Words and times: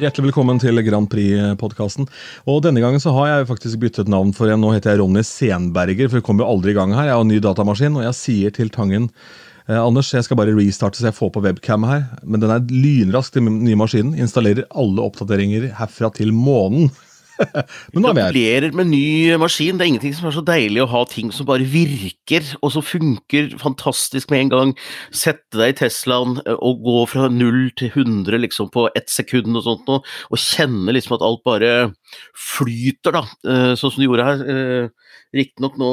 Hjertelig 0.00 0.30
velkommen 0.30 0.56
til 0.56 0.80
Grand 0.80 1.10
Prix-podkasten. 1.12 2.06
Og 2.48 2.62
Denne 2.64 2.80
gangen 2.80 3.02
så 3.02 3.12
har 3.12 3.26
jeg 3.28 3.48
faktisk 3.50 3.82
byttet 3.82 4.08
navn, 4.08 4.30
for 4.32 4.48
en. 4.48 4.62
nå 4.62 4.70
heter 4.72 4.94
jeg 4.94 5.00
Ronny 5.02 5.20
Senberger. 5.20 6.08
For 6.08 6.20
vi 6.20 6.24
kommer 6.24 6.46
jo 6.46 6.54
aldri 6.54 6.72
i 6.72 6.76
gang 6.78 6.94
her. 6.96 7.10
Jeg 7.10 7.18
har 7.18 7.24
en 7.26 7.28
ny 7.28 7.40
datamaskin, 7.44 7.98
og 7.98 8.06
jeg 8.06 8.16
sier 8.16 8.54
til 8.56 8.72
Tangen 8.72 9.10
eh, 9.68 9.76
Anders, 9.76 10.14
jeg 10.14 10.24
skal 10.24 10.40
bare 10.40 10.54
restarte 10.56 10.96
så 10.96 11.10
jeg 11.10 11.18
får 11.18 11.34
på 11.34 11.42
webcam 11.44 11.84
her. 11.84 12.06
Men 12.24 12.40
den 12.40 12.54
er 12.54 12.64
lynrask, 12.72 13.36
den 13.36 13.50
nye 13.60 13.76
maskinen. 13.76 14.16
Installerer 14.16 14.64
alle 14.72 15.04
oppdateringer 15.04 15.68
herfra 15.82 16.08
til 16.16 16.32
månen. 16.32 16.88
Men 17.94 18.04
nå 18.04 18.10
er 18.10 18.16
vi 18.16 18.22
her. 18.22 18.34
Gratulerer 18.34 18.76
med 18.76 18.90
ny 18.90 19.36
maskin. 19.40 19.78
Det 19.78 19.86
er 19.86 19.90
ingenting 19.92 20.16
som 20.16 20.28
er 20.28 20.36
så 20.36 20.44
deilig 20.46 20.82
å 20.84 20.88
ha 20.92 21.02
ting 21.08 21.32
som 21.34 21.48
bare 21.48 21.66
virker, 21.68 22.46
og 22.60 22.74
som 22.74 22.84
funker 22.84 23.50
fantastisk 23.60 24.32
med 24.32 24.44
en 24.44 24.52
gang. 24.54 24.74
Sette 25.14 25.60
deg 25.60 25.74
i 25.74 25.78
Teslaen 25.82 26.38
eh, 26.44 26.56
og 26.56 26.82
gå 26.86 27.04
fra 27.12 27.30
null 27.32 27.70
til 27.78 27.92
100 27.92 28.42
liksom 28.44 28.70
på 28.74 28.88
ett 28.98 29.10
sekund 29.12 29.56
og 29.56 29.66
sånt 29.66 29.88
noe, 29.90 30.04
og 30.30 30.42
kjenne 30.42 30.96
liksom 30.96 31.18
at 31.18 31.26
alt 31.26 31.44
bare 31.46 31.72
flyter, 32.36 33.16
da. 33.16 33.24
Eh, 33.46 33.72
sånn 33.78 33.94
som 33.94 34.00
du 34.00 34.08
gjorde 34.08 34.28
her. 34.28 34.90
Riktignok 35.36 35.76
nå 35.78 35.90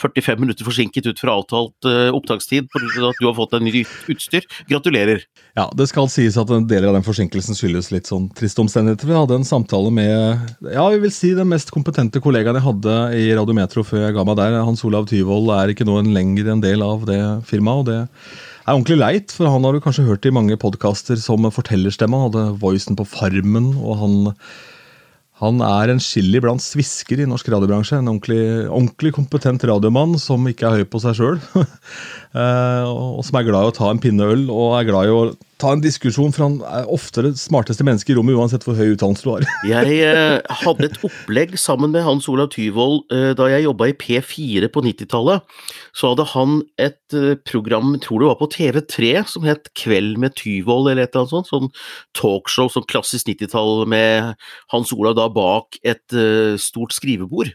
45 0.00 0.40
minutter 0.40 0.64
forsinket 0.64 1.08
ut 1.10 1.20
fra 1.20 1.34
avtalt 1.36 1.88
opptakstid 2.16 2.70
pga. 2.72 3.08
at 3.10 3.18
du 3.20 3.26
har 3.26 3.36
fått 3.36 3.52
deg 3.52 3.66
ny 3.66 3.82
utstyr. 4.12 4.46
Gratulerer. 4.70 5.26
Ja, 5.58 5.66
det 5.76 5.90
skal 5.90 6.08
sies 6.08 6.38
at 6.40 6.50
en 6.54 6.68
del 6.70 6.86
av 6.88 6.96
den 6.96 7.04
forsinkelsen 7.04 7.58
skyldes 7.58 7.90
litt 7.92 8.08
sånn 8.08 8.30
triste 8.36 8.62
omstendigheter. 8.64 9.10
Vi 9.10 9.18
hadde 9.18 9.36
en 9.40 9.48
samtale 9.48 9.92
med 9.92 10.70
ja, 10.72 10.86
vi 10.94 11.02
vil 11.04 11.12
si 11.12 11.34
den 11.36 11.50
mest 11.52 11.72
kompetente 11.74 12.22
kollegaen 12.24 12.56
jeg 12.56 12.66
hadde 12.68 12.96
i 13.18 13.28
Radiometro 13.36 13.84
før 13.84 14.06
jeg 14.06 14.16
ga 14.16 14.24
meg 14.24 14.40
der. 14.40 14.56
Hans 14.64 14.84
Olav 14.88 15.10
Tyvold 15.10 15.52
er 15.58 15.74
ikke 15.74 15.86
nå 15.88 15.98
en 16.00 16.12
lenger 16.16 16.54
en 16.54 16.64
del 16.64 16.84
av 16.86 17.04
det 17.08 17.20
firmaet. 17.48 17.84
og 17.84 17.88
det 17.90 18.00
er 18.00 18.76
ordentlig 18.76 18.98
leit, 19.00 19.32
for 19.34 19.50
han 19.50 19.64
har 19.66 19.74
du 19.74 19.82
kanskje 19.82 20.06
hørt 20.06 20.26
i 20.28 20.34
mange 20.34 20.56
podkaster 20.60 21.18
som 21.18 21.48
fortellerstemme. 21.50 22.14
Han 22.14 22.30
hadde 22.30 22.60
voicen 22.62 22.98
på 22.98 23.06
Farmen, 23.08 23.72
og 23.74 23.98
han, 23.98 24.16
han 25.42 25.58
er 25.66 25.90
en 25.90 26.00
chili 26.02 26.38
blant 26.42 26.62
svisker 26.62 27.18
i 27.18 27.26
norsk 27.26 27.48
radiobransje. 27.50 27.98
En 27.98 28.12
ordentlig, 28.12 28.42
ordentlig 28.68 29.10
kompetent 29.16 29.64
radiomann 29.66 30.14
som 30.22 30.46
ikke 30.46 30.68
er 30.68 30.82
høy 30.82 30.90
på 30.90 31.02
seg 31.02 31.18
sjøl. 31.18 31.42
Eh, 32.32 32.84
og 32.88 33.18
som 33.28 33.36
er 33.36 33.44
glad 33.44 33.66
i 33.66 33.68
å 33.68 33.74
ta 33.76 33.90
en 33.92 33.98
pinne 34.00 34.24
øl 34.24 34.46
og 34.48 34.78
er 34.78 34.86
glad 34.88 35.04
i 35.04 35.10
å 35.12 35.18
ta 35.62 35.72
en 35.76 35.82
diskusjon, 35.82 36.32
for 36.34 36.44
han 36.44 36.56
er 36.66 36.88
ofte 36.92 37.22
det 37.24 37.32
smarteste 37.40 37.84
mennesket 37.86 38.14
i 38.14 38.16
rommet, 38.18 38.36
uansett 38.38 38.66
hvor 38.66 38.76
høy 38.78 38.94
utdannelse 38.94 39.24
du 39.24 39.30
har. 39.30 39.46
jeg 39.70 39.98
eh, 40.08 40.58
hadde 40.62 40.88
et 40.88 40.98
opplegg 41.06 41.54
sammen 41.60 41.94
med 41.94 42.04
Hans 42.06 42.28
Olav 42.30 42.50
Tyvold 42.54 43.02
eh, 43.14 43.30
da 43.38 43.48
jeg 43.52 43.66
jobba 43.66 43.90
i 43.90 43.96
P4 43.98 44.70
på 44.72 44.84
90-tallet. 44.88 45.46
Så 45.96 46.12
hadde 46.12 46.28
han 46.34 46.60
et 46.82 47.16
eh, 47.18 47.34
program, 47.48 47.94
tror 48.02 48.22
det 48.22 48.30
var 48.32 48.40
på 48.42 48.50
TV3, 48.56 49.12
som 49.30 49.46
het 49.48 49.70
Kveld 49.78 50.18
med 50.22 50.36
Tyvold, 50.38 50.90
eller 50.90 51.06
et 51.06 51.14
eller 51.14 51.24
annet 51.24 51.34
sånt. 51.36 51.52
Sånn 51.52 51.72
talkshow, 52.18 52.70
sånn 52.72 52.88
klassisk 52.90 53.30
90-tall 53.30 53.86
med 53.90 54.34
Hans 54.74 54.94
Olav 54.96 55.18
da 55.18 55.28
bak 55.32 55.78
et 55.86 56.20
stort 56.60 56.94
skrivebord. 56.96 57.52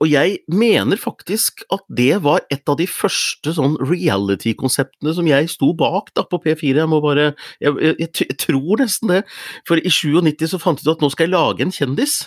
Og 0.00 0.08
jeg 0.08 0.38
mener 0.48 0.96
faktisk 0.96 1.60
at 1.74 1.82
det 1.92 2.22
var 2.24 2.40
et 2.48 2.64
av 2.72 2.78
de 2.80 2.86
første 2.88 3.52
sånn 3.56 3.76
reality-konseptene 3.84 5.12
som 5.16 5.28
jeg 5.28 5.50
sto 5.52 5.74
bak 5.76 6.08
da 6.16 6.24
på 6.24 6.40
P4. 6.40 6.72
Jeg 6.78 6.88
må 6.88 7.02
bare 7.04 7.34
jeg, 7.60 7.74
jeg, 7.76 7.96
jeg, 8.08 8.36
tror 8.40 8.80
nesten 8.80 9.12
det. 9.12 9.22
For 9.68 9.76
i 9.76 9.92
97 9.92 10.54
så 10.54 10.60
fant 10.62 10.80
vi 10.80 10.88
ut 10.88 10.94
at 10.96 11.04
nå 11.04 11.12
skal 11.12 11.28
jeg 11.28 11.34
lage 11.36 11.66
en 11.66 11.74
kjendis. 11.76 12.22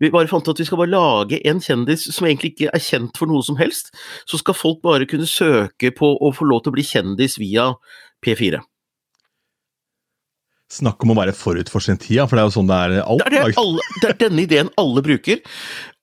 Vi 0.00 0.10
bare 0.10 0.30
fant 0.32 0.48
ut 0.48 0.54
at 0.54 0.62
vi 0.64 0.66
skal 0.66 0.80
bare 0.80 0.94
lage 0.96 1.42
en 1.44 1.60
kjendis 1.62 2.08
som 2.08 2.26
egentlig 2.26 2.54
ikke 2.54 2.72
er 2.72 2.82
kjent 2.82 3.20
for 3.20 3.30
noe 3.30 3.44
som 3.44 3.60
helst. 3.60 3.92
Så 4.24 4.40
skal 4.40 4.56
folk 4.56 4.80
bare 4.84 5.08
kunne 5.10 5.28
søke 5.28 5.92
på 5.94 6.14
å 6.16 6.32
få 6.34 6.48
lov 6.48 6.64
til 6.64 6.72
å 6.72 6.78
bli 6.78 6.88
kjendis 6.88 7.36
via 7.42 7.74
P4. 8.24 8.64
Snakk 10.72 11.02
om 11.04 11.12
å 11.12 11.18
være 11.18 11.34
forut 11.36 11.68
for 11.70 11.84
sin 11.84 11.98
tid, 12.00 12.22
for 12.24 12.36
det 12.36 12.42
er 12.42 12.48
jo 12.48 12.54
sånn 12.56 12.70
det 12.70 12.76
er 12.80 12.94
alt. 13.04 13.20
Det 13.20 13.28
er, 13.28 13.34
det, 13.52 13.56
alle, 13.60 13.88
det 14.00 14.10
er 14.10 14.20
denne 14.24 14.44
ideen 14.46 14.70
alle 14.80 15.04
bruker. 15.04 15.42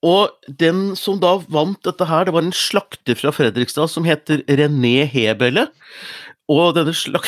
Og 0.06 0.52
den 0.62 0.92
som 0.98 1.18
da 1.22 1.36
vant 1.52 1.80
dette 1.86 2.06
her, 2.08 2.26
det 2.26 2.34
var 2.36 2.46
en 2.46 2.54
slakter 2.54 3.18
fra 3.18 3.34
Fredrikstad 3.34 3.90
som 3.90 4.06
heter 4.06 4.44
René 4.46 5.02
Hebele. 5.10 5.66
Og 6.52 6.72
denne, 6.76 6.94
slak 6.96 7.26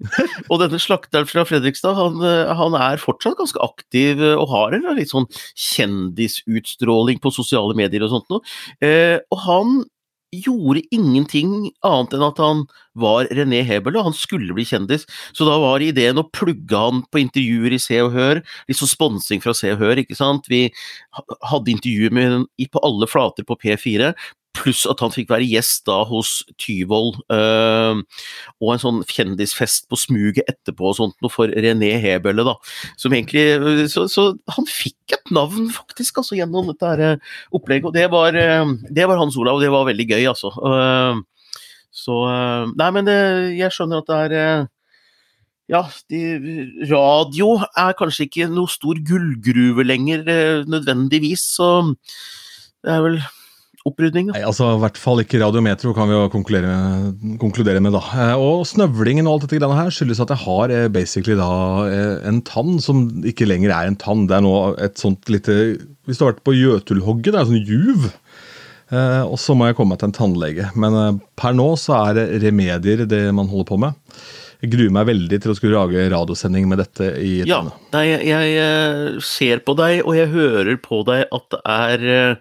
og 0.50 0.60
denne 0.62 0.78
slakteren 0.82 1.28
fra 1.28 1.44
Fredrikstad, 1.48 1.96
han, 1.96 2.22
han, 2.58 2.78
er 2.78 3.02
fortsatt 3.02 3.38
ganske 3.38 3.62
aktiv 3.62 4.22
og 4.32 4.48
har 4.52 4.76
en 4.76 4.88
litt 4.98 5.12
sånn 5.12 5.28
kjendisutstråling 5.68 7.22
på 7.22 7.34
sosiale 7.34 7.76
medier 7.78 8.06
og 8.06 8.14
sånt 8.14 8.32
noe. 8.32 8.56
Eh, 8.84 9.18
og 9.32 9.42
han 9.46 9.78
gjorde 10.34 10.82
ingenting 10.94 11.70
annet 11.86 12.14
enn 12.16 12.24
at 12.26 12.40
han 12.42 12.64
var 12.98 13.28
René 13.36 13.60
Hebel, 13.66 13.98
og 13.98 14.08
han 14.08 14.16
skulle 14.16 14.54
bli 14.56 14.64
kjendis. 14.66 15.06
Så 15.36 15.46
da 15.48 15.58
var 15.62 15.84
ideen 15.84 16.20
å 16.20 16.26
plugge 16.34 16.80
han 16.80 17.04
på 17.12 17.22
intervjuer 17.22 17.76
i 17.76 17.80
Se 17.82 18.00
og 18.04 18.14
Hør, 18.16 18.42
sånn 18.70 18.92
sponsing 18.92 19.44
fra 19.44 19.54
Se 19.56 19.72
og 19.74 19.82
Hør, 19.82 20.02
ikke 20.02 20.18
sant. 20.18 20.48
Vi 20.50 20.66
hadde 21.50 21.74
intervjuer 21.74 22.16
med 22.16 22.32
ham 22.32 22.48
på 22.72 22.82
alle 22.86 23.08
flater 23.10 23.46
på 23.46 23.58
P4, 23.62 24.12
pluss 24.56 24.84
at 24.88 25.00
han 25.04 25.12
fikk 25.14 25.30
være 25.32 25.46
gjest 25.48 25.84
da 25.88 26.00
hos 26.08 26.40
Tyvold, 26.60 27.20
øh, 27.32 28.02
og 28.62 28.72
en 28.72 28.82
sånn 28.82 29.00
kjendisfest 29.10 29.86
på 29.90 29.98
smuget 30.00 30.48
etterpå 30.50 30.90
og 30.90 30.96
sånt 30.98 31.16
noe 31.24 31.32
for 31.32 31.52
René 31.52 31.92
Hebølle, 32.02 32.46
da. 32.46 32.56
Som 33.00 33.16
egentlig 33.16 33.44
så, 33.92 34.06
så, 34.12 34.28
han 34.56 34.68
fikk 34.70 35.16
et 35.16 35.34
navn, 35.34 35.68
faktisk, 35.74 36.22
altså, 36.22 36.36
gjennom 36.38 36.70
dette 36.72 36.92
her 36.92 37.04
øh, 37.10 37.34
opplegget, 37.56 37.90
og 37.90 37.96
det 37.96 38.06
var, 38.12 38.36
øh, 38.36 38.76
det 38.90 39.08
var 39.08 39.20
Hans 39.20 39.38
Olav, 39.40 39.58
og 39.58 39.64
det 39.64 39.72
var 39.74 39.88
veldig 39.88 40.08
gøy, 40.12 40.24
altså. 40.32 40.52
Uh, 40.60 41.22
så 41.96 42.16
Nei, 42.76 42.88
men 42.92 43.06
jeg 43.56 43.72
skjønner 43.72 44.02
at 44.02 44.10
det 44.10 44.40
er 44.40 44.66
ja, 45.72 45.80
de, 46.12 46.18
radio 46.86 47.56
er 47.72 47.96
kanskje 47.98 48.28
ikke 48.28 48.46
noe 48.52 48.70
stor 48.70 49.00
gullgruve 49.08 49.82
lenger, 49.82 50.22
nødvendigvis, 50.68 51.42
så 51.56 51.70
det 52.84 52.92
er 52.94 53.02
vel 53.02 53.16
opprydning? 53.86 54.30
Nei, 54.32 54.42
altså 54.46 54.72
I 54.74 54.80
hvert 54.82 54.98
fall 55.00 55.22
ikke 55.22 55.40
Radiometro, 55.42 55.92
kan 55.96 56.08
vi 56.10 56.16
jo 56.16 56.26
konkludere, 56.32 56.76
konkludere 57.42 57.82
med. 57.84 57.94
da. 57.96 58.02
Eh, 58.16 58.42
og 58.42 58.66
Snøvlingen 58.68 59.28
og 59.28 59.36
alt 59.36 59.46
dette 59.46 59.60
greiene 59.60 59.78
her 59.78 59.92
skyldes 59.94 60.22
at 60.24 60.32
jeg 60.34 60.42
har 60.44 60.74
eh, 60.74 60.88
basically 60.92 61.38
da 61.38 61.50
eh, 61.90 62.14
en 62.28 62.42
tann 62.46 62.80
som 62.82 63.06
ikke 63.26 63.48
lenger 63.48 63.74
er 63.74 63.90
en 63.90 63.98
tann. 64.00 64.26
Det 64.30 64.38
er 64.38 64.46
nå 64.46 64.56
et 64.82 64.98
sånt 65.00 65.30
lite 65.32 65.76
Hvis 66.06 66.18
du 66.18 66.26
har 66.26 66.34
vært 66.34 66.46
på 66.46 66.56
Jøtulhogget, 66.56 67.32
det 67.32 67.38
er 67.38 67.44
en 67.44 67.52
sånn 67.52 67.70
juv. 67.70 68.08
Eh, 68.94 69.22
og 69.26 69.38
så 69.42 69.56
må 69.58 69.68
jeg 69.68 69.78
komme 69.78 69.94
meg 69.94 70.02
til 70.02 70.10
en 70.10 70.18
tannlege. 70.20 70.72
Men 70.78 71.22
per 71.38 71.54
nå 71.56 71.72
så 71.80 72.00
er 72.04 72.18
det 72.20 72.42
remedier 72.46 73.06
det 73.08 73.24
man 73.34 73.50
holder 73.50 73.70
på 73.70 73.80
med. 73.86 74.02
Jeg 74.62 74.72
gruer 74.72 74.92
meg 74.94 75.08
veldig 75.10 75.38
til 75.42 75.52
å 75.52 75.54
skulle 75.56 75.76
lage 75.76 76.06
radiosending 76.08 76.64
med 76.70 76.80
dette 76.80 77.10
i 77.20 77.42
Ja, 77.44 77.58
nei, 77.92 78.06
jeg, 78.08 78.38
jeg, 78.56 79.24
ser 79.26 79.60
på 79.66 79.74
deg, 79.76 80.00
og 80.00 80.16
jeg 80.16 80.32
hører 80.32 80.78
på 80.80 81.02
deg 81.06 81.26
at 81.28 81.50
det 81.52 81.60
er 81.68 82.38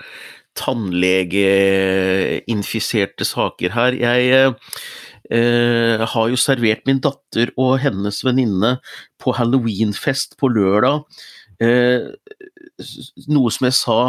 tannlegeinfiserte 0.55 3.27
saker 3.27 3.75
her. 3.75 3.91
Jeg 3.99 4.53
eh, 5.31 5.99
har 5.99 6.27
jo 6.31 6.35
servert 6.39 6.87
min 6.87 6.99
datter 7.03 7.51
og 7.57 7.79
hennes 7.83 8.25
venninne 8.25 8.77
på 9.21 9.31
halloweenfest 9.37 10.37
på 10.39 10.47
lørdag. 10.53 10.97
Eh, 11.63 12.11
noe 13.31 13.53
som 13.53 13.69
jeg 13.69 13.77
sa 13.79 13.99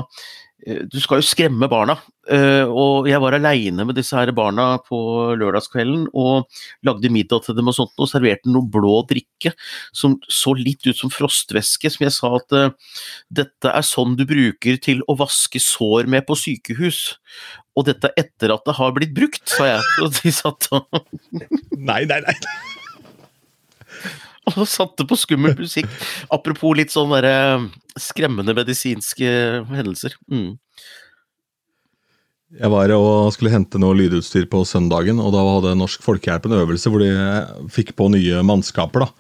Eh, 0.64 0.82
du 0.88 0.96
skal 1.02 1.20
jo 1.20 1.26
skremme 1.26 1.68
barna. 1.68 1.98
Eh, 2.32 2.64
og 2.66 3.06
jeg 3.06 3.20
var 3.22 3.36
aleine 3.36 3.84
med 3.86 3.98
disse 3.98 4.16
her 4.16 4.32
barna 4.34 4.80
på 4.82 4.98
lørdagskvelden 5.38 6.08
og 6.16 6.48
lagde 6.86 7.10
middag 7.12 7.44
til 7.44 7.58
dem 7.58 7.68
og 7.70 7.76
sånt, 7.76 7.94
og 8.00 8.10
serverte 8.10 8.50
noe 8.50 8.66
blå 8.72 9.02
drikke 9.10 9.52
som 9.94 10.16
så 10.32 10.56
litt 10.58 10.86
ut 10.88 10.98
som 10.98 11.12
frostvæske, 11.12 11.92
som 11.92 12.06
jeg 12.06 12.16
sa 12.16 12.32
at 12.40 12.56
dette 13.42 13.70
er 13.70 13.86
sånn 13.86 14.16
du 14.18 14.24
bruker 14.28 14.80
til 14.82 15.04
å 15.06 15.18
vaske 15.20 15.62
sår 15.62 16.10
med 16.10 16.26
på 16.26 16.38
sykehus. 16.40 17.04
Og 17.76 17.86
dette 17.90 18.10
etter 18.16 18.54
at 18.54 18.64
det 18.64 18.78
har 18.78 18.96
blitt 18.96 19.14
brukt, 19.14 19.44
sa 19.52 19.68
jeg. 19.68 19.86
Og 20.06 20.16
de 20.16 20.32
satt 20.32 20.70
og 20.72 20.88
Nei, 21.76 22.02
nei, 22.08 22.22
nei. 22.24 22.36
og 24.54 24.68
satte 24.70 25.06
på 25.08 25.18
skummel 25.18 25.56
musikk. 25.58 25.90
Apropos 26.32 26.76
litt 26.78 26.94
sånn 26.94 27.12
derre 27.14 27.66
skremmende 27.98 28.54
medisinske 28.56 29.28
hendelser. 29.72 30.16
Mm. 30.30 30.54
Jeg 32.56 32.70
var 32.70 32.92
og 32.94 33.32
skulle 33.34 33.50
hente 33.50 33.78
noe 33.82 33.96
lydutstyr 33.98 34.46
på 34.48 34.62
søndagen, 34.68 35.18
og 35.18 35.32
da 35.34 35.42
hadde 35.42 35.74
Norsk 35.80 36.04
Folkehjelp 36.04 36.46
en 36.46 36.58
øvelse 36.60 36.92
hvor 36.92 37.02
de 37.02 37.10
fikk 37.74 37.96
på 37.98 38.06
nye 38.14 38.42
mannskaper. 38.46 39.06
da. 39.06 39.10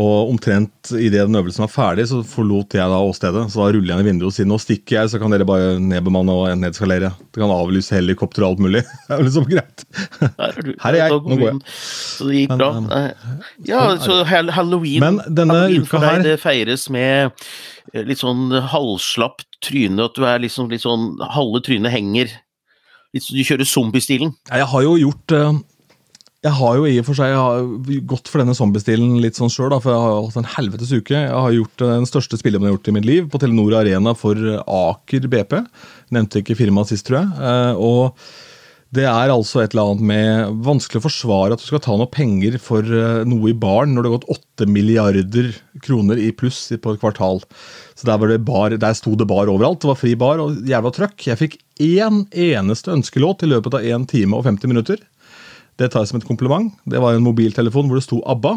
Og 0.00 0.30
omtrent 0.30 0.88
idet 0.96 1.26
den 1.26 1.36
øvelsen 1.36 1.66
var 1.66 1.72
ferdig, 1.72 2.06
så 2.08 2.22
forlot 2.24 2.72
jeg 2.72 2.88
da 2.88 3.00
åstedet. 3.04 3.42
Så 3.52 3.60
da 3.60 3.66
ruller 3.74 3.92
jeg 3.92 4.00
ned 4.00 4.08
vinduet 4.08 4.30
og 4.30 4.34
sier 4.38 4.48
nå 4.48 4.56
stikker 4.62 4.96
jeg, 4.96 5.10
så 5.12 5.18
kan 5.20 5.34
dere 5.34 5.44
bare 5.48 5.74
nedbemanne 5.84 6.32
og 6.32 6.46
nedskalere. 6.56 7.10
Det 7.28 7.42
kan 7.42 7.52
avlyse 7.52 7.92
helikopter 7.98 8.46
og 8.46 8.54
alt 8.54 8.62
mulig. 8.64 8.82
Det 9.08 9.18
er 9.18 9.26
liksom 9.26 9.48
greit. 9.50 9.84
Her 10.38 10.88
er, 10.88 10.96
jeg, 10.96 11.18
nå 11.18 11.36
går 11.36 11.44
jeg. 11.50 11.58
Så 11.68 12.28
det 12.30 12.38
gikk 12.38 12.54
bra. 12.56 12.70
Um, 12.78 12.86
ja, 13.68 13.82
så 14.00 14.22
halloween, 14.24 15.04
Men 15.04 15.20
denne 15.28 15.58
halloween 15.58 15.84
for 15.90 16.04
deg, 16.06 16.24
det 16.24 16.38
feires 16.40 16.86
med 16.92 17.34
eh, 17.92 18.06
litt 18.08 18.22
sånn 18.22 18.48
halvslapt 18.72 19.60
tryne, 19.66 20.08
at 20.08 20.16
du 20.16 20.24
er 20.24 20.40
liksom 20.42 20.72
litt 20.72 20.86
sånn 20.86 21.10
Halve 21.36 21.60
trynet 21.66 21.92
henger. 21.92 22.32
Litt 23.12 23.28
du 23.28 23.44
kjører 23.44 23.68
zombiestilen. 23.68 24.32
Jeg 24.48 24.68
har 24.72 24.86
jo 24.86 24.96
gjort 25.02 25.36
uh, 25.36 25.52
Jeg 26.42 26.58
har 26.58 26.74
jo 26.74 26.86
i 26.90 26.96
og 26.98 27.06
for 27.06 27.14
seg 27.14 27.98
gått 28.10 28.26
for 28.26 28.42
denne 28.42 28.56
zombiestilen 28.58 29.20
litt 29.22 29.38
sånn 29.38 29.52
sjøl, 29.52 29.76
for 29.78 29.92
jeg 29.92 30.02
har 30.02 30.16
hatt 30.26 30.38
en 30.40 30.48
helvetes 30.56 30.90
uke. 30.90 31.14
Jeg 31.14 31.30
har 31.30 31.52
gjort 31.54 31.84
den 31.84 32.08
største 32.10 32.38
spillejobben 32.40 32.66
jeg 32.66 32.72
har 32.72 32.78
gjort 32.80 32.90
i 32.90 32.94
mitt 32.96 33.06
liv, 33.06 33.28
på 33.30 33.38
Telenor 33.38 33.76
Arena 33.78 34.14
for 34.18 34.40
Aker 34.58 35.28
BP. 35.30 35.60
Nevnte 36.16 36.42
ikke 36.42 36.58
firmaet 36.58 36.90
sist, 36.90 37.06
tror 37.06 37.20
jeg. 37.20 37.44
Eh, 37.46 37.78
og 37.78 38.18
det 38.92 39.06
er 39.08 39.30
altså 39.32 39.62
et 39.62 39.72
eller 39.72 39.92
annet 39.92 40.08
med 40.10 40.58
vanskelig 40.66 41.00
å 41.00 41.04
forsvare 41.06 41.54
at 41.54 41.62
du 41.62 41.64
skal 41.64 41.80
ta 41.84 41.94
noe 41.96 42.10
penger 42.12 42.58
for 42.60 42.84
eh, 42.84 43.22
noe 43.24 43.52
i 43.52 43.56
baren 43.56 43.94
når 43.94 44.02
det 44.02 44.10
har 44.10 44.18
gått 44.18 44.42
8 44.66 44.68
milliarder 44.68 45.54
kroner 45.86 46.18
i 46.20 46.28
pluss 46.36 46.58
på 46.74 46.92
et 46.92 47.00
kvartal. 47.00 47.38
Så 47.94 48.10
der, 48.10 48.18
var 48.18 48.34
det 48.34 48.42
bar, 48.44 48.74
der 48.74 48.98
sto 48.98 49.14
det 49.14 49.30
bar 49.30 49.46
overalt. 49.46 49.80
Det 49.80 49.92
var 49.94 50.02
fri 50.02 50.12
bar 50.18 50.42
og 50.42 50.58
jævla 50.66 50.92
trøkk. 50.92 51.22
Jeg 51.30 51.40
fikk 51.40 51.56
én 51.86 52.24
eneste 52.34 52.92
ønskelåt 52.92 53.46
i 53.46 53.54
løpet 53.54 53.78
av 53.78 53.86
1 53.86 54.10
time 54.10 54.36
og 54.36 54.50
50 54.50 54.74
minutter. 54.74 55.00
Det 55.82 55.90
tar 55.90 56.04
jeg 56.04 56.12
som 56.12 56.20
et 56.20 56.28
kompliment. 56.28 56.70
Det 56.86 57.00
var 57.02 57.16
en 57.16 57.24
mobiltelefon 57.26 57.88
hvor 57.90 57.98
det 57.98 58.06
sto 58.06 58.20
ABBA. 58.30 58.54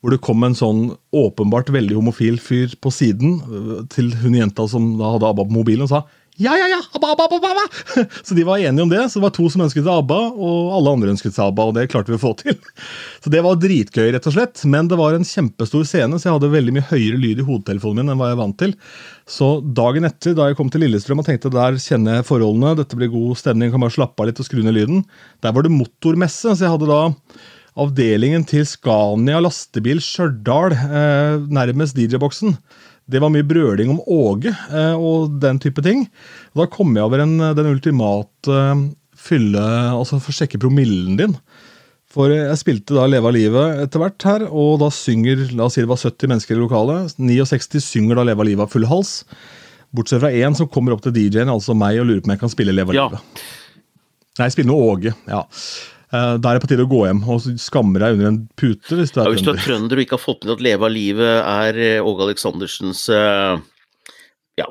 Hvor 0.00 0.14
det 0.14 0.22
kom 0.24 0.46
en 0.46 0.54
sånn 0.56 0.84
åpenbart 1.12 1.72
veldig 1.74 1.96
homofil 1.98 2.38
fyr 2.40 2.72
på 2.80 2.92
siden 2.94 3.40
øh, 3.42 3.80
til 3.92 4.14
hun 4.22 4.38
jenta 4.38 4.64
som 4.70 4.94
da 5.00 5.10
hadde 5.16 5.28
ABBA 5.28 5.48
på 5.48 5.56
mobilen, 5.58 5.84
og 5.84 5.90
sa 5.90 6.04
ja, 6.40 6.54
ja, 6.56 6.66
ja! 6.72 6.78
Abba, 6.96 7.12
abba, 7.12 7.26
abba, 7.28 7.50
abba. 7.50 8.06
Så 8.26 8.34
de 8.34 8.44
var 8.48 8.58
enige 8.58 8.82
om 8.82 8.88
det. 8.88 9.02
Så 9.10 9.18
det 9.20 9.26
var 9.26 9.34
to 9.36 9.48
som 9.52 9.60
ønsket 9.66 9.84
seg 9.84 9.92
ABBA, 9.92 10.20
og 10.40 10.70
alle 10.78 10.94
andre 10.96 11.12
ønsket 11.12 11.36
seg 11.36 11.50
ABBA. 11.50 11.66
Og 11.68 11.76
det 11.76 11.84
klarte 11.92 12.14
vi 12.14 12.16
å 12.16 12.22
få 12.22 12.32
til. 12.40 12.56
Så 13.22 13.32
det 13.34 13.42
var 13.44 13.58
dritgøy, 13.60 14.06
rett 14.14 14.28
og 14.30 14.36
slett. 14.36 14.64
Men 14.72 14.88
det 14.88 14.96
var 15.00 15.16
en 15.16 15.26
kjempestor 15.26 15.84
scene, 15.84 16.16
så 16.16 16.30
jeg 16.30 16.38
hadde 16.38 16.52
veldig 16.54 16.76
mye 16.78 16.88
høyere 16.88 17.20
lyd 17.20 17.42
i 17.42 17.46
hodetelefonen 17.46 18.00
min 18.00 18.14
enn 18.14 18.20
hva 18.20 18.30
jeg 18.30 18.38
er 18.38 18.40
vant 18.40 18.58
til. 18.62 18.74
Så 19.28 19.50
dagen 19.76 20.08
etter, 20.08 20.34
da 20.38 20.48
jeg 20.48 20.56
kom 20.58 20.72
til 20.72 20.84
Lillestrøm 20.86 21.20
og 21.20 21.28
tenkte 21.28 21.52
der 21.52 21.76
kjenner 21.82 22.20
jeg 22.20 22.28
forholdene, 22.30 22.74
dette 22.78 22.96
blir 22.98 23.12
god 23.12 23.36
stemning, 23.38 23.72
kan 23.74 23.84
bare 23.84 23.94
slappe 23.98 24.24
av 24.24 24.30
litt 24.30 24.40
og 24.40 24.48
skru 24.48 24.64
ned 24.64 24.78
lyden, 24.78 25.04
der 25.44 25.52
var 25.54 25.66
det 25.66 25.74
motormesse. 25.74 26.54
Så 26.54 26.64
jeg 26.64 26.72
hadde 26.72 26.88
da 26.88 27.02
avdelingen 27.80 28.46
til 28.48 28.64
Scania 28.66 29.42
lastebil 29.44 30.00
Stjørdal 30.02 30.74
eh, 30.74 31.50
nærmest 31.52 31.98
DJ-boksen. 31.98 32.56
Det 33.10 33.20
var 33.22 33.32
mye 33.34 33.46
brøling 33.46 33.90
om 33.94 34.00
Åge 34.06 34.52
eh, 34.54 34.94
og 34.94 35.38
den 35.42 35.58
type 35.62 35.82
ting. 35.82 36.04
Og 36.54 36.62
da 36.62 36.66
kom 36.70 36.94
jeg 36.96 37.04
over 37.06 37.24
en, 37.24 37.36
den 37.58 37.70
ultimate 37.72 38.54
eh, 38.54 38.84
fylle 39.20 39.64
Altså 39.92 40.20
for 40.22 40.32
å 40.32 40.36
sjekke 40.38 40.60
promillen 40.62 41.18
din. 41.18 41.34
For 42.10 42.32
jeg 42.34 42.58
spilte 42.58 42.96
da 42.96 43.04
Leve 43.06 43.28
av 43.30 43.34
livet 43.36 43.82
etter 43.84 44.02
hvert 44.02 44.24
her, 44.26 44.44
og 44.50 44.80
da 44.82 44.88
synger 44.90 45.44
la 45.54 45.68
oss 45.68 45.76
si 45.78 45.84
det 45.84 45.90
var 45.92 46.00
70 46.00 46.30
mennesker 46.32 46.56
i 46.56 46.62
lokalet. 46.62 47.12
69 47.22 47.78
synger 47.84 48.18
da 48.18 48.24
Leve 48.26 48.42
av 48.42 48.48
livet 48.48 48.64
av 48.66 48.72
full 48.72 48.86
hals. 48.90 49.12
Bortsett 49.94 50.22
fra 50.22 50.30
én 50.34 50.56
som 50.58 50.66
kommer 50.70 50.94
opp 50.96 51.04
til 51.04 51.14
DJ-en, 51.14 51.50
altså 51.54 51.74
meg, 51.78 52.00
og 52.02 52.08
lurer 52.08 52.22
på 52.24 52.30
om 52.30 52.34
jeg 52.34 52.42
kan 52.42 52.50
spille 52.52 52.74
Leve 52.74 52.90
av 52.90 52.98
Ja. 52.98 53.06
livet. 53.10 53.44
Nei, 54.40 54.48
spille 54.54 54.70
noe 54.72 54.90
Åge. 54.90 55.14
ja. 55.30 55.44
Eh, 56.12 56.36
Da 56.42 56.50
er 56.50 56.58
det 56.58 56.64
på 56.64 56.70
tide 56.72 56.86
å 56.86 56.90
gå 56.90 57.04
hjem 57.06 57.22
og 57.30 57.44
skamme 57.60 58.00
deg 58.02 58.16
under 58.16 58.26
en 58.32 58.40
pute. 58.58 58.96
hvis 58.98 59.12
du 59.14 59.20
Ja, 59.20 59.26
er 59.28 59.34
hvis 59.34 59.44
du 59.46 59.50
er 59.52 59.60
trønder. 59.62 59.96
og 59.98 60.04
ikke 60.04 60.18
har 60.18 60.26
fått 60.26 60.44
med 60.44 60.52
at 60.56 60.60
'Leve 60.60 60.82
av 60.88 60.90
livet' 60.90 61.42
er 61.46 61.78
eh, 61.78 62.00
Åge 62.02 62.24
Aleksandersens 62.26 63.08
eh, 63.08 63.60
ja, 64.58 64.66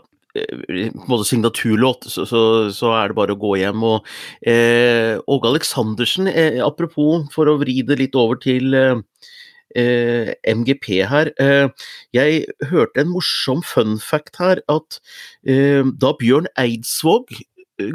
måte 1.08 1.26
signaturlåt, 1.26 2.04
så, 2.12 2.26
så, 2.28 2.42
så 2.76 2.92
er 2.94 3.08
det 3.10 3.16
bare 3.16 3.36
å 3.36 3.40
gå 3.40 3.56
hjem. 3.58 3.84
Og 3.84 4.06
eh, 4.46 5.18
Åge 5.28 5.48
Aleksandersen, 5.48 6.28
eh, 6.28 6.60
apropos, 6.66 7.28
for 7.32 7.46
å 7.48 7.58
vri 7.60 7.82
det 7.88 7.98
litt 8.00 8.16
over 8.16 8.36
til 8.36 8.74
eh, 8.76 10.34
MGP 10.44 11.06
her. 11.08 11.32
Eh, 11.40 11.70
jeg 12.14 12.46
hørte 12.68 13.00
en 13.00 13.14
morsom 13.14 13.64
fun 13.64 13.98
fact 13.98 14.36
her, 14.40 14.60
at 14.68 15.00
eh, 15.48 15.84
da 15.84 16.12
Bjørn 16.20 16.48
Eidsvåg 16.58 17.32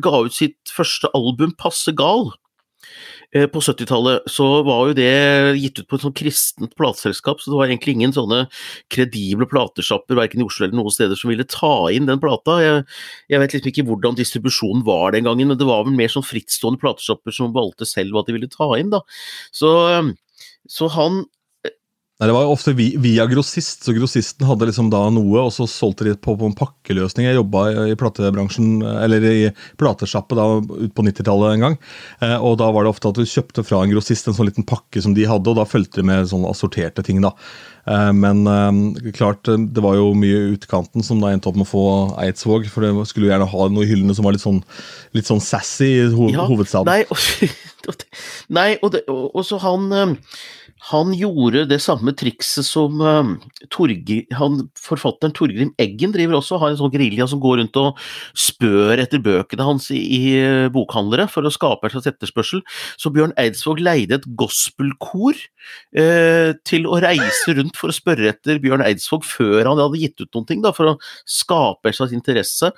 ga 0.00 0.24
ut 0.24 0.32
sitt 0.32 0.56
første 0.72 1.10
album 1.14 1.52
'Passe 1.58 1.92
gal', 1.92 2.32
på 3.34 3.60
70-tallet 3.66 4.28
så 4.30 4.46
var 4.66 4.88
jo 4.88 4.94
det 4.94 5.10
gitt 5.58 5.80
ut 5.80 5.88
på 5.90 5.98
et 5.98 6.04
sånn 6.04 6.14
kristent 6.14 6.74
plateselskap, 6.78 7.40
så 7.42 7.50
det 7.50 7.58
var 7.58 7.66
egentlig 7.66 7.96
ingen 7.96 8.14
sånne 8.14 8.44
kredible 8.94 9.48
platesjapper 9.50 10.18
verken 10.20 10.44
i 10.44 10.46
Oslo 10.46 10.68
eller 10.68 10.78
noen 10.78 10.94
steder 10.94 11.18
som 11.18 11.32
ville 11.32 11.46
ta 11.50 11.90
inn 11.90 12.06
den 12.06 12.22
plata. 12.22 12.60
Jeg, 12.62 12.84
jeg 13.34 13.42
vet 13.42 13.56
liksom 13.56 13.72
ikke 13.72 13.86
hvordan 13.90 14.18
distribusjonen 14.20 14.84
var 14.86 15.16
den 15.16 15.26
gangen, 15.26 15.50
men 15.50 15.58
det 15.58 15.66
var 15.66 15.82
vel 15.82 15.98
mer 15.98 16.12
sånn 16.12 16.26
frittstående 16.26 16.82
platesjapper 16.84 17.34
som 17.34 17.54
valgte 17.56 17.88
selv 17.90 18.14
hva 18.14 18.22
de 18.26 18.36
ville 18.36 18.50
ta 18.52 18.70
inn, 18.78 18.94
da. 18.94 19.02
Så, 19.50 19.74
så 20.70 20.90
han 20.94 21.24
Nei, 22.20 22.28
Det 22.28 22.34
var 22.36 22.46
ofte 22.46 22.72
via 22.78 23.24
grossist, 23.26 23.82
så 23.82 23.92
grossisten 23.96 24.46
hadde 24.46 24.68
liksom 24.68 24.86
da 24.92 25.00
noe, 25.10 25.40
og 25.42 25.50
så 25.50 25.66
solgte 25.66 26.06
de 26.06 26.12
på, 26.14 26.36
på 26.38 26.46
en 26.46 26.54
pakkeløsning. 26.54 27.26
Jeg 27.26 27.40
jobba 27.40 27.64
i, 27.90 27.96
platebransjen, 27.98 28.84
eller 28.86 29.26
i 29.26 29.48
platesjappe 29.80 30.38
da 30.38 30.44
ut 30.62 30.94
på 30.94 31.06
90-tallet 31.08 31.56
en 31.56 31.64
gang. 31.66 31.76
Eh, 32.22 32.36
og 32.38 32.60
da 32.62 32.70
var 32.70 32.86
det 32.86 32.94
ofte 32.94 33.10
at 33.10 33.18
du 33.18 33.26
kjøpte 33.26 33.66
fra 33.66 33.82
en 33.82 33.90
grossist 33.90 34.30
en 34.30 34.38
sånn 34.38 34.46
liten 34.46 34.66
pakke 34.68 35.02
som 35.02 35.16
de 35.18 35.26
hadde, 35.26 35.50
og 35.50 35.58
da 35.58 35.66
fulgte 35.66 36.04
de 36.04 36.06
med 36.12 36.30
sånn 36.30 36.46
assorterte 36.46 37.02
ting, 37.02 37.18
da. 37.24 37.34
Eh, 37.90 38.12
men 38.14 38.46
eh, 38.46 39.10
klart, 39.18 39.50
eh, 39.50 39.58
det 39.74 39.82
var 39.82 39.98
jo 39.98 40.12
mye 40.14 40.54
utkanten 40.54 41.02
som 41.02 41.18
da 41.18 41.34
endte 41.34 41.50
opp 41.50 41.58
med 41.58 41.66
å 41.66 41.72
få 41.74 41.86
Eidsvåg, 42.22 42.70
for 42.70 42.86
det 42.86 42.94
skulle 43.10 43.26
jo 43.26 43.34
gjerne 43.34 43.50
ha 43.50 43.70
noe 43.74 43.84
i 43.84 43.90
hyllene 43.90 44.14
som 44.14 44.30
var 44.30 44.38
litt 44.38 44.46
sånn, 44.46 44.62
litt 45.18 45.26
sånn 45.26 45.42
sassy 45.42 45.90
i 45.98 46.10
ho 46.14 46.30
Ja, 46.30 46.46
hovedstaden. 46.46 46.94
Nei, 46.94 47.02
og, 47.10 47.98
nei, 48.60 48.70
og, 48.78 48.94
det, 48.94 49.02
og, 49.10 49.32
og 49.34 49.50
så 49.50 49.58
han 49.66 49.90
eh, 49.90 50.14
han 50.90 51.14
gjorde 51.16 51.64
det 51.70 51.78
samme 51.80 52.12
trikset 52.16 52.66
som 52.66 53.00
eh, 53.00 53.30
Torge, 53.72 54.18
han, 54.36 54.58
forfatteren 54.76 55.32
Torgrim 55.36 55.70
Eggen 55.80 56.12
driver 56.12 56.38
også, 56.38 56.58
har 56.60 56.72
en 56.72 56.80
sånn 56.80 56.92
gerilja 56.92 57.26
som 57.30 57.40
går 57.40 57.62
rundt 57.62 57.78
og 57.80 58.00
spør 58.36 59.00
etter 59.00 59.22
bøkene 59.24 59.64
hans 59.64 59.88
i, 59.94 60.00
i 60.02 60.20
eh, 60.36 60.66
bokhandlere 60.74 61.26
for 61.32 61.46
å 61.46 61.52
skape 61.52 61.88
en 61.88 61.94
slags 61.94 62.10
etterspørsel. 62.12 62.60
Så 63.00 63.12
Bjørn 63.14 63.32
Eidsvåg 63.40 63.80
leide 63.84 64.18
et 64.18 64.28
gospelkor 64.36 65.38
eh, 65.96 66.52
til 66.68 66.84
å 66.90 67.00
reise 67.04 67.56
rundt 67.56 67.80
for 67.80 67.92
å 67.92 67.96
spørre 67.96 68.34
etter 68.34 68.60
Bjørn 68.60 68.84
Eidsvåg 68.84 69.24
før 69.24 69.70
han 69.70 69.80
hadde 69.80 70.02
gitt 70.02 70.20
ut 70.20 70.36
noen 70.36 70.48
ting, 70.50 70.60
da, 70.64 70.74
for 70.76 70.92
å 70.92 70.96
skape 71.24 71.88
en 71.88 71.96
slags 71.96 72.12
interesse. 72.16 72.74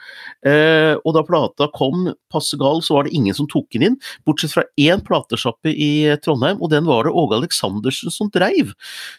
Eh, 0.47 0.95
og 1.03 1.17
da 1.19 1.27
plata 1.27 1.71
kom 1.75 2.13
passe 2.31 2.55
gal, 2.61 2.85
så 2.87 3.01
var 3.01 3.09
det 3.09 3.17
ingen 3.19 3.35
som 3.35 3.51
tok 3.51 3.67
den 3.75 3.91
inn, 3.91 4.01
bortsett 4.29 4.55
fra 4.55 4.67
én 4.79 5.03
platesjappe 5.03 5.75
i 5.75 5.91
Trondheim, 6.23 6.63
og 6.63 6.71
den 6.71 6.87
var 6.87 7.07
det 7.09 7.17
Åge 7.17 7.41
Aleksandersen 7.41 7.96
som 8.15 8.31
dreiv. 8.33 8.73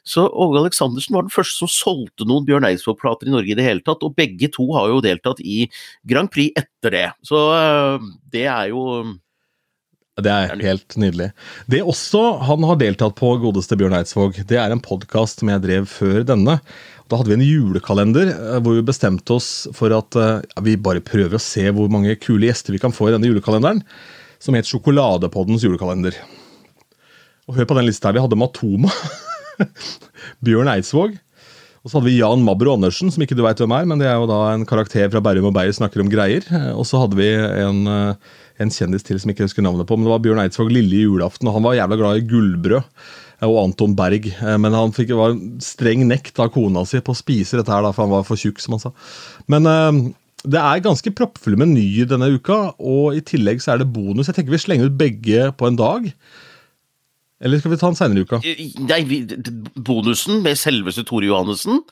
Så 0.07 0.27
Åge 0.27 0.61
Aleksandersen 0.63 1.15
var 1.15 1.27
den 1.27 1.33
første 1.33 1.63
som 1.65 1.71
solgte 1.71 2.27
noen 2.27 2.47
Bjørn 2.47 2.67
Eidsvåg-plater 2.69 3.29
i 3.29 3.35
Norge 3.35 3.53
i 3.53 3.57
det 3.57 3.67
hele 3.67 3.85
tatt, 3.85 4.03
og 4.05 4.17
begge 4.17 4.49
to 4.53 4.67
har 4.77 4.91
jo 4.91 5.03
deltatt 5.03 5.41
i 5.43 5.65
Grand 6.07 6.31
Prix 6.33 6.57
etter 6.59 6.93
det. 6.93 7.07
Så 7.27 7.39
eh, 7.55 8.11
det 8.33 8.45
er 8.49 8.73
jo 8.73 8.83
Det 10.17 10.33
er 10.33 10.53
helt 10.65 10.97
nydelig. 10.97 11.31
Det 11.69 11.83
også 11.85 12.39
han 12.49 12.63
har 12.65 12.79
deltatt 12.81 13.17
på, 13.19 13.35
godeste 13.43 13.77
Bjørn 13.77 13.99
Eidsvåg, 13.99 14.43
det 14.49 14.61
er 14.61 14.73
en 14.73 14.83
podkast 14.83 15.43
som 15.43 15.51
jeg 15.53 15.65
drev 15.65 15.89
før 15.91 16.23
denne. 16.25 16.59
Da 17.07 17.19
hadde 17.19 17.31
vi 17.31 17.37
en 17.37 17.45
julekalender 17.45 18.31
eh, 18.33 18.57
hvor 18.63 18.77
vi 18.77 18.85
bestemte 18.87 19.37
oss 19.37 19.51
for 19.75 19.93
at 19.95 20.17
eh, 20.19 20.41
ja, 20.43 20.63
vi 20.65 20.75
bare 20.79 21.03
prøver 21.05 21.37
å 21.37 21.43
se 21.43 21.63
hvor 21.71 21.91
mange 21.91 22.17
kule 22.19 22.49
gjester 22.49 22.75
vi 22.75 22.81
kan 22.83 22.95
få 22.95 23.09
i 23.09 23.15
denne 23.15 23.29
julekalenderen, 23.29 23.83
som 24.43 24.57
het 24.57 24.67
Sjokoladepoddens 24.69 25.63
julekalender. 25.65 26.17
Og 27.47 27.55
hør 27.55 27.67
på 27.69 27.77
den 27.77 27.87
lista 27.87 28.09
her. 28.09 28.17
Vi 28.17 28.23
hadde 28.25 28.39
Matoma. 28.39 28.91
Bjørn 30.45 30.69
Eidsvåg. 30.71 31.15
Og 31.85 31.91
så 31.91 31.97
hadde 31.99 32.09
vi 32.09 32.17
Jan 32.17 32.41
Mabro 32.43 32.73
Andersen, 32.75 33.07
som 33.13 33.23
ikke 33.23 33.37
du 33.37 33.43
veit 33.45 33.61
hvem 33.61 33.71
er, 33.77 33.85
men 33.87 34.01
det 34.01 34.09
er 34.09 34.17
jo 34.19 34.25
da 34.27 34.39
en 34.51 34.65
karakter 34.67 35.07
fra 35.13 35.21
Berrum 35.23 35.45
og 35.47 35.53
Beyer 35.55 35.71
snakker 35.75 36.03
om 36.03 36.09
greier. 36.11 36.43
Og 36.75 36.83
så 36.89 36.99
hadde 36.99 37.15
vi 37.15 37.29
en, 37.31 37.79
eh, 37.87 38.33
en 38.59 38.73
kjendis 38.73 39.05
til 39.07 39.21
som 39.23 39.31
ikke 39.31 39.45
husker 39.45 39.63
navnet 39.63 39.87
på, 39.87 39.95
men 39.95 40.03
det 40.03 40.11
var 40.11 40.23
Bjørn 40.25 40.41
Eidsvåg 40.43 40.73
lille 40.75 41.05
julaften, 41.05 41.47
og 41.47 41.55
han 41.55 41.63
var 41.63 41.77
jævla 41.79 41.99
glad 42.01 42.19
i 42.19 42.25
gullbrød. 42.27 42.83
eh, 43.39 43.47
Og 43.47 43.59
Anton 43.63 43.95
Berg. 43.95 44.27
Eh, 44.27 44.57
Men 44.57 44.73
han 44.73 44.91
fikk, 44.91 45.15
var 45.15 45.37
streng 45.63 46.03
nekt 46.09 46.37
av 46.43 46.51
kona 46.51 46.83
si 46.85 46.99
på 46.99 47.13
å 47.15 47.21
spise 47.21 47.55
dette 47.61 47.71
her, 47.71 47.83
da, 47.85 47.93
for 47.93 48.03
han 48.03 48.11
var 48.17 48.23
for 48.27 48.35
tjukk, 48.35 48.59
som 48.59 48.75
han 48.75 48.83
sa. 48.83 48.91
Men 49.47 49.63
det 50.43 50.59
er 50.59 50.83
ganske 50.83 51.13
proppfulle 51.15 51.55
menyer 51.57 52.05
denne 52.09 52.27
uka, 52.35 52.73
og 52.79 53.15
i 53.15 53.21
tillegg 53.21 53.61
så 53.63 53.73
er 53.75 53.77
det 53.85 53.93
bonus. 53.93 54.27
Jeg 54.27 54.35
tenker 54.35 54.51
vi 54.51 54.59
slenger 54.59 54.91
ut 54.91 54.97
begge 54.99 55.53
på 55.55 55.67
en 55.69 55.79
dag. 55.79 56.11
Eller 57.43 57.59
skal 57.61 57.71
vi 57.75 57.77
ta 57.77 57.89
den 57.91 57.97
seinere 57.99 58.23
i 58.23 58.25
uka? 58.25 58.39
Nei, 58.89 59.01
vi, 59.05 59.17
bonusen 59.85 60.39
med 60.45 60.57
selveste 60.57 61.03
Tore 61.05 61.27
Johannessen 61.29 61.83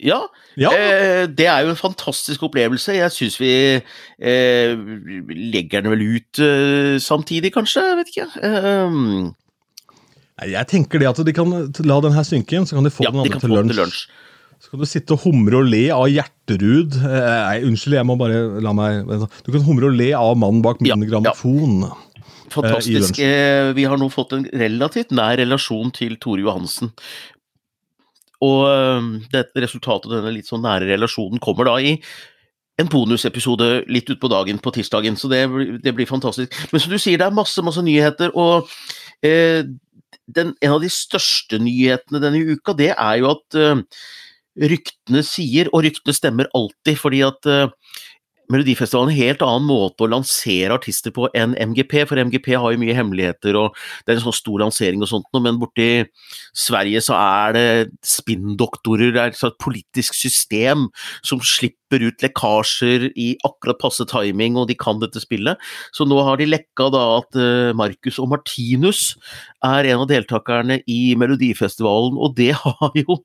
Ja, 0.00 0.22
Ja, 0.58 0.70
eh, 0.74 1.24
det 1.30 1.46
er 1.50 1.64
jo 1.64 1.72
en 1.74 1.78
fantastisk 1.78 2.42
opplevelse. 2.48 2.96
Jeg 2.96 3.12
syns 3.14 3.36
vi 3.40 3.52
eh, 3.78 4.74
legger 5.54 5.84
den 5.84 5.92
vel 5.94 6.02
ut 6.16 6.40
eh, 6.42 6.96
samtidig, 7.02 7.52
kanskje? 7.54 7.84
Jeg 7.90 7.98
vet 8.00 8.12
ikke. 8.14 8.28
Eh, 8.48 8.98
Nei, 10.34 10.48
Jeg 10.50 10.66
tenker 10.72 10.98
det 11.02 11.08
at 11.12 11.20
de 11.26 11.34
kan 11.36 11.52
la 11.86 12.00
den 12.02 12.16
her 12.16 12.26
synke 12.26 12.56
inn, 12.58 12.66
så 12.66 12.78
kan 12.78 12.86
de 12.88 12.92
få 12.94 13.06
ja, 13.06 13.12
den 13.14 13.22
andre 13.22 13.38
de 13.38 13.44
til 13.44 13.54
lunsj. 13.54 13.70
til 13.74 13.82
lunsj. 13.84 14.00
Så 14.64 14.70
kan 14.72 14.80
du 14.80 14.86
sitte 14.88 15.14
og 15.14 15.20
humre 15.26 15.58
og 15.60 15.66
le 15.68 15.82
av 15.92 16.06
Gjerterud. 16.08 16.94
Eh, 16.96 17.28
Nei, 17.44 17.58
unnskyld, 17.68 17.98
jeg 18.00 18.08
må 18.08 18.16
bare 18.18 18.42
la 18.64 18.72
meg 18.76 19.10
Du 19.44 19.52
kan 19.52 19.64
humre 19.66 19.90
og 19.92 19.98
le 19.98 20.10
av 20.16 20.34
mannen 20.40 20.62
bak 20.64 20.80
min 20.82 20.90
Ja, 20.90 21.20
ja. 21.28 21.34
Fantastisk. 22.54 23.18
Eh, 23.22 23.72
vi 23.76 23.86
har 23.88 24.00
nå 24.00 24.08
fått 24.12 24.36
en 24.36 24.44
relativt 24.50 25.14
nær 25.14 25.38
relasjon 25.40 25.90
til 25.94 26.18
Tore 26.22 26.44
Johansen. 26.44 26.92
Og 28.44 29.24
det 29.32 29.46
resultatet 29.56 30.10
av 30.10 30.18
denne 30.18 30.34
litt 30.34 30.50
sånn 30.50 30.64
nære 30.66 30.90
relasjonen 30.90 31.40
kommer 31.40 31.70
da 31.70 31.78
i 31.80 31.94
en 32.80 32.90
bonusepisode 32.90 33.68
litt 33.92 34.10
utpå 34.10 34.28
dagen 34.30 34.58
på 34.62 34.72
tirsdagen, 34.74 35.16
så 35.18 35.30
det, 35.30 35.44
det 35.84 35.94
blir 35.94 36.10
fantastisk. 36.10 36.54
Men 36.72 36.82
som 36.82 36.92
du 36.92 36.98
sier, 36.98 37.20
det 37.20 37.28
er 37.28 37.36
masse 37.36 37.62
masse 37.62 37.82
nyheter, 37.86 38.34
og 38.34 38.70
eh, 39.24 39.62
den, 40.26 40.54
en 40.58 40.74
av 40.76 40.82
de 40.82 40.90
største 40.90 41.60
nyhetene 41.62 42.22
denne 42.22 42.42
uka, 42.54 42.74
det 42.76 42.90
er 42.94 43.20
jo 43.20 43.30
at 43.30 43.58
eh, 43.60 43.82
ryktene 44.74 45.22
sier, 45.26 45.70
og 45.72 45.84
ryktene 45.86 46.16
stemmer 46.16 46.50
alltid, 46.54 46.98
fordi 46.98 47.22
at 47.26 47.48
uh, 47.50 47.96
Melodifestivalen 48.52 49.12
en 49.12 49.18
helt 49.18 49.44
annen 49.44 49.66
måte 49.68 50.04
å 50.04 50.10
lansere 50.10 50.76
artister 50.76 51.14
på 51.14 51.28
enn 51.36 51.54
MGP, 51.56 51.96
for 52.10 52.20
MGP 52.20 52.50
har 52.60 52.74
jo 52.74 52.80
mye 52.82 52.96
hemmeligheter 52.96 53.56
og 53.60 53.76
det 54.04 54.12
er 54.12 54.18
en 54.18 54.24
sånn 54.26 54.36
stor 54.36 54.64
lansering 54.64 55.02
og 55.04 55.10
sånt 55.10 55.40
men 55.44 55.58
borti 55.60 56.04
Sverige 56.54 57.00
så 57.04 57.16
er 57.18 57.54
det 57.56 57.68
spinndoktorer, 58.06 59.14
det 59.14 59.22
er 59.22 59.32
et 59.34 59.58
politisk 59.62 60.16
system 60.16 60.88
som 61.26 61.42
slipper 61.44 62.04
ut 62.04 62.24
lekkasjer 62.24 63.08
i 63.20 63.34
akkurat 63.46 63.80
passe 63.80 64.06
timing, 64.10 64.58
og 64.60 64.68
de 64.70 64.76
kan 64.78 65.00
dette 65.02 65.22
spillet. 65.22 65.60
Så 65.94 66.06
nå 66.08 66.18
har 66.26 66.40
de 66.40 66.48
lekka 66.48 66.88
da 66.94 67.02
at 67.18 67.38
eh, 67.38 67.72
Marcus 67.76 68.18
og 68.22 68.30
Martinus 68.32 69.14
er 69.64 69.90
en 69.90 70.04
av 70.04 70.10
deltakerne 70.10 70.80
i 70.90 71.14
Melodifestivalen, 71.18 72.18
og 72.18 72.36
det 72.38 72.52
har 72.62 72.98
jo 72.98 73.20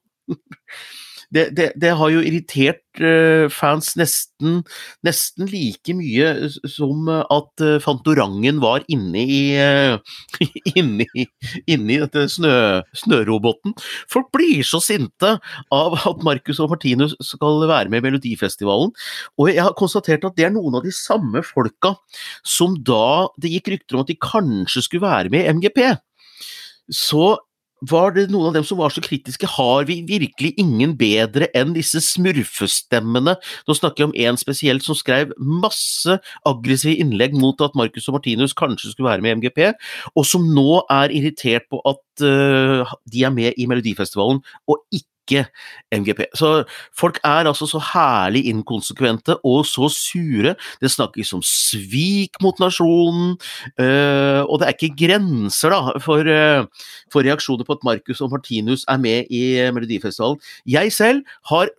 det, 1.29 1.73
det, 1.77 1.91
har 1.93 2.09
jo 2.09 2.21
irritert 2.25 2.81
uh, 3.01 3.45
fans 3.53 3.91
nesten, 3.99 4.63
nesten, 5.05 5.45
like 5.51 5.93
mye 5.93 6.49
som 6.65 7.09
at 7.09 7.63
uh, 7.63 7.75
Fantorangen 7.83 8.61
var 8.63 8.85
inne 8.89 9.21
i, 9.21 9.41
uh, 9.61 9.99
inne 10.79 11.05
i, 11.13 11.27
inne 11.69 11.99
dette 12.05 12.25
snø, 12.33 12.53
snøroboten. 12.97 13.75
Folk 14.09 14.31
blir 14.35 14.65
så 14.65 14.81
sinte 14.83 15.35
av 15.75 15.97
at 15.99 16.25
Marcus 16.25 16.61
og 16.63 16.73
Martinus 16.73 17.13
skal 17.25 17.61
være 17.69 17.93
med 17.93 18.01
i 18.01 18.07
Melodifestivalen. 18.07 18.95
Og 19.37 19.51
jeg 19.53 19.61
har 19.61 19.77
konstatert 19.77 20.25
at 20.25 20.37
det 20.39 20.49
er 20.49 20.55
noen 20.55 20.79
av 20.79 20.87
de 20.87 20.93
samme 20.95 21.43
folka 21.45 21.93
som 22.41 22.73
da 22.81 23.29
det 23.37 23.53
gikk 23.53 23.75
rykter 23.75 23.99
om 23.99 24.05
at 24.05 24.09
de 24.09 24.17
kanskje 24.17 24.85
skulle 24.87 25.05
være 25.05 25.33
med 25.33 25.45
i 25.45 25.53
MGP. 25.59 25.83
Så 26.89 27.35
var 27.87 28.13
det 28.15 28.27
noen 28.31 28.49
av 28.49 28.57
dem 28.57 28.65
som 28.67 28.79
var 28.79 28.91
så 28.93 29.03
kritiske? 29.03 29.47
Har 29.55 29.85
vi 29.87 30.01
virkelig 30.07 30.53
ingen 30.59 30.95
bedre 30.99 31.47
enn 31.55 31.73
disse 31.77 32.01
smurfestemmene? 32.03 33.35
Nå 33.67 33.77
snakker 33.77 34.03
jeg 34.03 34.09
om 34.09 34.15
en 34.27 34.39
spesielt 34.39 34.85
som 34.85 34.97
skrev 34.97 35.31
masse 35.39 36.19
aggressive 36.49 36.97
innlegg 36.99 37.37
mot 37.39 37.61
at 37.63 37.77
Marcus 37.79 38.09
og 38.11 38.19
Martinus 38.19 38.55
kanskje 38.57 38.93
skulle 38.93 39.11
være 39.11 39.23
med 39.25 39.31
i 39.31 39.39
MGP, 39.43 39.61
og 40.15 40.27
som 40.27 40.47
nå 40.55 40.81
er 40.91 41.13
irritert 41.15 41.69
på 41.71 41.81
at 41.87 42.25
uh, 42.25 42.97
de 43.07 43.23
er 43.23 43.33
med 43.35 43.55
i 43.57 43.69
Melodifestivalen 43.69 44.43
og 44.69 44.83
ikke 44.91 45.07
ikke 45.29 45.45
MGP. 45.93 46.25
Så 46.35 46.63
folk 46.97 47.19
er 47.23 47.47
altså 47.49 47.67
så 47.69 47.81
herlig 47.93 48.45
inkonsekvente 48.49 49.37
og 49.45 49.65
så 49.69 49.89
sure. 49.93 50.55
Det 50.81 50.91
snakkes 50.91 51.33
om 51.37 51.43
svik 51.45 52.41
mot 52.41 52.59
nasjonen, 52.59 53.37
øh, 53.79 54.41
og 54.43 54.59
det 54.59 54.67
er 54.67 54.75
ikke 54.75 55.07
grenser 55.07 55.69
da, 55.73 55.99
for, 56.01 56.25
øh, 56.25 56.65
for 57.13 57.25
reaksjoner 57.25 57.63
på 57.63 57.77
at 57.77 57.83
Marcus 57.83 58.21
og 58.21 58.31
Martinus 58.31 58.85
er 58.87 58.97
med 58.97 59.23
i 59.29 59.71
Melodifestivalen. 59.71 60.39
Jeg 60.65 60.93
selv 60.93 61.23
har 61.49 61.69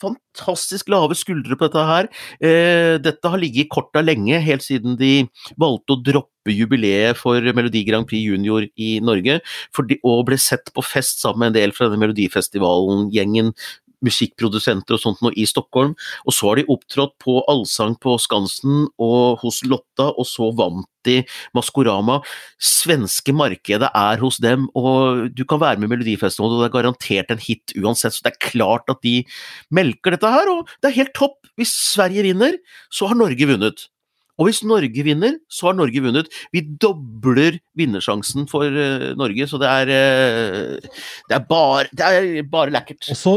fantastisk 0.00 0.90
lave 0.92 1.16
skuldre 1.18 1.58
på 1.58 1.68
dette 1.68 1.86
her. 1.90 2.10
Eh, 2.40 2.96
dette 3.02 3.32
har 3.32 3.40
ligget 3.40 3.66
i 3.66 3.70
korta 3.70 4.02
lenge, 4.04 4.40
helt 4.44 4.64
siden 4.64 4.96
de 5.00 5.26
valgte 5.60 5.96
å 5.96 6.02
droppe 6.10 6.54
jubileet 6.56 7.18
for 7.20 7.44
Melodi 7.56 7.84
Grand 7.86 8.08
Prix 8.08 8.24
Junior 8.24 8.66
i 8.80 8.94
Norge, 9.04 9.40
for 9.76 9.88
de, 9.88 10.00
og 10.06 10.26
ble 10.30 10.40
sett 10.40 10.72
på 10.74 10.84
fest 10.84 11.22
sammen 11.22 11.44
med 11.44 11.52
en 11.52 11.60
del 11.60 11.76
fra 11.76 11.90
denne 11.90 12.00
Melodifestivalen-gjengen 12.04 13.54
musikkprodusenter 14.04 14.96
og 14.96 15.02
sånt 15.02 15.20
noe 15.24 15.34
i 15.36 15.46
Stockholm. 15.48 15.94
Og 16.26 16.36
så 16.36 16.50
har 16.50 16.60
de 16.60 16.68
opptrådt 16.72 17.16
på 17.22 17.40
Allsang 17.50 17.96
på 18.00 18.16
Skansen 18.22 18.86
og 19.00 19.42
hos 19.44 19.62
Lotta, 19.66 20.10
og 20.10 20.26
så 20.28 20.50
vant 20.56 20.88
de 21.06 21.20
Maskorama. 21.56 22.18
Svenske 22.60 23.34
markedet 23.36 23.88
er 23.88 24.20
hos 24.20 24.40
dem, 24.42 24.68
og 24.76 25.30
du 25.36 25.46
kan 25.48 25.62
være 25.62 25.80
med 25.80 25.88
i 25.88 25.94
Melodifestivalen, 25.94 26.58
og 26.58 26.64
det 26.64 26.70
er 26.70 26.76
garantert 26.78 27.32
en 27.32 27.44
hit 27.44 27.76
uansett, 27.78 28.16
så 28.16 28.26
det 28.26 28.34
er 28.34 28.50
klart 28.50 28.92
at 28.92 29.00
de 29.06 29.20
melker 29.72 30.16
dette 30.16 30.34
her, 30.34 30.50
og 30.52 30.68
det 30.80 30.90
er 30.90 30.98
helt 31.00 31.16
topp. 31.16 31.38
Hvis 31.60 31.72
Sverige 31.92 32.26
vinner, 32.28 32.60
så 32.92 33.08
har 33.10 33.18
Norge 33.18 33.48
vunnet. 33.48 33.88
Og 34.40 34.48
hvis 34.48 34.62
Norge 34.64 35.04
vinner, 35.04 35.36
så 35.52 35.68
har 35.68 35.76
Norge 35.76 36.00
vunnet. 36.00 36.30
Vi 36.54 36.62
dobler 36.80 37.58
vinnersjansen 37.76 38.48
for 38.48 38.64
uh, 38.64 39.10
Norge, 39.20 39.46
så 39.50 39.60
det 39.60 39.68
er, 39.68 39.92
uh, 39.92 41.02
det 41.28 41.36
er 41.36 41.44
bare, 41.48 41.90
det 41.92 42.08
er 42.08 42.48
bare 42.48 42.72
lekkert. 42.72 43.04
Og 43.12 43.20
så 43.20 43.34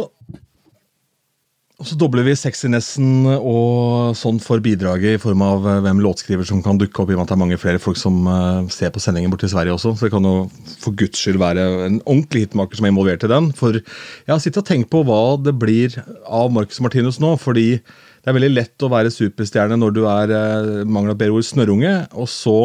og 1.83 1.89
så 1.89 1.97
dobler 1.99 2.23
vi 2.23 2.31
sexinessen 2.39 3.25
og 3.33 4.13
sånn 4.15 4.37
for 4.39 4.63
bidraget 4.63 5.17
i 5.17 5.19
form 5.19 5.41
av 5.43 5.65
eh, 5.67 5.81
hvem 5.83 5.99
låtskriver 5.99 6.47
som 6.47 6.61
kan 6.63 6.77
dukke 6.79 7.01
opp, 7.03 7.09
i 7.11 7.17
og 7.17 7.19
med 7.19 7.25
at 7.25 7.33
det 7.33 7.35
er 7.35 7.41
mange 7.41 7.57
flere 7.59 7.81
folk 7.83 7.99
som 7.99 8.21
uh, 8.23 8.63
ser 8.71 8.93
på 8.95 9.01
sendingen 9.03 9.33
borti 9.33 9.49
Sverige 9.51 9.75
også. 9.75 9.91
Så 9.99 10.07
det 10.07 10.13
kan 10.13 10.23
jo 10.23 10.45
for 10.79 10.95
guds 10.95 11.19
skyld 11.19 11.41
være 11.41 11.65
en 11.89 11.99
ordentlig 12.05 12.45
hitmaker 12.45 12.79
som 12.79 12.87
er 12.87 12.93
involvert 12.93 13.27
i 13.27 13.31
den. 13.33 13.51
For 13.59 13.75
jeg 13.75 14.31
har 14.31 14.39
sittet 14.39 14.61
og 14.63 14.69
tenkt 14.69 14.93
på 14.95 15.03
hva 15.03 15.35
det 15.43 15.57
blir 15.59 15.99
av 16.23 16.55
Marcus 16.55 16.79
Martinus 16.85 17.19
nå. 17.19 17.35
fordi 17.43 17.67
det 18.23 18.31
er 18.31 18.35
veldig 18.37 18.53
lett 18.53 18.83
å 18.85 18.87
være 18.87 19.11
superstjerne 19.11 19.75
når 19.75 19.95
du 19.97 20.01
er 20.07 20.31
eh, 20.31 20.67
mangel 20.87 21.11
bedre 21.19 21.35
ord, 21.35 21.43
snørrunge. 21.43 21.91
Og 22.15 22.29
så 22.31 22.55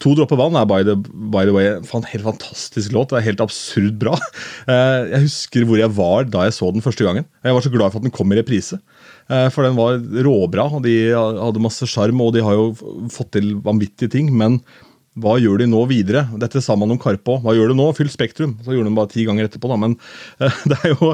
To 0.00 0.14
dråper 0.16 0.38
vann 0.40 0.56
er 0.56 0.64
by 0.68 0.80
the, 0.88 0.94
by 1.34 1.44
the 1.44 1.52
way 1.52 1.68
en 1.76 2.06
helt 2.08 2.24
fantastisk 2.24 2.94
låt. 2.96 3.10
Det 3.12 3.18
er 3.20 3.26
helt 3.28 3.44
absurd 3.44 3.98
bra. 4.00 4.16
Eh, 4.62 5.08
jeg 5.10 5.24
husker 5.24 5.64
hvor 5.66 5.80
jeg 5.80 5.90
var 5.96 6.28
da 6.30 6.44
jeg 6.46 6.54
så 6.54 6.68
den 6.72 6.84
første 6.84 7.02
gangen. 7.04 7.24
Jeg 7.42 7.54
var 7.56 7.64
så 7.64 7.70
glad 7.72 7.90
for 7.90 7.98
at 7.98 8.06
den 8.06 8.14
kom 8.14 8.30
i 8.30 8.36
reprise. 8.38 8.78
Eh, 9.26 9.48
for 9.52 9.66
den 9.66 9.74
var 9.74 9.98
råbra, 9.98 10.68
og 10.78 10.84
de 10.86 10.94
hadde 11.10 11.64
masse 11.64 11.88
sjarm, 11.90 12.22
og 12.22 12.30
de 12.36 12.44
har 12.46 12.54
jo 12.54 12.68
fått 13.12 13.32
til 13.36 13.56
vanvittige 13.64 14.12
ting. 14.14 14.30
men 14.38 14.60
hva 15.20 15.34
gjør 15.36 15.60
de 15.60 15.66
nå 15.68 15.82
videre? 15.90 16.22
Dette 16.40 16.62
sa 16.64 16.72
man 16.78 16.94
om 16.94 17.00
Karpe 17.00 17.34
òg. 17.34 17.42
Hva 17.44 17.52
gjør 17.52 17.72
de 17.72 17.76
nå? 17.76 17.90
Fyll 17.96 18.08
Spektrum. 18.08 18.54
Så 18.64 18.72
gjorde 18.72 18.88
de 18.88 18.96
bare 18.96 19.12
ti 19.12 19.26
ganger 19.28 19.44
etterpå, 19.44 19.68
da. 19.68 19.76
Men 19.76 19.98
det 20.70 20.78
er 20.78 20.94
jo 20.94 21.10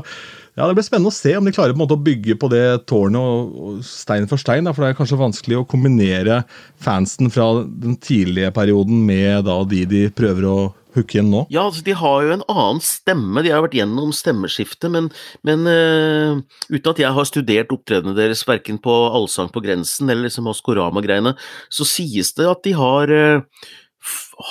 ja, 0.59 0.67
Det 0.67 0.75
blir 0.75 0.87
spennende 0.87 1.13
å 1.13 1.15
se 1.15 1.37
om 1.39 1.47
de 1.47 1.55
klarer 1.55 1.75
på 1.75 1.79
en 1.79 1.85
måte 1.85 1.95
å 1.95 2.03
bygge 2.03 2.35
på 2.41 2.51
det 2.51 2.65
tårnet 2.91 3.21
og, 3.23 3.53
og 3.63 3.85
stein 3.87 4.27
for 4.31 4.41
stein. 4.43 4.67
Da, 4.67 4.75
for 4.75 4.85
det 4.85 4.93
er 4.93 4.99
kanskje 4.99 5.21
vanskelig 5.21 5.61
å 5.61 5.69
kombinere 5.71 6.43
fansen 6.83 7.31
fra 7.31 7.47
den 7.63 7.97
tidlige 8.03 8.51
perioden 8.57 9.05
med 9.07 9.47
da 9.47 9.61
de 9.69 9.85
de 9.89 10.03
prøver 10.15 10.49
å 10.51 10.59
hooke 10.97 11.17
igjen 11.19 11.31
nå. 11.31 11.45
Ja, 11.53 11.67
altså 11.69 11.85
De 11.87 11.95
har 11.97 12.25
jo 12.25 12.35
en 12.35 12.45
annen 12.51 12.83
stemme. 12.85 13.45
De 13.45 13.53
har 13.55 13.63
vært 13.65 13.77
gjennom 13.79 14.13
stemmeskiftet. 14.17 14.91
men, 14.91 15.11
men 15.47 15.67
uh, 15.69 16.41
uten 16.73 16.93
at 16.93 17.03
jeg 17.05 17.15
har 17.15 17.29
studert 17.29 17.75
opptredenene 17.75 18.19
deres 18.19 18.45
verken 18.49 18.81
på 18.83 18.95
Allsang 19.13 19.53
på 19.55 19.63
grensen 19.65 20.11
eller 20.11 20.29
liksom 20.29 20.49
Maskorama-greiene, 20.49 21.37
så 21.71 21.87
sies 21.87 22.35
det 22.39 22.49
at 22.51 22.65
de 22.67 22.75
har 22.79 23.15
uh, 23.15 23.69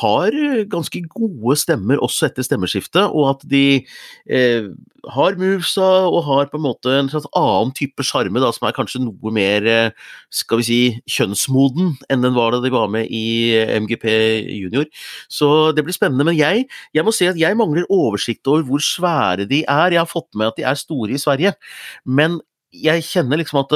har 0.01 0.35
ganske 0.69 0.99
gode 1.07 1.55
stemmer 1.59 2.01
også 2.03 2.27
etter 2.27 2.45
stemmeskiftet, 2.45 3.07
og 3.07 3.29
at 3.31 3.45
de 3.47 3.85
eh, 4.29 4.67
har 5.13 5.37
movesa 5.39 5.87
og 6.09 6.19
har 6.27 6.49
på 6.51 6.59
en 6.59 6.65
måte 6.65 6.91
en 6.91 7.09
slags 7.11 7.29
annen 7.37 7.71
type 7.77 8.03
sjarme, 8.05 8.41
som 8.53 8.67
er 8.67 8.75
kanskje 8.75 9.01
noe 9.05 9.33
mer 9.33 9.67
eh, 9.71 10.09
skal 10.33 10.61
vi 10.61 10.67
si, 10.67 10.81
kjønnsmoden 11.17 11.95
enn 12.11 12.25
den 12.25 12.35
var 12.35 12.53
da 12.53 12.61
de 12.63 12.73
var 12.73 12.91
med 12.91 13.07
i 13.07 13.55
MGP 13.79 14.05
junior. 14.57 14.89
Så 15.31 15.71
det 15.75 15.85
blir 15.87 15.95
spennende. 15.95 16.27
Men 16.27 16.37
jeg, 16.37 16.67
jeg 16.95 17.07
må 17.07 17.15
si 17.15 17.29
at 17.29 17.39
jeg 17.39 17.57
mangler 17.59 17.87
oversikt 17.93 18.47
over 18.51 18.67
hvor 18.67 18.83
svære 18.83 19.47
de 19.47 19.63
er. 19.63 19.95
Jeg 19.95 20.03
har 20.03 20.11
fått 20.11 20.29
med 20.35 20.51
at 20.51 20.59
de 20.59 20.67
er 20.67 20.79
store 20.79 21.15
i 21.15 21.21
Sverige, 21.21 21.55
men 22.03 22.41
jeg 22.75 23.05
kjenner 23.07 23.39
liksom 23.39 23.63
at 23.63 23.75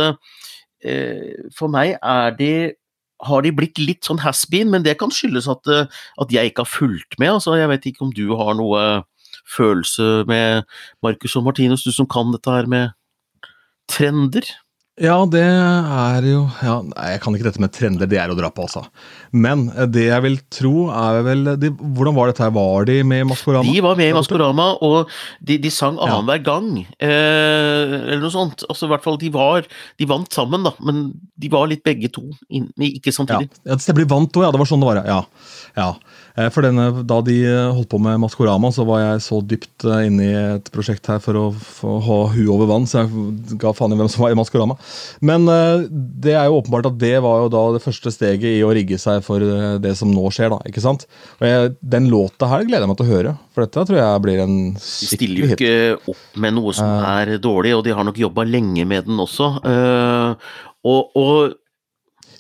eh, 0.84 1.48
for 1.56 1.72
meg 1.72 1.96
er 1.96 2.36
de 2.38 2.54
har 3.28 3.44
de 3.46 3.52
blitt 3.56 3.80
litt 3.82 4.08
sånn 4.08 4.22
has-been, 4.24 4.72
men 4.74 4.86
det 4.86 4.98
kan 5.00 5.14
skyldes 5.14 5.50
at, 5.52 5.68
eh, 5.70 5.90
at, 6.22 6.34
jeg 6.34 6.52
ikke 6.52 6.66
har 6.66 6.72
fulgt 6.72 7.20
med. 7.22 7.36
Altså, 7.38 7.56
jeg 7.60 7.70
vet 7.72 7.88
ikke 7.92 8.06
om 8.08 8.14
du 8.16 8.26
har 8.40 8.56
noe 8.58 9.04
følelse 9.52 10.24
med 10.30 10.68
Marcus 11.04 11.36
og 11.40 11.46
Martinus, 11.48 11.86
du 11.86 11.92
som 11.94 12.10
kan 12.10 12.34
dette 12.34 12.52
her 12.54 12.70
med 12.70 12.96
trender? 13.92 14.46
Ja, 15.00 15.14
det 15.24 15.40
er 15.40 16.26
jo 16.28 16.42
ja, 16.60 16.74
Jeg 17.14 17.22
kan 17.24 17.36
ikke 17.36 17.46
dette 17.48 17.62
med 17.64 17.72
trender, 17.72 18.10
det 18.12 18.18
er 18.20 18.32
å 18.34 18.36
dra 18.36 18.50
på, 18.52 18.66
altså. 18.68 18.84
Men 19.32 19.70
eh, 19.72 19.88
det 19.88 20.04
jeg 20.10 20.24
vil 20.26 20.36
tro, 20.52 20.74
er 20.92 21.22
vel 21.24 21.54
de, 21.62 21.70
Hvordan 21.72 22.18
var 22.18 22.28
dette 22.28 22.44
her? 22.44 22.52
Var 22.58 22.90
de 22.90 22.98
med 23.08 23.24
i 23.24 23.28
Maskorama? 23.30 23.64
De 23.72 23.84
var 23.86 23.96
med 23.96 24.12
i 24.12 24.18
Maskorama, 24.18 24.68
og 24.84 25.14
de, 25.40 25.58
de 25.64 25.72
sang 25.72 25.96
annenhver 25.96 26.42
ja. 26.42 26.46
gang. 26.50 26.70
Eh, 27.00 27.96
eller 28.02 28.20
noe 28.26 28.34
sånt. 28.36 28.66
Altså, 28.68 28.90
i 28.90 28.92
hvert 28.92 29.08
fall, 29.08 29.20
de 29.22 29.32
var 29.32 29.70
De 29.96 30.10
vant 30.12 30.28
sammen, 30.36 30.68
da, 30.68 30.76
men 30.84 31.06
de 31.40 31.54
var 31.56 31.72
litt 31.72 31.86
begge 31.88 32.12
to, 32.12 32.28
ikke 32.52 33.16
samtidig. 33.16 33.48
Ja, 33.64 33.80
ja 33.80 33.96
det 34.02 34.10
vant 34.12 34.36
òg, 34.36 34.44
ja. 34.44 34.52
Det 34.52 34.62
var 34.62 34.70
sånn 34.70 34.84
det 34.84 34.92
var, 34.92 35.06
ja. 35.08 35.22
ja. 35.80 35.92
Eh, 36.38 36.48
for 36.54 36.64
denne, 36.66 36.88
Da 37.08 37.20
de 37.26 37.36
eh, 37.44 37.72
holdt 37.76 37.90
på 37.92 38.00
med 38.02 38.20
Maskorama, 38.22 38.72
så 38.74 38.86
var 38.88 39.02
jeg 39.04 39.24
så 39.26 39.42
dypt 39.44 39.86
eh, 39.88 40.06
inne 40.08 40.28
i 40.28 40.36
et 40.56 40.72
prosjekt 40.74 41.10
her 41.12 41.20
for 41.24 41.38
å, 41.38 41.46
for 41.52 41.98
å 41.98 42.04
ha 42.06 42.20
huet 42.36 42.52
over 42.54 42.70
vann, 42.70 42.88
så 42.88 43.04
jeg 43.04 43.58
ga 43.62 43.74
faen 43.76 43.96
i 43.96 44.00
hvem 44.00 44.10
som 44.12 44.24
var 44.26 44.36
i 44.36 44.40
Maskorama. 44.40 44.78
Men 45.26 45.48
det 46.22 46.36
er 46.38 46.48
jo 46.48 46.60
åpenbart 46.62 46.88
at 46.92 47.00
det 47.02 47.16
var 47.24 47.44
jo 47.44 47.52
da 47.54 47.64
det 47.76 47.84
første 47.84 48.14
steget 48.14 48.48
i 48.60 48.64
å 48.66 48.72
rigge 48.76 49.00
seg 49.02 49.22
for 49.26 49.44
det 49.82 49.94
som 50.00 50.12
nå 50.14 50.30
skjer. 50.34 50.52
da, 50.54 50.60
ikke 50.70 50.84
sant? 50.84 51.06
Og 51.40 51.48
jeg, 51.48 51.74
Den 51.82 52.10
låta 52.12 52.50
her 52.52 52.66
gleder 52.68 52.86
jeg 52.86 52.92
meg 52.92 53.00
til 53.02 53.08
å 53.08 53.12
høre, 53.12 53.36
for 53.52 53.66
dette 53.66 53.86
tror 53.90 54.00
jeg 54.00 54.24
blir 54.26 54.44
en 54.44 54.58
skikkelig 54.78 55.02
hit. 55.02 55.12
De 55.12 55.18
stiller 55.18 55.42
jo 55.42 55.56
ikke 55.58 56.14
opp 56.16 56.42
med 56.46 56.58
noe 56.58 56.76
som 56.78 57.08
er 57.12 57.36
dårlig, 57.44 57.76
og 57.78 57.86
de 57.88 57.96
har 57.98 58.08
nok 58.08 58.22
jobba 58.22 58.48
lenge 58.48 58.86
med 58.88 59.10
den 59.10 59.22
også. 59.22 59.52
og, 60.92 61.18
og 61.18 61.61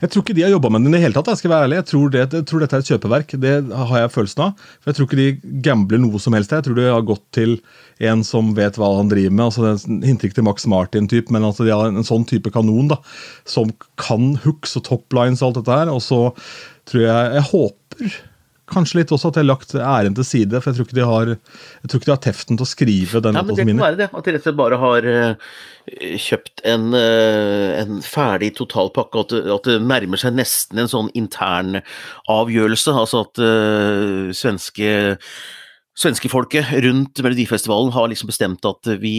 Jeg 0.01 0.09
tror 0.09 0.23
ikke 0.23 0.33
de 0.33 0.43
har 0.45 0.53
jobba 0.55 0.71
med 0.73 0.81
den 0.81 0.95
i 0.95 0.97
det 0.97 1.03
hele 1.03 1.13
tatt. 1.13 1.29
Jeg 1.29 1.41
skal 1.43 1.51
være 1.53 1.67
ærlig. 1.67 1.77
Jeg 1.77 1.87
tror, 1.91 2.05
det, 2.09 2.21
jeg 2.23 2.45
tror, 2.49 2.63
dette 2.63 2.77
er 2.77 2.83
et 2.83 2.89
kjøpeverk. 2.89 3.35
Det 3.43 3.53
har 3.91 3.99
jeg 4.01 4.13
følelsen 4.15 4.43
av. 4.47 4.63
For 4.81 4.89
Jeg 4.89 4.97
tror 4.97 5.07
ikke 5.07 5.19
de 5.19 5.59
gambler 5.67 6.01
noe 6.01 6.21
som 6.23 6.37
helst. 6.37 6.55
Jeg 6.55 6.65
tror 6.65 6.79
de 6.79 6.87
har 6.87 7.05
gått 7.05 7.23
til 7.37 7.53
en 8.09 8.23
som 8.25 8.49
vet 8.57 8.79
hva 8.81 8.89
han 8.97 9.11
driver 9.11 9.35
med. 9.35 9.45
altså 9.51 9.75
Hinter 10.01 10.29
ikke 10.29 10.39
til 10.39 10.47
Max 10.47 10.65
Martin-type, 10.73 11.29
men 11.33 11.45
altså 11.45 11.67
de 11.67 11.75
har 11.75 11.91
en, 11.91 12.07
sånn 12.07 12.25
type 12.29 12.49
kanon 12.53 12.89
da, 12.89 12.97
som 13.45 13.69
kan 14.01 14.33
hooks 14.41 14.73
og 14.79 14.87
toplines 14.89 15.43
og 15.43 15.51
alt 15.51 15.61
dette 15.61 15.79
her. 15.83 15.93
Og 15.93 16.01
så 16.05 16.23
tror 16.89 17.05
jeg 17.05 17.33
Jeg 17.37 17.47
håper 17.51 18.19
Kanskje 18.71 19.01
litt 19.01 19.11
også 19.13 19.31
at 19.31 19.39
jeg 19.39 19.45
har 19.45 19.49
lagt 19.49 19.75
æren 19.75 20.15
til 20.17 20.27
side, 20.27 20.61
for 20.61 20.71
jeg 20.71 20.79
tror 20.79 20.87
ikke 20.87 20.97
de 20.97 21.07
har, 21.09 21.31
jeg 21.35 21.91
tror 21.91 22.01
ikke 22.01 22.09
de 22.09 22.15
har 22.15 22.23
teften 22.25 22.59
til 22.59 22.65
å 22.65 22.69
skrive 22.69 23.21
den. 23.25 23.37
Ja, 23.37 23.43
men 23.45 23.57
Det 23.57 23.67
kan 23.67 23.83
være 23.83 23.99
det, 23.99 24.09
at 24.11 24.27
de 24.27 24.35
rett 24.35 24.41
og 24.41 24.47
slett 24.47 24.59
bare 24.61 24.81
har 24.81 25.07
uh, 25.11 25.53
kjøpt 26.25 26.65
en, 26.73 26.89
uh, 26.95 27.69
en, 27.81 28.03
ferdig 28.05 28.53
totalpakke, 28.59 29.25
at, 29.25 29.37
at 29.57 29.71
det 29.71 29.79
nærmer 29.83 30.21
seg 30.21 30.37
nesten 30.39 30.81
en 30.81 30.91
sånn 30.91 31.11
intern 31.17 31.81
avgjørelse. 32.31 32.95
Altså 33.03 33.25
at 33.27 33.43
uh, 33.43 34.29
svenske 34.35 34.93
Svenskefolket 36.01 36.69
rundt 36.85 37.19
Melodifestivalen 37.19 37.91
har 37.91 38.07
liksom 38.07 38.29
bestemt 38.31 38.63
at 38.65 38.87
vi 39.01 39.11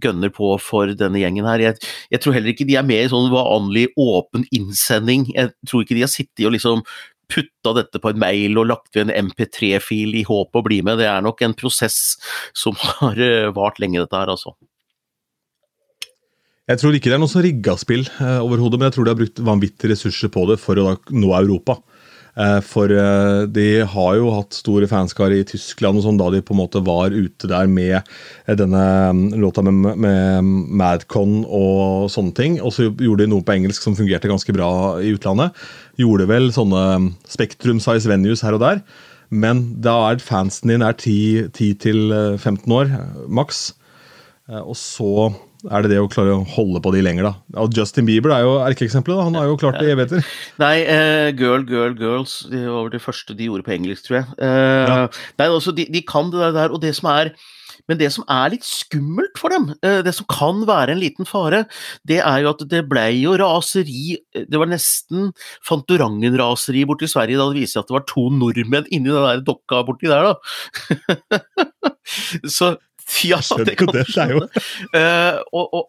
gønner 0.00 0.30
på 0.32 0.52
for 0.62 0.92
denne 0.94 1.18
gjengen 1.18 1.48
her. 1.50 1.64
Jeg, 1.64 1.90
jeg 2.14 2.22
tror 2.22 2.36
heller 2.36 2.52
ikke 2.52 2.66
de 2.68 2.76
er 2.78 2.86
med 2.86 3.02
i 3.02 3.10
sånn 3.10 3.32
vanlig 3.32 3.88
åpen 3.98 4.46
innsending. 4.54 5.26
Jeg 5.34 5.50
tror 5.66 5.82
ikke 5.82 5.98
de 5.98 6.04
har 6.06 6.12
sittet 6.12 6.46
og 6.46 6.54
liksom 6.54 6.84
putta 7.30 7.74
dette 7.78 8.00
på 8.02 8.12
en 8.12 8.20
mail 8.20 8.60
og 8.60 8.68
lagt 8.70 8.96
ved 8.96 9.08
en 9.08 9.30
MP3-fil 9.30 10.14
i 10.18 10.24
håp 10.28 10.54
å 10.54 10.64
bli 10.64 10.80
med. 10.86 11.00
Det 11.00 11.08
er 11.10 11.24
nok 11.24 11.42
en 11.44 11.56
prosess 11.58 12.16
som 12.56 12.76
har 12.80 13.20
eh, 13.20 13.50
vart 13.54 13.80
lenge, 13.82 14.02
dette 14.02 14.20
her, 14.20 14.32
altså. 14.34 14.54
Jeg 16.64 16.80
tror 16.80 16.96
ikke 16.96 17.10
det 17.12 17.16
er 17.18 17.20
noe 17.20 17.28
som 17.28 17.44
rigga 17.44 17.74
spill 17.76 18.06
eh, 18.08 18.38
overhodet, 18.40 18.78
men 18.80 18.88
jeg 18.88 18.96
tror 18.96 19.06
de 19.06 19.12
har 19.12 19.20
brukt 19.20 19.42
vanvittige 19.44 19.92
ressurser 19.92 20.32
på 20.32 20.46
det 20.48 20.56
for 20.62 20.80
å 20.80 20.94
nå 21.12 21.34
Europa. 21.36 21.76
Eh, 22.34 22.60
for 22.66 22.90
eh, 22.90 23.44
de 23.54 23.66
har 23.86 24.16
jo 24.18 24.32
hatt 24.34 24.56
store 24.56 24.88
fanskare 24.90 25.36
i 25.38 25.46
Tyskland 25.46 26.00
og 26.00 26.06
sånn 26.06 26.18
da 26.18 26.32
de 26.34 26.40
på 26.42 26.54
en 26.54 26.60
måte 26.64 26.82
var 26.82 27.14
ute 27.14 27.46
der 27.50 27.68
med 27.70 27.94
eh, 28.00 28.56
denne 28.58 28.82
mm, 29.14 29.22
låta 29.38 29.62
med, 29.62 29.94
med 30.02 30.50
Madcon 30.80 31.44
og 31.46 32.10
sånne 32.12 32.34
ting. 32.34 32.58
Og 32.58 32.74
så 32.74 32.88
gjorde 32.90 33.22
de 33.22 33.30
noe 33.30 33.46
på 33.46 33.54
engelsk 33.54 33.86
som 33.86 33.94
fungerte 33.98 34.30
ganske 34.30 34.56
bra 34.56 34.70
i 34.98 35.14
utlandet 35.14 35.54
gjorde 36.00 36.26
vel 36.26 36.48
sånne 36.50 36.84
um, 36.98 37.04
Spektrum 37.30 37.78
size 37.82 38.10
venues 38.10 38.42
her 38.42 38.56
og 38.56 38.64
der. 38.64 38.82
Men 39.30 39.62
da 39.82 39.94
er 40.08 40.22
fansen 40.22 40.72
din 40.72 40.82
er 40.82 40.96
10-15 40.98 42.34
uh, 42.66 42.74
år, 42.74 42.90
maks. 43.30 43.68
Og 44.50 44.74
så 44.76 45.30
er 45.70 45.84
det 45.84 45.94
det 45.94 46.00
å 46.02 46.10
klare 46.12 46.36
å 46.36 46.44
holde 46.54 46.82
på 46.84 46.92
de 46.94 47.02
lenger, 47.04 47.28
da. 47.28 47.62
Og 47.62 47.74
Justin 47.76 48.08
Bieber 48.08 48.34
er 48.36 48.44
jo 48.44 48.58
erkeeksempelet. 48.64 49.24
Han 49.28 49.38
har 49.38 49.48
jo 49.48 49.58
klart 49.60 49.80
det 49.80 49.88
i 49.88 49.94
evigheter. 49.94 50.30
Nei, 50.62 50.76
uh, 50.84 51.28
Girl, 51.38 51.64
Girl, 51.68 51.96
Girls 51.98 52.42
det 52.52 52.66
var 52.68 52.92
det 52.92 53.02
første 53.04 53.36
de 53.36 53.48
gjorde 53.48 53.66
på 53.66 53.74
engelsk, 53.76 54.08
tror 54.08 54.20
jeg. 54.20 54.30
Uh, 54.38 54.84
ja. 54.84 55.02
Nei, 55.40 55.50
altså, 55.50 55.74
de, 55.76 55.88
de, 55.90 56.04
kan 56.06 56.32
det 56.32 56.54
der, 56.56 56.74
og 56.74 56.82
det 56.84 56.94
som 56.98 57.10
er 57.14 57.34
men 57.90 57.98
det 58.00 58.08
som 58.14 58.24
er 58.30 58.54
litt 58.54 58.64
skummelt 58.64 59.36
for 59.40 59.52
dem, 59.52 59.66
eh, 59.84 60.00
det 60.04 60.14
som 60.16 60.28
kan 60.30 60.62
være 60.68 60.94
en 60.94 61.02
liten 61.02 61.28
fare, 61.28 61.64
det 62.08 62.20
er 62.22 62.38
jo 62.44 62.52
at 62.54 62.64
det 62.70 62.84
ble 62.88 63.04
jo 63.18 63.34
raseri 63.40 64.16
Det 64.32 64.60
var 64.60 64.70
nesten 64.70 65.32
Fantorangen-raseri 65.68 66.86
borti 66.88 67.10
Sverige 67.10 67.40
da 67.40 67.50
det 67.50 67.60
viste 67.60 67.76
seg 67.76 67.84
at 67.84 67.92
det 67.92 67.98
var 67.98 68.06
to 68.08 68.28
nordmenn 68.32 68.88
inni 68.88 69.12
den 69.12 69.28
der 69.28 69.44
dokka 69.44 69.82
borti 69.84 70.08
der, 70.08 70.32
da. 70.32 71.42
Så 72.56 72.74
ja, 73.30 73.38
det 73.64 73.74
kan 73.78 73.90
du 73.92 74.00
skjønne. 74.08 74.46
Uh, 74.94 75.40
og, 75.52 75.74
og, 75.76 75.82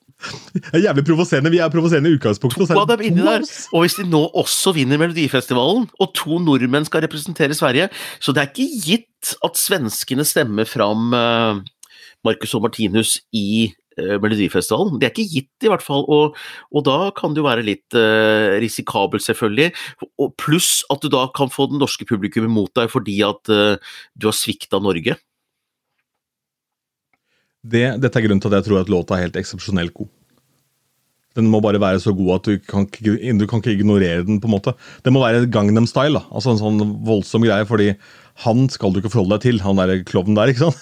det 0.56 0.64
er 0.74 0.84
jævlig 0.88 1.06
provoserende. 1.08 1.52
Vi 1.54 1.62
er 1.64 1.72
provoserende 1.72 2.12
i 2.12 2.18
utgangspunktet. 2.18 2.68
To 2.72 2.82
av 2.82 2.90
dem 2.92 3.06
inni 3.08 3.24
der. 3.24 3.46
Og 3.76 3.86
hvis 3.86 3.98
de 4.00 4.08
nå 4.10 4.22
også 4.36 4.76
vinner 4.76 5.00
Melodifestivalen, 5.02 5.88
og 6.02 6.12
to 6.18 6.40
nordmenn 6.44 6.88
skal 6.88 7.06
representere 7.06 7.56
Sverige 7.56 7.90
Så 8.20 8.36
det 8.36 8.44
er 8.44 8.52
ikke 8.52 8.84
gitt 8.86 9.34
at 9.46 9.60
svenskene 9.60 10.26
stemmer 10.28 10.68
fram 10.70 11.16
uh, 11.16 11.64
Marcus 12.26 12.56
og 12.58 12.66
Martinus 12.66 13.18
i 13.36 13.72
uh, 14.00 14.18
Melodifestivalen. 14.24 15.00
Det 15.00 15.08
er 15.08 15.14
ikke 15.16 15.32
gitt, 15.32 15.54
i 15.64 15.72
hvert 15.72 15.86
fall, 15.86 16.04
og, 16.12 16.40
og 16.72 16.88
da 16.88 16.98
kan 17.16 17.36
det 17.36 17.44
jo 17.44 17.48
være 17.48 17.66
litt 17.68 17.96
uh, 17.98 18.58
risikabelt, 18.64 19.24
selvfølgelig. 19.26 19.72
Pluss 20.42 20.82
at 20.92 21.04
du 21.04 21.12
da 21.14 21.28
kan 21.36 21.54
få 21.54 21.70
den 21.72 21.80
norske 21.84 22.08
publikum 22.08 22.50
imot 22.50 22.76
deg 22.76 22.92
fordi 22.92 23.22
at 23.26 23.48
du 23.48 24.28
har 24.28 24.36
svikta 24.36 24.84
Norge. 24.84 25.16
Det, 27.66 27.88
dette 28.04 28.20
er 28.20 28.28
grunnen 28.28 28.44
til 28.44 28.54
at 28.54 28.60
jeg 28.60 28.70
tror 28.70 28.84
at 28.84 28.92
låta 28.94 29.18
er 29.18 29.28
helt 29.28 29.40
eksepsjonelt 29.42 29.96
god. 29.96 30.12
Den 31.36 31.50
må 31.52 31.60
bare 31.64 31.82
være 31.82 32.00
så 32.00 32.14
god 32.16 32.38
at 32.38 32.48
du 32.48 32.60
kan, 32.64 32.86
du 32.88 33.48
kan 33.50 33.60
ikke 33.60 33.74
ignorere 33.76 34.24
den. 34.24 34.40
på 34.40 34.48
en 34.48 34.56
måte. 34.56 34.76
Det 35.04 35.12
må 35.12 35.24
være 35.24 35.50
Gangnam 35.52 35.88
Style, 35.90 36.16
da. 36.16 36.24
altså 36.32 36.54
en 36.54 36.62
sånn 36.62 36.94
voldsom 37.08 37.44
greie. 37.44 37.68
fordi 37.68 37.96
han 38.44 38.66
skal 38.72 38.92
du 38.92 39.00
ikke 39.00 39.14
forholde 39.14 39.38
deg 39.38 39.46
til, 39.46 39.62
han 39.64 39.80
der 39.80 40.04
klovnen 40.08 40.36
der, 40.36 40.52
ikke 40.52 40.68
sant? 40.68 40.82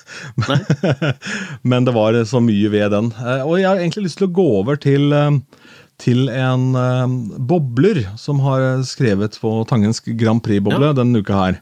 Men 1.69 1.85
det 1.85 1.93
var 1.93 2.17
så 2.25 2.41
mye 2.41 2.69
ved 2.73 2.93
den. 2.93 3.11
Eh, 3.13 3.43
og 3.45 3.59
jeg 3.59 3.69
har 3.69 3.81
egentlig 3.81 4.07
lyst 4.07 4.21
til 4.21 4.29
å 4.29 4.33
gå 4.33 4.45
over 4.61 4.79
til, 4.81 5.13
eh, 5.13 5.67
til 6.01 6.29
en 6.33 6.71
uh, 6.73 7.05
bobler 7.37 8.01
som 8.17 8.41
har 8.45 8.81
skrevet 8.89 9.37
på 9.41 9.51
Tangens 9.69 10.01
Grand 10.05 10.41
Prix-boble 10.45 10.89
ja. 10.89 10.97
denne 10.97 11.21
uka 11.21 11.37
her. 11.37 11.59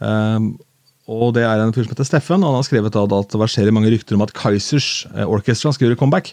Um, 0.00 0.54
og 1.06 1.34
Det 1.36 1.44
er 1.46 1.60
en 1.62 1.72
fyr 1.74 1.84
som 1.86 1.94
heter 1.94 2.08
Steffen, 2.08 2.42
og 2.42 2.50
han 2.50 2.60
har 2.60 2.66
skrevet 2.66 2.96
at 2.98 3.32
det 3.32 3.38
verserer 3.38 3.74
mange 3.74 3.92
rykter 3.92 4.16
om 4.16 4.24
at 4.24 4.34
Kaizers 4.34 5.06
Orchestra 5.26 5.70
skal 5.72 5.88
gjøre 5.88 6.00
comeback. 6.00 6.32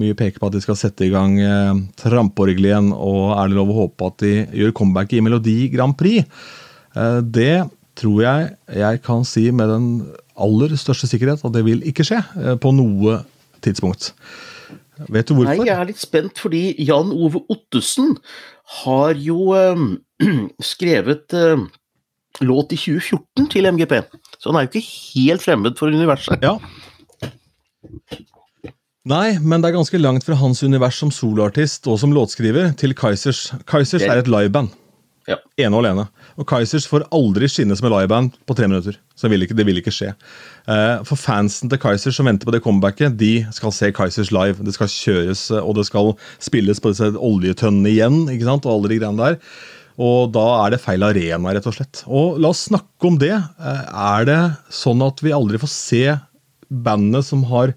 Mye 0.00 0.16
peker 0.16 0.40
på 0.40 0.48
at 0.48 0.56
de 0.56 0.60
skal 0.64 0.76
sette 0.76 1.06
i 1.06 1.12
gang 1.12 1.38
eh, 1.40 1.78
trampeorgelet 2.00 2.70
igjen, 2.70 2.90
og 2.92 3.32
er 3.36 3.48
det 3.48 3.56
lov 3.56 3.72
å 3.72 3.78
håpe 3.82 4.08
at 4.10 4.18
de 4.24 4.32
gjør 4.56 4.74
comeback 4.76 5.14
i 5.16 5.22
Melodi 5.24 5.56
Grand 5.72 5.96
Prix? 5.96 6.24
Eh, 6.96 7.20
det 7.24 7.66
tror 7.96 8.18
jeg 8.24 8.50
jeg 8.76 9.00
kan 9.06 9.24
si 9.24 9.46
med 9.56 9.72
den 9.72 9.88
aller 10.36 10.74
største 10.76 11.08
sikkerhet 11.08 11.44
at 11.44 11.54
det 11.54 11.64
vil 11.64 11.80
ikke 11.88 12.04
skje 12.04 12.20
eh, 12.20 12.58
på 12.60 12.72
noe 12.76 13.22
tidspunkt. 13.64 14.12
Vet 15.12 15.28
du 15.28 15.36
hvorfor? 15.36 15.52
Nei, 15.52 15.68
Jeg 15.68 15.76
er 15.76 15.88
litt 15.88 16.00
spent, 16.00 16.40
fordi 16.40 16.62
Jan 16.84 17.12
Ove 17.12 17.42
Ottesen 17.52 18.16
har 18.82 19.16
jo 19.20 19.52
øh, 19.56 19.96
skrevet 20.72 21.36
øh, 21.36 21.66
låt 22.40 22.74
i 22.74 22.78
2014 22.80 23.48
til 23.52 23.70
MGP. 23.72 23.98
Så 24.38 24.50
han 24.50 24.58
er 24.58 24.66
jo 24.66 24.72
ikke 24.72 24.88
helt 24.88 25.44
fremmed 25.44 25.78
for 25.78 25.92
universet. 25.92 26.42
Ja. 26.42 26.56
Nei, 29.06 29.36
men 29.38 29.62
det 29.62 29.70
er 29.70 29.76
ganske 29.76 30.00
langt 30.00 30.26
fra 30.26 30.34
hans 30.40 30.64
univers 30.66 30.98
som 30.98 31.12
soloartist 31.14 31.86
og 31.86 32.00
som 32.02 32.14
låtskriver 32.14 32.72
til 32.78 32.94
Kaizers. 32.98 33.52
Kaizers 33.70 34.02
er 34.02 34.18
et 34.18 34.30
liveband. 34.30 34.72
Ja. 35.26 35.36
Ene 35.58 35.74
og 35.74 35.82
alene. 35.82 36.04
Og 36.38 36.46
Kaizers 36.46 36.86
får 36.86 37.04
aldri 37.14 37.48
skinne 37.50 37.74
som 37.78 37.88
et 37.88 37.94
liveband 37.94 38.34
på 38.46 38.54
tre 38.58 38.66
minutter. 38.66 38.98
Så 39.14 39.26
det 39.26 39.32
vil 39.32 39.46
ikke, 39.46 39.56
det 39.58 39.66
vil 39.66 39.80
ikke 39.80 39.94
skje. 39.94 40.12
Uh, 40.66 41.02
for 41.06 41.18
fansen 41.18 41.70
til 41.70 41.80
Kaizers 41.82 42.18
som 42.18 42.26
venter 42.26 42.46
på 42.46 42.54
det 42.54 42.62
comebacket, 42.62 43.14
de 43.18 43.46
skal 43.54 43.74
se 43.74 43.92
Kaizers 43.94 44.30
live. 44.34 44.62
Det 44.66 44.74
skal 44.74 44.90
kjøres, 44.90 45.48
og 45.58 45.74
det 45.78 45.86
skal 45.86 46.12
spilles 46.42 46.82
på 46.82 46.94
disse 46.94 47.10
oljetønnene 47.14 47.94
igjen. 47.94 48.20
ikke 48.30 48.46
sant? 48.46 48.66
Og 48.66 48.74
alle 48.74 48.94
de 48.94 49.00
greiene 49.02 49.22
der. 49.22 49.38
Og 49.96 50.32
da 50.34 50.46
er 50.64 50.74
det 50.74 50.82
feil 50.82 51.04
arena, 51.06 51.54
rett 51.56 51.66
og 51.68 51.76
slett. 51.76 52.02
Og 52.06 52.40
la 52.42 52.52
oss 52.52 52.66
snakke 52.68 53.08
om 53.08 53.18
det. 53.20 53.34
Uh, 53.56 53.84
er 54.16 54.28
det 54.28 54.40
sånn 54.72 55.04
at 55.06 55.22
vi 55.24 55.34
aldri 55.36 55.60
får 55.62 55.72
se 55.72 56.04
bandene 56.68 57.22
som 57.24 57.44
har 57.48 57.76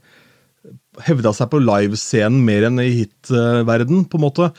hevda 1.06 1.32
seg 1.36 1.50
på 1.52 1.62
livescenen 1.64 2.42
mer 2.44 2.66
enn 2.68 2.80
i 2.82 2.90
hitverden, 2.92 4.04
på 4.10 4.20
en 4.20 4.24
måte. 4.26 4.50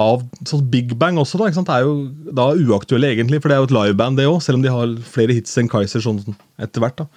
Av 0.00 0.24
sånn 0.48 0.64
Big 0.72 0.94
Bang 0.98 1.20
også, 1.22 1.38
da. 1.38 1.48
ikke 1.48 1.60
sant? 1.60 1.70
Det 1.70 1.76
er 1.76 1.86
jo 1.86 2.32
da 2.34 2.48
uaktuelle, 2.56 3.12
egentlig, 3.14 3.40
for 3.42 3.50
det 3.50 3.56
er 3.56 3.62
jo 3.62 3.68
et 3.68 3.76
liveband, 3.76 4.18
det 4.18 4.26
òg. 4.30 4.40
Selv 4.42 4.58
om 4.58 4.64
de 4.64 4.74
har 4.74 4.94
flere 5.14 5.36
hits 5.36 5.54
enn 5.60 5.70
Kaiser 5.70 6.02
sånn 6.04 6.22
etter 6.62 6.82
hvert. 6.82 7.04
da. 7.04 7.08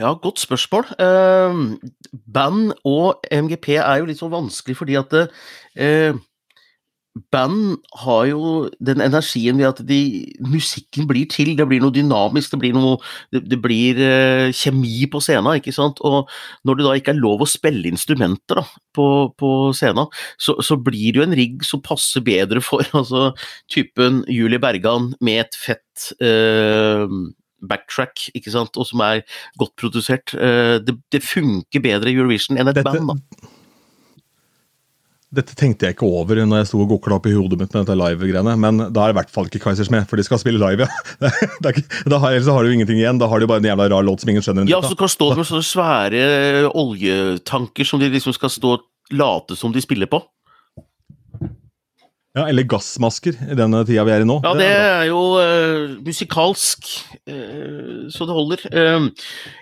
Ja, 0.00 0.14
godt 0.14 0.40
spørsmål. 0.42 0.88
Uh, 0.96 1.76
band 2.32 2.72
og 2.88 3.26
MGP 3.28 3.74
er 3.76 4.00
jo 4.00 4.08
litt 4.08 4.22
så 4.22 4.30
vanskelig 4.32 4.78
fordi 4.80 4.96
at 5.00 5.18
uh, 5.18 6.22
band 7.32 7.76
har 8.04 8.24
jo 8.30 8.68
den 8.80 9.02
energien 9.04 9.58
ved 9.60 9.68
at 9.68 9.80
de, 9.88 10.00
musikken 10.40 11.06
blir 11.10 11.28
til. 11.30 11.52
Det 11.58 11.66
blir 11.68 11.82
noe 11.82 11.92
dynamisk, 11.94 12.54
det 12.54 12.60
blir, 12.62 12.76
noe, 12.76 12.96
det, 13.34 13.42
det 13.50 13.58
blir 13.62 14.00
eh, 14.00 14.48
kjemi 14.56 15.04
på 15.12 15.20
scenen. 15.20 15.60
ikke 15.60 15.74
sant? 15.76 16.00
Og 16.06 16.30
når 16.64 16.78
det 16.78 16.86
da 16.86 16.96
ikke 16.96 17.14
er 17.14 17.20
lov 17.20 17.44
å 17.44 17.50
spille 17.50 17.90
instrumenter 17.90 18.62
da, 18.62 18.64
på, 18.96 19.06
på 19.36 19.52
scenen, 19.76 20.08
så, 20.40 20.56
så, 20.64 20.78
blir 20.82 21.12
det 21.12 21.20
jo 21.20 21.26
en 21.26 21.36
rigg 21.36 21.68
som 21.68 21.84
passer 21.84 22.24
bedre 22.24 22.64
for 22.64 22.86
altså, 22.98 23.30
typen 23.72 24.24
Julie 24.32 24.62
Bergan 24.62 25.12
med 25.20 25.44
et 25.44 25.60
fett 25.60 26.10
eh, 26.24 27.06
backtrack, 27.62 28.28
ikke 28.34 28.52
sant, 28.52 28.76
og 28.76 28.88
som 28.88 29.02
er 29.06 29.22
godt 29.60 29.76
produsert. 29.78 30.32
Uh, 30.34 30.80
det, 30.82 30.96
det, 31.14 31.22
funker 31.22 31.84
bedre 31.84 32.10
i 32.10 32.16
Eurovision 32.16 32.58
enn 32.58 32.72
et 32.72 32.80
Dette... 32.80 32.90
band. 32.90 33.12
da. 33.14 33.52
Dette 35.32 35.56
tenkte 35.56 35.88
jeg 35.88 35.96
ikke 35.96 36.04
over 36.04 36.42
når 36.44 36.60
jeg 36.60 36.68
sto 36.68 36.82
og 36.84 36.90
gokla 36.90 37.16
opp 37.16 37.26
i 37.30 37.32
hodet 37.32 37.56
mitt 37.56 37.72
med 37.72 37.86
dette 37.86 37.96
live-greiene, 37.96 38.52
men 38.60 38.82
da 38.92 39.06
er 39.06 39.12
det 39.12 39.14
i 39.14 39.18
hvert 39.22 39.32
fall 39.32 39.48
ikke 39.48 39.62
Kaizers 39.62 39.88
med, 39.92 40.04
for 40.10 40.20
de 40.20 40.26
skal 40.26 40.40
spille 40.42 40.60
live, 40.60 40.84
ja. 40.84 41.30
da 42.12 42.18
har, 42.20 42.34
ellers 42.34 42.50
har 42.52 42.66
du 42.66 42.72
ingenting 42.74 43.00
igjen. 43.00 43.20
Da 43.22 43.30
har 43.32 43.40
du 43.40 43.48
bare 43.48 43.62
en 43.62 43.70
jævla 43.70 43.88
rar 43.94 44.04
låt 44.04 44.24
som 44.24 44.32
ingen 44.32 44.44
skjønner. 44.44 44.68
Ja, 44.68 44.82
så 44.84 44.98
kan 44.98 45.08
stå 45.08 45.30
med 45.38 45.48
sånne 45.48 45.64
svære 45.64 46.22
oljetanker 46.68 47.88
som 47.88 48.02
de 48.02 48.12
liksom 48.12 48.36
skal 48.36 48.52
stå 48.52 48.76
og 48.76 48.86
late 49.12 49.56
som 49.56 49.72
de 49.72 49.80
spiller 49.84 50.10
på. 50.10 50.20
Ja, 52.32 52.46
Eller 52.48 52.64
gassmasker 52.64 53.36
i 53.36 53.56
denne 53.58 53.82
tida 53.84 54.06
vi 54.08 54.12
er 54.14 54.22
i 54.24 54.26
nå. 54.28 54.38
Ja, 54.40 54.54
det 54.56 54.68
er 54.72 55.02
jo 55.10 55.20
uh, 55.36 55.98
musikalsk 56.00 56.88
uh, 57.28 58.08
så 58.08 58.24
det 58.24 58.36
holder. 58.36 58.62
Uh, 58.72 59.10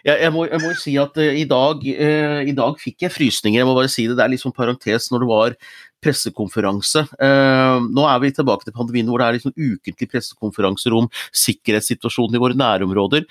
jeg, 0.06 0.14
jeg, 0.14 0.30
må, 0.30 0.44
jeg, 0.46 0.62
må, 0.62 0.70
si 0.78 0.94
at 1.02 1.18
i 1.18 1.42
dag, 1.50 1.82
i, 1.82 2.54
dag, 2.54 2.76
fikk 2.78 3.08
jeg 3.08 3.14
frysninger. 3.14 3.58
Jeg 3.58 3.66
må 3.66 3.74
bare 3.74 3.90
si 3.90 4.04
det, 4.06 4.14
det 4.20 4.22
er 4.22 4.30
liksom 4.36 4.54
parentes 4.54 5.10
når 5.10 5.24
det 5.24 5.30
var 5.32 5.56
pressekonferanse. 6.00 7.02
nå 7.20 8.04
er 8.08 8.20
vi 8.22 8.30
tilbake 8.32 8.64
til 8.64 8.72
pandemien 8.72 9.10
hvor 9.10 9.20
det 9.20 9.26
er 9.26 9.36
liksom 9.36 9.52
ukentlig 9.52 10.06
pressekonferanser 10.08 10.94
om 10.96 11.10
sikkerhetssituasjonen 11.36 12.38
i 12.38 12.40
våre 12.40 12.56
nærområder. 12.56 13.26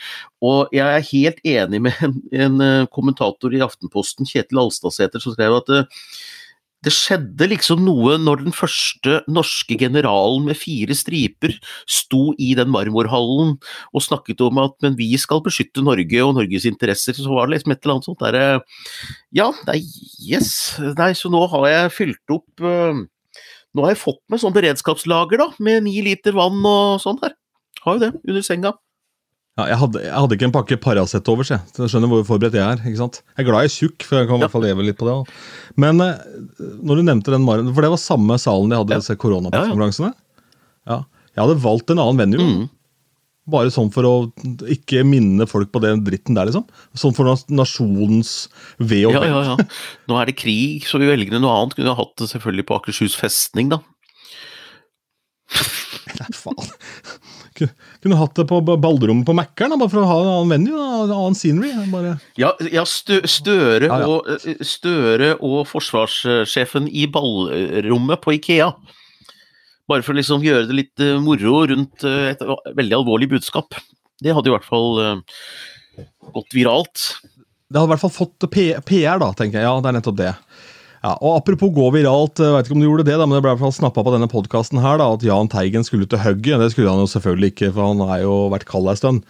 Og 0.45 0.75
jeg 0.75 0.85
er 0.85 1.07
helt 1.07 1.39
enig 1.47 1.79
med 1.87 2.03
en, 2.05 2.19
en 2.29 2.67
kommentator 2.93 3.55
i 3.55 3.63
Aftenposten, 3.65 4.29
Kjetil 4.29 4.61
Alstadsæter, 4.61 5.23
som 5.23 5.33
skrev 5.33 5.57
at 5.63 5.73
det 6.85 6.93
skjedde 6.95 7.49
liksom 7.51 7.81
noe 7.83 8.15
når 8.21 8.45
den 8.45 8.55
første 8.55 9.19
norske 9.27 9.75
generalen 9.79 10.45
med 10.47 10.55
fire 10.59 10.95
striper 10.95 11.55
sto 11.89 12.29
i 12.39 12.53
den 12.55 12.71
marmorhallen 12.71 13.57
og 13.91 14.05
snakket 14.05 14.39
om 14.45 14.61
at 14.63 14.77
men 14.85 14.95
vi 14.99 15.09
skal 15.19 15.43
beskytte 15.43 15.83
Norge 15.83 16.23
og 16.23 16.37
Norges 16.37 16.67
interesser, 16.69 17.17
så 17.17 17.27
var 17.33 17.47
det 17.47 17.57
liksom 17.57 17.75
et 17.75 17.83
eller 17.83 17.97
annet 17.97 18.09
sånt 18.09 18.23
derre 18.23 18.45
Ja, 19.35 19.49
nei, 19.67 19.81
yes. 20.23 20.51
Nei, 20.95 21.11
så 21.17 21.31
nå 21.33 21.43
har 21.51 21.67
jeg 21.67 21.95
fylt 21.97 22.35
opp 22.35 22.63
uh, 22.63 23.03
Nå 23.75 23.85
har 23.85 23.93
jeg 23.93 24.01
fått 24.01 24.23
med 24.31 24.41
sånn 24.41 24.55
beredskapslager, 24.55 25.43
da, 25.43 25.51
med 25.61 25.83
ni 25.85 25.99
liter 26.05 26.33
vann 26.33 26.57
og 26.65 27.03
sånn 27.03 27.19
her. 27.21 27.35
Har 27.83 27.99
jo 27.99 28.01
det 28.01 28.13
under 28.23 28.45
senga. 28.45 28.71
Ja, 29.59 29.65
jeg, 29.67 29.79
hadde, 29.81 30.01
jeg, 30.05 30.15
hadde, 30.15 30.35
ikke 30.37 30.47
en 30.47 30.55
pakke 30.55 30.77
Paracet 30.79 31.29
over 31.31 31.47
seg. 31.47 31.63
Så 31.75 31.83
jeg 31.83 31.91
skjønner 31.91 32.11
hvor 32.13 32.25
forberedt 32.29 32.55
jeg 32.55 32.63
er. 32.63 32.79
ikke 32.79 33.01
sant? 33.01 33.19
Jeg 33.33 33.43
er 33.43 33.47
glad 33.49 33.67
i 33.67 33.73
tjukk, 33.73 34.05
for 34.07 34.21
jeg 34.21 34.29
kan 34.29 34.39
i 34.39 34.43
hvert 34.45 34.53
fall 34.53 34.63
leve 34.63 34.85
litt 34.87 34.99
på 34.99 35.07
det. 35.09 35.15
Men 35.83 35.99
eh, 36.05 36.21
når 36.79 37.01
du 37.01 37.07
nevnte 37.09 37.33
den 37.35 37.43
Maren, 37.43 37.71
For 37.75 37.83
det 37.83 37.91
var 37.91 37.99
samme 37.99 38.39
salen 38.39 38.71
de 38.71 38.79
hadde 38.79 38.95
ja. 38.95 39.03
disse 39.03 39.17
koronakonferansene. 39.19 40.13
Ja, 40.87 41.01
Jeg 41.33 41.41
hadde 41.43 41.57
valgt 41.65 41.91
en 41.91 42.03
annen 42.05 42.23
venue. 42.23 42.45
Mm. 42.45 42.63
Bare 43.49 43.73
sånn 43.73 43.91
for 43.91 44.05
å 44.05 44.13
ikke 44.69 45.03
minne 45.07 45.47
folk 45.49 45.73
på 45.73 45.81
den 45.83 46.05
dritten 46.05 46.37
der, 46.37 46.47
liksom. 46.47 46.67
Sånn 46.95 47.15
for 47.17 47.27
nasjonens 47.51 48.33
ve 48.77 49.01
og 49.09 49.17
vel. 49.17 49.27
Ja, 49.27 49.41
ja, 49.41 49.55
ja. 49.57 49.69
Nå 50.07 50.19
er 50.21 50.29
det 50.29 50.37
krig, 50.39 50.87
så 50.87 51.01
vi 51.01 51.09
velger 51.09 51.41
noe 51.41 51.57
annet. 51.57 51.75
Kunne 51.75 51.97
hatt 51.99 52.15
det 52.21 52.29
selvfølgelig 52.31 52.69
på 52.69 52.79
Akershus 52.79 53.17
festning, 53.19 53.73
da. 53.75 53.81
Nei, 56.19 56.31
faen. 56.35 56.75
Kunne 57.99 58.15
hatt 58.15 58.37
det 58.39 58.45
på 58.47 58.61
ballrommet 58.63 59.27
på 59.27 59.35
Mækkern, 59.35 59.75
bare 59.75 59.91
for 59.91 60.01
å 60.01 60.07
ha 60.07 60.19
en 60.21 60.29
annen 60.31 60.53
venue, 60.53 60.83
en 61.03 61.11
annen 61.11 61.35
scenery. 61.35 61.73
Bare... 61.91 62.13
Ja, 62.39 62.53
ja 62.71 62.85
stø, 62.87 63.19
Støre, 63.27 63.89
ja, 63.89 63.97
ja. 63.99 64.07
Og, 64.07 64.29
eh, 64.37 64.61
Støre 64.63 65.33
og 65.43 65.65
forsvarssjefen 65.67 66.87
i 66.87 67.09
ballrommet 67.11 68.23
på 68.23 68.37
Ikea. 68.37 68.69
Bare 69.89 70.05
for 70.05 70.15
å 70.15 70.19
liksom 70.19 70.45
gjøre 70.45 70.69
det 70.69 70.77
litt 70.77 71.03
uh, 71.03 71.17
moro 71.23 71.65
rundt 71.67 72.05
uh, 72.07 72.29
et 72.29 72.43
veldig 72.77 73.01
alvorlig 73.01 73.31
budskap. 73.33 73.75
Det 74.21 74.31
hadde 74.35 74.51
i 74.51 74.53
hvert 74.53 74.67
fall 74.67 75.19
gått 76.35 76.55
viralt. 76.55 77.03
Det 77.69 77.77
hadde 77.77 77.87
i 77.87 77.93
hvert 77.93 78.03
fall 78.03 78.15
fått 78.15 78.47
PR, 78.51 79.19
da, 79.21 79.29
tenker 79.37 79.59
jeg. 79.59 79.67
Ja, 79.67 79.75
det 79.79 79.91
er 79.91 79.95
nettopp 79.99 80.19
det. 80.19 80.33
Ja, 80.99 81.13
og 81.23 81.37
Apropos 81.37 81.71
gå 81.71 81.85
viralt, 81.95 82.41
jeg 82.43 82.51
vet 82.51 82.67
ikke 82.67 82.75
om 82.75 82.81
du 82.83 82.89
gjorde 82.89 83.05
det, 83.07 83.15
da, 83.15 83.27
men 83.27 83.37
det 83.37 83.43
ble 83.45 83.53
i 83.53 83.55
hvert 83.55 83.63
fall 83.63 83.77
snappa 83.77 84.03
på 84.03 84.11
denne 84.11 84.27
podkasten 84.31 84.81
her, 84.83 84.99
da, 84.99 85.07
at 85.15 85.23
Jahn 85.23 85.47
Teigen 85.51 85.87
skulle 85.87 86.09
til 86.09 86.19
hugget. 86.19 86.59
Det 86.59 86.73
skulle 86.73 86.91
han 86.91 86.99
jo 86.99 87.07
selvfølgelig 87.07 87.53
ikke, 87.53 87.71
for 87.71 87.93
han 87.93 88.03
har 88.09 88.25
jo 88.25 88.35
vært 88.51 88.67
kald 88.67 88.91
ei 88.91 88.99
stund. 88.99 89.23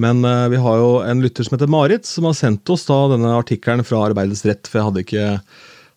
Men 0.00 0.22
uh, 0.22 0.46
vi 0.52 0.60
har 0.62 0.78
jo 0.78 0.92
en 1.02 1.24
lytter 1.24 1.46
som 1.46 1.56
heter 1.56 1.70
Marit, 1.70 2.06
som 2.06 2.28
har 2.28 2.38
sendt 2.38 2.70
oss 2.72 2.86
da 2.88 3.02
denne 3.10 3.34
artikkelen 3.40 3.82
fra 3.86 4.04
Arbeidets 4.06 4.44
Rett. 4.46 4.70
For 4.70 4.78
jeg 4.78 4.86
hadde 4.86 5.04
ikke, 5.04 5.26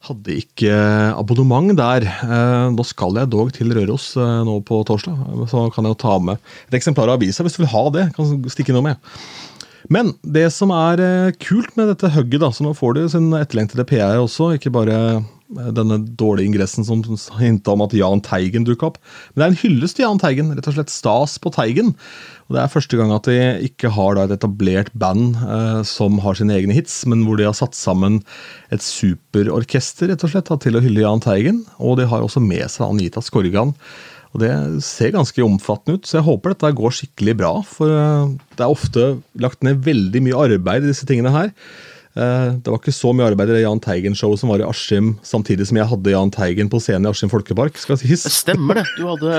hadde 0.10 0.38
ikke 0.41 0.82
abonnement 1.13 1.78
der. 1.78 2.10
Uh, 2.26 2.73
nå 2.73 2.88
skal 2.89 3.21
jeg 3.21 3.32
dog 3.32 3.54
til 3.56 3.71
Røros 3.78 4.10
uh, 4.17 4.41
nå 4.47 4.58
på 4.65 4.82
torsdag, 4.89 5.21
så 5.52 5.67
kan 5.76 5.86
jeg 5.86 5.95
jo 5.95 6.04
ta 6.04 6.17
med 6.26 6.54
et 6.67 6.80
eksemplar 6.82 7.13
av 7.13 7.21
avisa 7.21 7.45
hvis 7.45 7.60
du 7.60 7.63
vil 7.63 7.73
ha 7.76 7.86
det. 7.95 8.10
Kan 8.17 8.34
stikke 8.52 8.76
noe 8.76 8.89
med. 8.89 9.13
Men 9.91 10.13
det 10.23 10.47
som 10.55 10.71
er 10.75 11.01
eh, 11.03 11.35
kult 11.43 11.73
med 11.79 11.89
dette 11.91 12.11
hugget, 12.13 12.41
da, 12.43 12.51
så 12.53 12.65
nå 12.65 12.73
får 12.77 12.97
du 12.97 13.05
sin 13.11 13.31
etterlengtede 13.35 13.85
PR 13.89 14.21
også, 14.21 14.53
ikke 14.57 14.71
bare 14.73 14.99
eh, 15.17 15.71
denne 15.75 15.99
dårlige 16.19 16.51
ingressen 16.51 16.85
som 16.87 17.03
hinta 17.39 17.73
om 17.75 17.83
at 17.85 17.95
Jahn 17.97 18.23
Teigen 18.23 18.67
dukka 18.67 18.91
opp. 18.91 19.01
Men 19.33 19.41
det 19.41 19.45
er 19.45 19.51
en 19.51 19.61
hyllest 19.63 19.99
til 19.99 20.07
Jahn 20.07 20.21
Teigen. 20.21 20.53
Rett 20.55 20.69
og 20.71 20.77
slett 20.77 20.93
stas 20.93 21.35
på 21.41 21.51
Teigen. 21.53 21.93
Og 22.47 22.55
Det 22.55 22.63
er 22.63 22.71
første 22.73 22.99
gang 22.99 23.13
at 23.15 23.27
de 23.27 23.37
ikke 23.67 23.91
har 23.95 24.15
da, 24.17 24.25
et 24.27 24.35
etablert 24.37 24.91
band 24.99 25.37
eh, 25.41 25.81
som 25.87 26.21
har 26.23 26.39
sine 26.39 26.55
egne 26.55 26.75
hits, 26.77 27.01
men 27.09 27.25
hvor 27.27 27.39
de 27.39 27.47
har 27.49 27.57
satt 27.57 27.77
sammen 27.77 28.21
et 28.73 28.83
superorkester 28.83 30.11
rett 30.13 30.25
og 30.25 30.33
slett 30.33 30.49
da, 30.51 30.59
til 30.61 30.79
å 30.79 30.83
hylle 30.83 31.05
Jahn 31.05 31.23
Teigen. 31.23 31.63
Og 31.83 31.99
de 31.99 32.07
har 32.09 32.23
også 32.23 32.43
med 32.43 32.65
seg 32.71 32.87
Anita 32.87 33.23
Skorgan 33.23 33.75
og 34.33 34.41
Det 34.41 34.51
ser 34.81 35.13
ganske 35.13 35.45
omfattende 35.45 35.99
ut, 35.99 36.07
så 36.09 36.17
jeg 36.17 36.25
håper 36.25 36.55
dette 36.55 36.73
går 36.77 36.93
skikkelig 36.97 37.35
bra. 37.37 37.51
For 37.69 37.91
eh, 37.93 38.31
det 38.57 38.65
er 38.65 38.71
ofte 38.73 39.07
lagt 39.37 39.61
ned 39.65 39.83
veldig 39.85 40.23
mye 40.25 40.45
arbeid 40.49 40.87
i 40.87 40.89
disse 40.89 41.05
tingene 41.09 41.29
her. 41.33 41.51
Eh, 42.13 42.49
det 42.61 42.69
var 42.69 42.77
ikke 42.77 42.93
så 42.93 43.09
mye 43.13 43.25
arbeid 43.29 43.49
i 43.49 43.55
det 43.55 43.63
Jahn 43.63 43.81
Teigen-showet 43.81 44.41
som 44.41 44.49
var 44.53 44.61
i 44.61 44.65
Askim, 44.67 45.15
samtidig 45.25 45.65
som 45.69 45.77
jeg 45.77 45.89
hadde 45.89 46.13
Jahn 46.13 46.33
Teigen 46.33 46.69
på 46.69 46.81
scenen 46.81 47.05
i 47.05 47.13
Askim 47.13 47.29
folkepark. 47.29 47.77
skal 47.81 47.97
sies. 48.01 48.25
Stemmer 48.29 48.81
det. 48.81 48.85
Du 48.97 49.05
hadde 49.09 49.37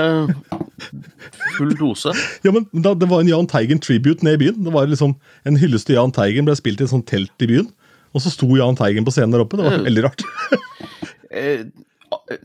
full 1.57 1.75
dose. 1.79 2.11
ja, 2.43 2.51
men 2.51 2.67
da, 2.71 2.93
Det 2.95 3.07
var 3.11 3.23
en 3.23 3.31
Jahn 3.31 3.47
Teigen-tribute 3.51 4.23
nede 4.23 4.39
i 4.39 4.43
byen. 4.45 4.63
Det 4.63 4.73
var 4.75 4.87
liksom 4.91 5.15
En 5.45 5.59
hyllest 5.59 5.87
til 5.87 5.99
Jahn 5.99 6.11
Teigen 6.15 6.47
ble 6.47 6.55
spilt 6.55 6.79
i 6.79 6.87
et 6.87 6.91
sånt 6.91 7.07
telt 7.07 7.35
i 7.43 7.51
byen. 7.51 7.67
Og 8.15 8.23
så 8.23 8.31
sto 8.31 8.47
Jahn 8.55 8.79
Teigen 8.79 9.03
på 9.07 9.11
scenen 9.11 9.35
der 9.35 9.43
oppe. 9.43 9.59
Det 9.59 9.67
var 9.67 9.83
veldig 9.83 10.03
rart. 10.07 10.23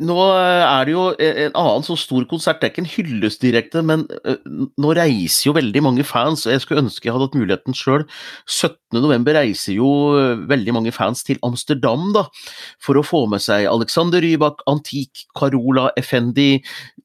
Nå 0.01 0.17
er 0.37 0.87
det 0.89 0.93
jo 0.93 1.05
en 1.17 1.55
annen 1.57 1.85
så 1.85 1.97
stor 1.99 2.25
konsert, 2.29 2.61
det 2.61 2.69
er 2.69 2.73
ikke 2.73 2.83
en 2.85 2.91
hyllest 2.93 3.45
direkte, 3.45 3.83
men 3.87 4.07
nå 4.81 4.95
reiser 4.97 5.49
jo 5.49 5.55
veldig 5.57 5.83
mange 5.85 6.05
fans, 6.07 6.45
og 6.47 6.55
jeg 6.55 6.65
skulle 6.65 6.85
ønske 6.85 7.09
jeg 7.09 7.15
hadde 7.17 7.29
hatt 7.29 7.39
muligheten 7.39 7.77
sjøl. 7.77 8.05
17.11 8.49 9.37
reiser 9.37 9.77
jo 9.79 9.91
veldig 10.51 10.77
mange 10.77 10.93
fans 10.97 11.25
til 11.27 11.41
Amsterdam 11.47 12.11
da, 12.17 12.27
for 12.83 13.01
å 13.01 13.07
få 13.07 13.25
med 13.33 13.45
seg 13.45 13.69
Alexander 13.71 14.25
Rybak, 14.25 14.65
Antik, 14.71 15.25
Carola 15.39 15.89
Effendi, 16.01 16.61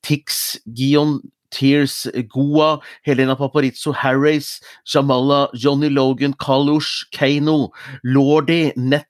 Tix, 0.05 0.59
Gion 0.75 1.19
Tears, 1.55 2.07
Goa, 2.27 2.81
Helena 3.07 3.35
Paparizzo, 3.35 3.93
Harris, 3.93 4.59
Jamala, 4.85 5.47
Johnny 5.53 5.89
Logan, 5.89 6.33
Kalush, 6.33 7.05
Kano, 7.11 7.69
Lordi, 8.03 8.73
Netta, 8.75 9.07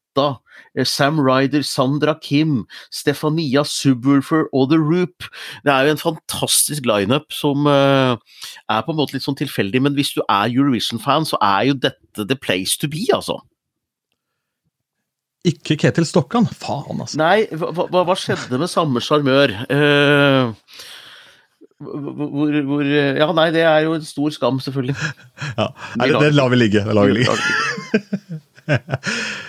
Eh, 0.75 0.86
Sam 0.86 1.19
Ryder, 1.19 1.63
Sandra 1.63 2.15
Kim, 2.21 2.65
Stefania 2.91 3.63
Subwoolfer 3.63 4.45
og 4.54 4.71
The 4.71 4.80
Roop. 4.80 5.28
Det 5.63 5.73
er 5.73 5.88
jo 5.88 5.95
en 5.95 6.01
fantastisk 6.01 6.86
lineup 6.86 7.32
som 7.34 7.67
uh, 7.67 8.15
er 8.69 8.86
på 8.86 8.93
en 8.93 8.99
måte 8.99 9.15
litt 9.15 9.25
sånn 9.25 9.39
tilfeldig, 9.39 9.84
men 9.86 9.95
hvis 9.97 10.15
du 10.15 10.23
er 10.28 10.51
Eurovision-fan, 10.51 11.28
så 11.28 11.39
er 11.43 11.69
jo 11.71 11.80
dette 11.88 12.28
the 12.28 12.38
place 12.39 12.80
to 12.82 12.91
be, 12.91 13.06
altså. 13.15 13.39
Ikke 15.45 15.78
Ketil 15.78 16.08
Stokkan? 16.10 16.47
Faen, 16.49 16.99
altså. 17.04 17.19
Nei, 17.21 17.45
hva, 17.54 17.86
hva 18.01 18.17
skjedde 18.17 18.60
med 18.60 18.71
samme 18.71 19.04
sjarmør? 19.04 19.54
Uh, 19.69 20.54
hvor, 21.86 22.56
hvor, 22.65 22.88
Ja, 22.88 23.28
nei, 23.36 23.49
det 23.54 23.65
er 23.67 23.84
jo 23.86 23.97
en 23.97 24.08
stor 24.08 24.34
skam, 24.34 24.62
selvfølgelig. 24.63 24.95
Ja, 25.60 25.69
nei, 25.99 26.10
det, 26.10 26.21
det 26.23 26.36
lar 26.36 26.49
vi 26.51 26.60
ligge. 26.60 26.86
Det 26.88 26.95
lar 26.95 27.12
vi 27.12 27.19
ligge. 27.19 27.36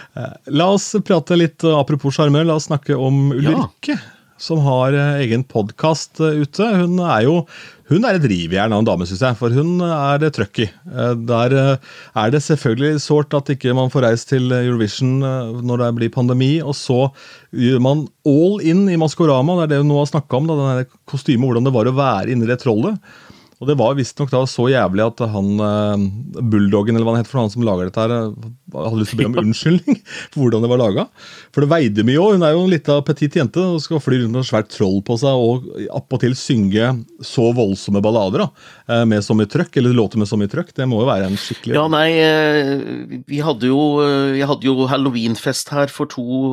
La 0.57 0.71
oss 0.73 0.95
prate 1.05 1.37
litt, 1.37 1.65
apropos 1.77 2.15
sjarmør, 2.17 2.47
la 2.49 2.57
oss 2.57 2.71
snakke 2.71 2.97
om 2.97 3.31
Ulrikke. 3.37 3.97
Ja. 3.97 4.13
Som 4.37 4.61
har 4.67 4.93
eh, 4.93 5.23
egen 5.25 5.47
podkast 5.49 6.21
eh, 6.21 6.43
ute. 6.45 6.67
Hun 6.83 6.99
er 7.01 7.25
jo 7.25 7.39
hun 7.87 8.03
er 8.03 8.17
et 8.19 8.25
rivjern 8.27 8.75
av 8.75 8.83
en 8.83 8.89
dame, 8.89 9.07
syns 9.09 9.23
jeg. 9.23 9.37
For 9.39 9.55
hun 9.55 9.79
er 9.81 10.19
det 10.21 10.33
trøkk 10.37 10.61
i. 10.65 10.67
Eh, 10.69 11.13
der 11.29 11.55
er 11.57 12.33
det 12.35 12.43
selvfølgelig 12.45 13.01
sårt 13.05 13.37
at 13.39 13.49
ikke 13.55 13.73
man 13.79 13.93
får 13.93 14.05
reist 14.05 14.29
til 14.33 14.53
Eurovision 14.53 15.23
når 15.23 15.85
det 15.85 15.93
blir 16.01 16.13
pandemi. 16.13 16.51
Og 16.61 16.77
så 16.77 17.07
gjør 17.57 17.81
man 17.87 18.05
all 18.29 18.61
in 18.61 18.85
i 18.93 18.99
Maskorama. 19.01 19.57
Det 19.61 19.69
er 19.69 19.73
det 19.73 19.81
hun 19.85 19.93
nå 19.95 20.03
har 20.03 20.11
snakka 20.13 20.41
om. 20.41 20.51
Da, 20.51 20.85
kostymet, 21.09 21.47
hvordan 21.47 21.71
det 21.71 21.77
var 21.79 21.89
å 21.89 21.97
være 21.97 22.35
inni 22.35 22.51
det 22.51 22.61
trollet. 22.65 23.01
Og 23.57 23.71
det 23.71 23.77
var 23.81 23.95
visstnok 23.97 24.33
så 24.51 24.66
jævlig 24.69 25.01
at 25.07 25.21
han 25.33 25.47
uh, 25.62 26.03
bulldoggen, 26.45 26.97
eller 26.97 27.07
hva 27.09 27.14
han 27.14 27.23
het 27.23 27.31
for 27.31 27.40
han 27.40 27.53
som 27.53 27.64
lager 27.64 27.88
dette, 27.88 28.03
her, 28.03 28.12
eh, 28.12 28.51
hadde 28.77 28.99
lyst 29.01 29.14
til 29.14 29.23
å 29.23 29.23
be 29.23 29.31
om 29.31 29.38
unnskyldning 29.47 30.01
for 30.35 30.42
hvordan 30.42 30.64
det 30.66 30.71
var 30.73 30.81
laga. 30.83 31.07
For 31.57 31.64
det 31.64 31.71
veide 31.73 32.05
mye 32.05 32.21
òg. 32.21 32.37
Hun 32.37 32.45
er 32.45 32.53
jo 32.53 32.66
en 32.66 32.75
lita 32.75 32.99
petit 33.07 33.38
jente 33.40 33.62
og 33.64 33.81
skal 33.81 34.03
fly 34.05 34.21
rundt 34.21 34.35
med 34.35 34.45
et 34.45 34.51
svært 34.51 34.69
troll 34.75 35.01
på 35.07 35.16
seg 35.23 35.40
og 35.40 35.71
appåtil 35.97 36.37
synge 36.37 36.90
så 37.25 37.47
voldsomme 37.57 38.03
ballader 38.05 38.45
da, 38.45 38.49
uh, 38.92 39.05
med 39.09 39.25
så 39.25 39.37
mye 39.38 39.49
trøkk, 39.49 39.81
eller 39.81 39.97
låter 39.97 40.21
med 40.21 40.29
så 40.29 40.37
mye 40.40 40.53
trøkk. 40.53 40.75
Det 40.77 40.88
må 40.90 41.01
jo 41.01 41.09
være 41.09 41.31
en 41.31 41.40
skikkelig 41.40 41.79
Ja, 41.79 41.87
nei, 41.88 42.11
vi 43.31 43.40
hadde 43.45 43.71
jo, 43.71 43.81
jeg 44.37 44.51
hadde 44.51 44.69
jo 44.69 44.85
halloweenfest 44.90 45.73
her 45.73 45.88
for 45.92 46.11
to, 46.12 46.53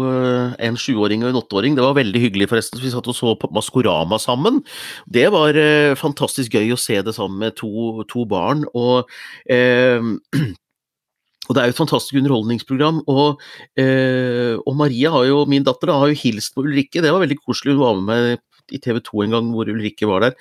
en 0.64 0.80
sjuåring 0.80 1.26
og 1.26 1.34
en 1.34 1.42
åtteåring. 1.42 1.76
Det 1.76 1.84
var 1.84 2.00
veldig 2.00 2.24
hyggelig, 2.30 2.48
forresten. 2.54 2.80
Vi 2.80 2.94
satt 2.94 3.12
og 3.12 3.18
så 3.18 3.36
på 3.40 3.52
Maskorama 3.56 4.20
sammen. 4.22 4.62
Det 5.04 5.28
var 5.34 5.58
fantastisk 6.00 6.56
gøy 6.56 6.72
å 6.76 6.80
se 6.80 6.93
se 6.94 7.02
det 7.06 7.16
sammen 7.18 7.42
med 7.42 7.58
to, 7.60 8.04
to 8.10 8.26
barn. 8.30 8.66
og 8.74 9.10
eh, 9.50 10.00
og 11.48 11.56
Det 11.56 11.60
er 11.60 11.68
jo 11.68 11.74
et 11.76 11.82
fantastisk 11.82 12.16
underholdningsprogram. 12.22 13.04
Og, 13.12 13.42
eh, 13.76 14.56
og 14.64 14.78
Maria, 14.80 15.12
har 15.12 15.28
jo, 15.28 15.44
min 15.50 15.66
datter, 15.66 15.92
da, 15.92 16.00
har 16.00 16.14
jo 16.14 16.22
hilst 16.22 16.56
på 16.56 16.64
Ulrikke. 16.64 17.04
Det 17.04 17.12
var 17.12 17.24
veldig 17.26 17.40
koselig. 17.42 17.76
Hun 17.76 17.84
var 17.84 18.00
med 18.00 18.08
meg 18.08 18.44
i 18.72 18.80
TV 18.80 19.02
2 19.04 19.26
en 19.26 19.36
gang 19.36 19.50
hvor 19.52 19.68
Ulrikke 19.68 20.08
var 20.08 20.24
der, 20.24 20.36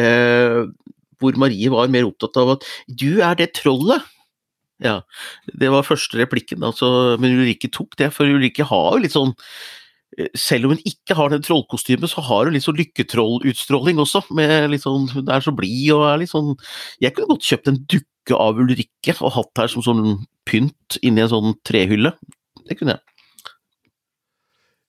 eh, 0.00 0.62
hvor 1.20 1.36
Marie 1.40 1.68
var 1.72 1.90
mer 1.92 2.08
opptatt 2.08 2.36
av 2.40 2.56
at 2.56 2.64
'du 2.88 3.20
er 3.20 3.36
det 3.36 3.52
trollet'. 3.52 4.04
Ja, 4.80 5.02
det 5.56 5.70
var 5.72 5.84
første 5.84 6.18
replikken, 6.20 6.60
altså, 6.64 7.16
men 7.20 7.36
Ulrikke 7.36 7.70
tok 7.72 7.96
det, 7.96 8.12
for 8.12 8.24
Ulrikke 8.28 8.64
har 8.64 8.96
jo 8.96 9.02
litt 9.04 9.12
sånn 9.12 9.32
selv 10.38 10.66
om 10.66 10.74
hun 10.74 10.84
ikke 10.88 11.16
har 11.18 11.32
den 11.32 11.44
trollkostymet, 11.44 12.10
så 12.10 12.24
har 12.24 12.48
hun 12.48 12.56
litt 12.56 12.64
sånn 12.64 12.78
lykketrollutstråling 12.78 14.00
også. 14.00 14.24
med 14.36 14.70
litt 14.72 14.84
sånn, 14.86 15.08
Hun 15.12 15.28
er 15.28 15.44
så 15.44 15.52
blid 15.52 15.92
og 15.92 16.06
er 16.08 16.22
litt 16.22 16.32
sånn 16.32 16.56
Jeg 17.00 17.14
kunne 17.14 17.34
godt 17.34 17.44
kjøpt 17.44 17.68
en 17.68 17.82
dukke 17.84 18.36
av 18.36 18.58
Ulrikke 18.58 19.16
og 19.20 19.34
hatt 19.36 19.62
her 19.62 19.68
som 19.68 19.84
sånn 19.84 20.26
pynt 20.48 20.98
inni 21.02 21.22
en 21.22 21.32
sånn 21.32 21.54
trehylle. 21.66 22.14
Det 22.66 22.78
kunne 22.78 22.96
jeg. 22.96 23.15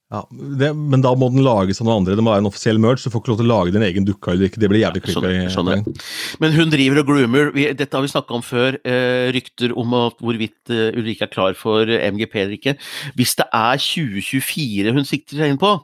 Ja, 0.08 0.22
det, 0.32 0.70
Men 0.72 1.02
da 1.04 1.12
må 1.20 1.28
den 1.34 1.44
lages 1.44 1.82
av 1.82 1.88
noen 1.90 2.02
andre. 2.02 2.16
Det 2.16 2.24
må 2.24 2.32
være 2.32 2.46
en 2.46 2.48
offisiell 2.48 2.78
merge. 2.80 3.04
Du 3.04 3.12
får 3.12 3.22
ikke 3.22 3.32
lov 3.34 3.40
til 3.42 3.50
å 3.50 3.52
lage 3.52 3.74
din 3.76 3.84
egen 3.84 4.06
dukke 4.08 4.32
eller 4.32 4.48
ikke. 4.48 4.62
Det 4.64 4.70
blir 4.72 4.80
jævlig 4.80 5.02
Skjønner, 5.04 5.34
creepy. 5.36 5.52
skjønner. 5.52 6.06
Men 6.44 6.56
hun 6.56 6.72
driver 6.72 7.02
og 7.02 7.10
groomer. 7.12 7.52
Dette 7.76 7.92
har 7.92 8.06
vi 8.06 8.12
snakka 8.14 8.38
om 8.38 8.46
før. 8.46 8.80
Eh, 8.88 9.28
rykter 9.36 9.76
om 9.76 9.98
hvorvidt 10.22 10.72
eh, 10.72 10.96
Ulrikke 10.96 11.28
er 11.28 11.34
klar 11.34 11.58
for 11.60 11.92
MGP 11.92 12.40
eller 12.40 12.56
ikke. 12.56 12.78
Hvis 13.20 13.36
det 13.42 13.50
er 13.52 13.84
2024 13.84 14.96
hun 14.96 15.10
sikter 15.12 15.42
seg 15.42 15.52
inn 15.52 15.60
på, 15.60 15.76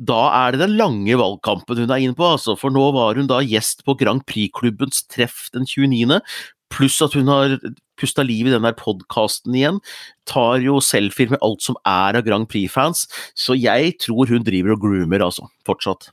da 0.00 0.20
er 0.46 0.54
det 0.54 0.62
den 0.62 0.78
lange 0.78 1.18
valgkampen 1.18 1.82
hun 1.82 1.90
er 1.90 2.06
inne 2.06 2.16
på. 2.16 2.30
Altså, 2.38 2.54
for 2.56 2.72
nå 2.72 2.86
var 2.94 3.18
hun 3.18 3.28
da 3.28 3.42
gjest 3.42 3.82
på 3.84 3.98
Grand 3.98 4.22
Prix-klubbens 4.30 5.02
treff 5.10 5.48
den 5.56 5.66
29., 5.66 6.22
pluss 6.70 7.00
at 7.02 7.18
hun 7.18 7.26
har 7.26 7.58
pusta 8.00 8.24
liv 8.26 8.48
i 8.48 8.54
den 8.54 8.64
der 8.66 8.76
podkasten 8.78 9.56
igjen. 9.56 9.82
Tar 10.28 10.64
jo 10.64 10.80
selfier 10.84 11.34
med 11.34 11.42
alt 11.46 11.64
som 11.66 11.78
er 11.84 12.18
av 12.18 12.24
Grand 12.26 12.48
Prix-fans. 12.50 13.04
Så 13.36 13.58
jeg 13.58 13.98
tror 14.02 14.32
hun 14.32 14.46
driver 14.46 14.74
og 14.74 14.82
groomer, 14.86 15.26
altså. 15.28 15.48
Fortsatt. 15.68 16.10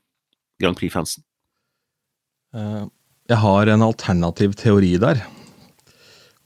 Grand 0.61 0.77
Prix-fansen. 0.77 1.23
Eh, 2.55 2.85
Jeg 3.27 3.41
har 3.43 3.67
en 3.67 3.83
alternativ 3.83 4.53
teori 4.55 4.93
der. 5.01 5.19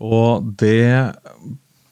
Og 0.01 0.47
det 0.57 1.05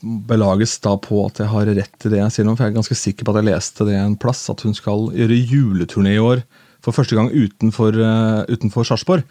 belages 0.01 0.77
da 0.81 0.95
på 0.97 1.25
at 1.27 1.41
jeg 1.43 1.51
har 1.51 1.69
rett 1.77 2.07
i 2.07 2.12
det 2.12 2.21
jeg 2.21 2.33
sier 2.33 2.47
nå, 2.47 2.55
for 2.55 2.65
jeg 2.65 2.71
er 2.73 2.79
ganske 2.79 2.97
sikker 2.97 3.27
på 3.27 3.33
at 3.33 3.41
jeg 3.41 3.49
leste 3.51 3.85
det 3.85 3.97
en 3.99 4.15
plass, 4.17 4.45
at 4.49 4.63
hun 4.65 4.73
skal 4.77 5.09
gjøre 5.13 5.38
juleturné 5.51 6.15
i 6.15 6.23
år 6.23 6.41
for 6.85 6.95
første 6.95 7.17
gang 7.17 7.27
utenfor, 7.29 7.97
uh, 7.99 8.47
utenfor 8.47 8.88
Sarpsborg. 8.88 9.25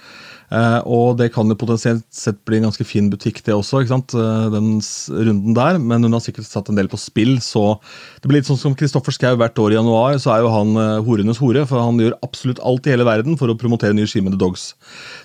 Eh, 0.48 0.80
og 0.88 1.18
det 1.20 1.28
kan 1.34 1.48
jo 1.50 1.56
potensielt 1.58 2.06
sett 2.14 2.38
bli 2.48 2.58
en 2.58 2.68
ganske 2.68 2.84
fin 2.88 3.10
butikk, 3.12 3.42
det 3.44 3.52
også, 3.52 3.82
ikke 3.82 3.92
sant? 3.92 4.14
Eh, 4.16 4.46
den 4.54 4.70
runden 4.80 5.56
der. 5.56 5.78
Men 5.82 6.06
hun 6.06 6.16
har 6.16 6.24
sikkert 6.24 6.48
satt 6.48 6.70
en 6.72 6.78
del 6.78 6.88
på 6.88 7.00
spill, 7.00 7.36
så 7.44 7.76
det 8.22 8.30
blir 8.30 8.40
litt 8.40 8.48
sånn 8.48 8.60
som 8.60 8.76
Kristoffer 8.78 9.14
Schou 9.14 9.36
hvert 9.40 9.60
år 9.60 9.74
i 9.74 9.78
januar, 9.78 10.16
så 10.22 10.32
er 10.34 10.44
jo 10.44 10.52
han 10.54 10.72
eh, 10.80 10.94
horenes 11.04 11.40
hore, 11.42 11.66
for 11.68 11.84
han 11.84 12.00
gjør 12.00 12.16
absolutt 12.24 12.62
alt 12.64 12.88
i 12.88 12.94
hele 12.94 13.06
verden 13.08 13.36
for 13.40 13.52
å 13.52 13.58
promotere 13.60 13.96
nye 13.96 14.08
ski 14.08 14.22
med 14.24 14.36
The 14.36 14.40
Dogs. 14.40 14.70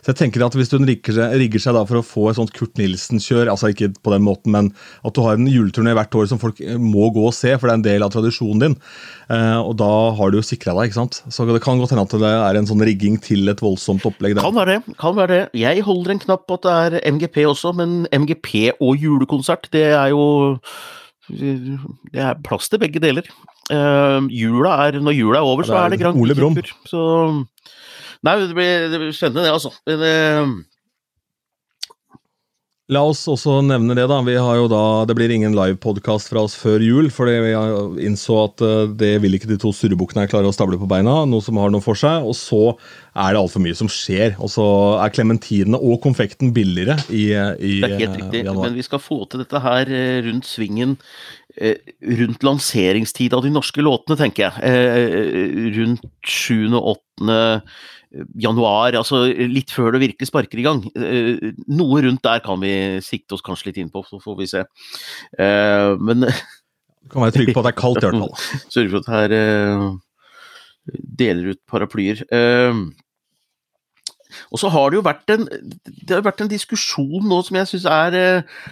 Så 0.04 0.12
jeg 0.12 0.20
tenker 0.20 0.44
at 0.46 0.58
hvis 0.60 0.74
hun 0.76 0.88
rigger 0.90 1.16
seg, 1.16 1.38
rigger 1.40 1.64
seg 1.64 1.78
da 1.78 1.86
for 1.88 2.02
å 2.02 2.06
få 2.06 2.28
et 2.30 2.40
sånt 2.40 2.54
Kurt 2.56 2.76
Nilsen-kjør, 2.82 3.52
altså 3.54 3.72
ikke 3.72 3.94
på 4.04 4.16
den 4.16 4.26
måten, 4.28 4.52
men 4.56 4.74
at 5.08 5.16
du 5.16 5.24
har 5.24 5.40
en 5.40 5.50
juleturné 5.50 5.96
hvert 5.96 6.20
år 6.20 6.30
som 6.32 6.42
folk 6.42 6.60
må 6.82 7.10
gå 7.16 7.28
og 7.30 7.36
se, 7.36 7.56
for 7.56 7.70
det 7.70 7.74
er 7.74 7.80
en 7.80 7.88
del 7.88 8.06
av 8.06 8.12
tradisjonen 8.14 8.64
din, 8.64 8.76
og 9.34 9.74
da 9.80 9.90
har 10.18 10.32
du 10.32 10.38
jo 10.38 10.46
sikra 10.46 10.76
deg, 10.76 10.90
ikke 10.90 11.00
sant. 11.00 11.22
Så 11.32 11.46
det 11.48 11.62
kan 11.64 11.80
godt 11.80 11.94
hende 11.94 12.04
at 12.06 12.16
det 12.22 12.32
er 12.34 12.60
en 12.60 12.68
sånn 12.70 12.84
rigging 12.86 13.16
til 13.24 13.50
et 13.52 13.62
voldsomt 13.64 14.06
opplegg 14.08 14.36
der. 14.36 14.46
Kan 14.46 14.58
være 14.58 14.76
det. 14.76 14.96
kan 15.00 15.13
være 15.18 15.32
det. 15.34 15.42
Jeg 15.62 15.84
holder 15.86 16.12
en 16.14 16.22
knapp 16.24 16.46
på 16.48 16.60
at 16.60 16.66
det 16.66 16.74
er 17.04 17.14
MGP 17.14 17.38
også, 17.50 17.74
men 17.78 18.04
MGP 18.14 18.74
og 18.80 18.98
julekonsert, 19.00 19.70
det 19.74 19.86
er 19.94 20.08
jo 20.14 20.58
Det 21.30 22.20
er 22.20 22.40
plass 22.44 22.70
til 22.70 22.82
begge 22.82 23.00
deler. 23.00 23.28
Uh, 23.72 24.28
jula 24.28 24.76
er, 24.88 25.00
når 25.00 25.16
jula 25.16 25.40
er 25.40 25.48
over, 25.48 25.64
Ja, 25.64 25.72
er 25.72 25.72
så 25.72 25.78
er 25.86 25.90
det 25.94 26.00
Grand 26.02 26.20
Ole. 26.20 26.64
Så 26.86 27.04
Nei, 28.24 28.38
det 28.40 28.54
blir, 28.56 28.86
det 28.92 29.00
blir 29.02 29.16
spennende, 29.16 29.44
det, 29.44 29.52
altså. 29.52 29.74
Men, 29.88 30.04
eh, 30.08 30.52
La 32.92 33.00
oss 33.08 33.22
også 33.32 33.62
nevne 33.64 33.96
det, 33.96 34.04
da. 34.12 34.18
Vi 34.28 34.34
har 34.36 34.58
jo 34.60 34.66
da, 34.68 34.82
Det 35.08 35.16
blir 35.16 35.32
ingen 35.32 35.54
livepodkast 35.56 36.28
fra 36.28 36.42
oss 36.44 36.56
før 36.60 36.84
jul, 36.84 37.08
fordi 37.16 37.38
vi 37.46 37.54
innså 38.10 38.42
at 38.42 38.64
eh, 38.66 38.90
det 39.00 39.14
vil 39.24 39.38
ikke 39.38 39.48
de 39.54 39.56
to 39.62 39.72
surrebukkene 39.72 40.26
klare 40.28 40.50
å 40.50 40.56
stable 40.56 40.76
på 40.82 40.90
beina. 40.92 41.22
Noe 41.30 41.44
som 41.46 41.62
har 41.62 41.72
noe 41.72 41.84
for 41.84 41.96
seg. 41.96 42.28
Og 42.28 42.36
så 42.36 42.76
er 43.16 43.32
det 43.32 43.40
altfor 43.40 43.64
mye 43.64 43.78
som 43.80 43.88
skjer. 43.88 44.36
Og 44.44 44.52
så 44.52 44.68
er 45.00 45.16
klementinene 45.16 45.80
og 45.80 46.02
konfekten 46.04 46.52
billigere 46.56 46.98
i, 47.08 47.30
i 47.32 47.80
det 47.86 47.88
er 47.88 47.96
helt 48.02 48.10
eh, 48.10 48.20
riktig. 48.20 48.44
januar. 48.50 48.68
Men 48.68 48.78
vi 48.82 48.88
skal 48.90 49.04
få 49.06 49.22
til 49.32 49.46
dette 49.46 49.64
her 49.64 49.88
eh, 49.88 50.20
rundt 50.28 50.50
svingen 50.50 50.98
eh, 51.56 51.80
rundt 52.20 52.44
lanseringstid 52.44 53.40
av 53.40 53.48
de 53.48 53.56
norske 53.56 53.80
låtene, 53.80 54.20
tenker 54.20 54.50
jeg. 54.50 54.60
Eh, 54.68 55.74
rundt 55.80 56.04
7. 56.28 56.68
og 56.76 56.98
8. 56.98 57.42
januar, 58.38 58.96
altså 58.98 59.24
litt 59.50 59.74
før 59.74 59.96
det 59.96 60.04
virkelig 60.04 60.30
sparker 60.30 60.62
i 60.62 60.66
gang. 60.66 60.82
Eh, 60.94 61.54
noe 61.74 62.04
rundt 62.06 62.24
der 62.26 62.44
kan 62.46 62.62
vi 62.62 62.74
sikte 63.06 63.38
oss 63.38 63.46
kanskje 63.46 63.72
litt 63.72 63.80
inn 63.82 63.94
på, 63.94 64.04
så 64.08 64.20
får 64.22 64.38
vi 64.40 64.50
se. 64.54 64.66
Eh, 65.40 65.94
men 66.02 66.28
Du 67.04 67.12
kan 67.12 67.26
være 67.26 67.34
trygg 67.36 67.50
på 67.52 67.60
at 67.60 67.66
det 67.68 67.72
er 67.74 67.82
kaldt, 67.82 68.00
i 68.00 68.08
hvert 68.08 68.22
fall. 68.22 68.44
sørge 68.74 68.92
for 68.94 69.04
at 69.04 69.10
her 69.12 69.34
eh, 69.36 69.88
deler 71.20 71.50
ut 71.52 71.60
paraplyer. 71.68 72.22
Og 74.50 74.62
så 74.62 74.70
har 74.72 74.90
det 74.90 74.98
jo 74.98 75.04
vært 75.06 75.34
en, 75.36 75.44
det 75.46 76.16
har 76.16 76.24
vært 76.26 76.46
en 76.46 76.50
diskusjon 76.50 77.28
nå 77.28 77.42
som 77.46 77.60
jeg 77.60 77.70
syns 77.70 77.90
er 77.92 78.16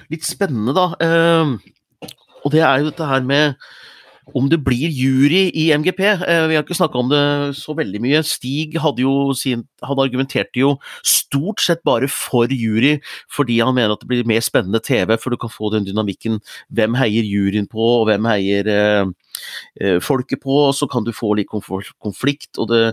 litt 0.10 0.26
spennende, 0.26 0.74
da. 0.74 0.88
Og 2.42 2.56
det 2.56 2.64
er 2.66 2.82
jo 2.82 2.88
dette 2.90 3.10
her 3.12 3.28
med 3.28 3.60
om 4.38 4.48
det 4.50 4.62
blir 4.64 4.92
jury 4.94 5.48
i 5.58 5.70
MGP. 5.74 6.02
Eh, 6.06 6.46
vi 6.50 6.58
har 6.58 6.64
ikke 6.64 6.78
snakka 6.78 7.00
om 7.00 7.10
det 7.12 7.24
så 7.58 7.76
veldig 7.78 8.02
mye. 8.04 8.22
Stig 8.28 8.78
hadde 8.82 9.04
jo 9.04 9.34
sin, 9.38 9.66
han 9.84 10.02
argumenterte 10.02 10.62
jo 10.62 10.76
stort 11.04 11.64
sett 11.64 11.84
bare 11.88 12.10
for 12.12 12.52
jury, 12.52 12.98
fordi 13.32 13.60
han 13.62 13.76
mener 13.76 13.96
at 13.96 14.04
det 14.04 14.10
blir 14.12 14.28
mer 14.30 14.44
spennende 14.46 14.82
TV, 14.84 15.16
for 15.18 15.34
du 15.34 15.40
kan 15.42 15.52
få 15.52 15.72
den 15.74 15.88
dynamikken. 15.88 16.40
Hvem 16.70 16.98
heier 17.00 17.28
juryen 17.28 17.70
på, 17.72 17.82
og 18.02 18.08
hvem 18.10 18.30
heier 18.30 18.72
eh, 18.72 19.14
eh, 19.82 20.00
folket 20.04 20.44
på, 20.44 20.64
så 20.76 20.90
kan 20.92 21.08
du 21.08 21.14
få 21.16 21.34
litt 21.40 21.52
konflikt. 21.52 22.54
Det, 22.70 22.84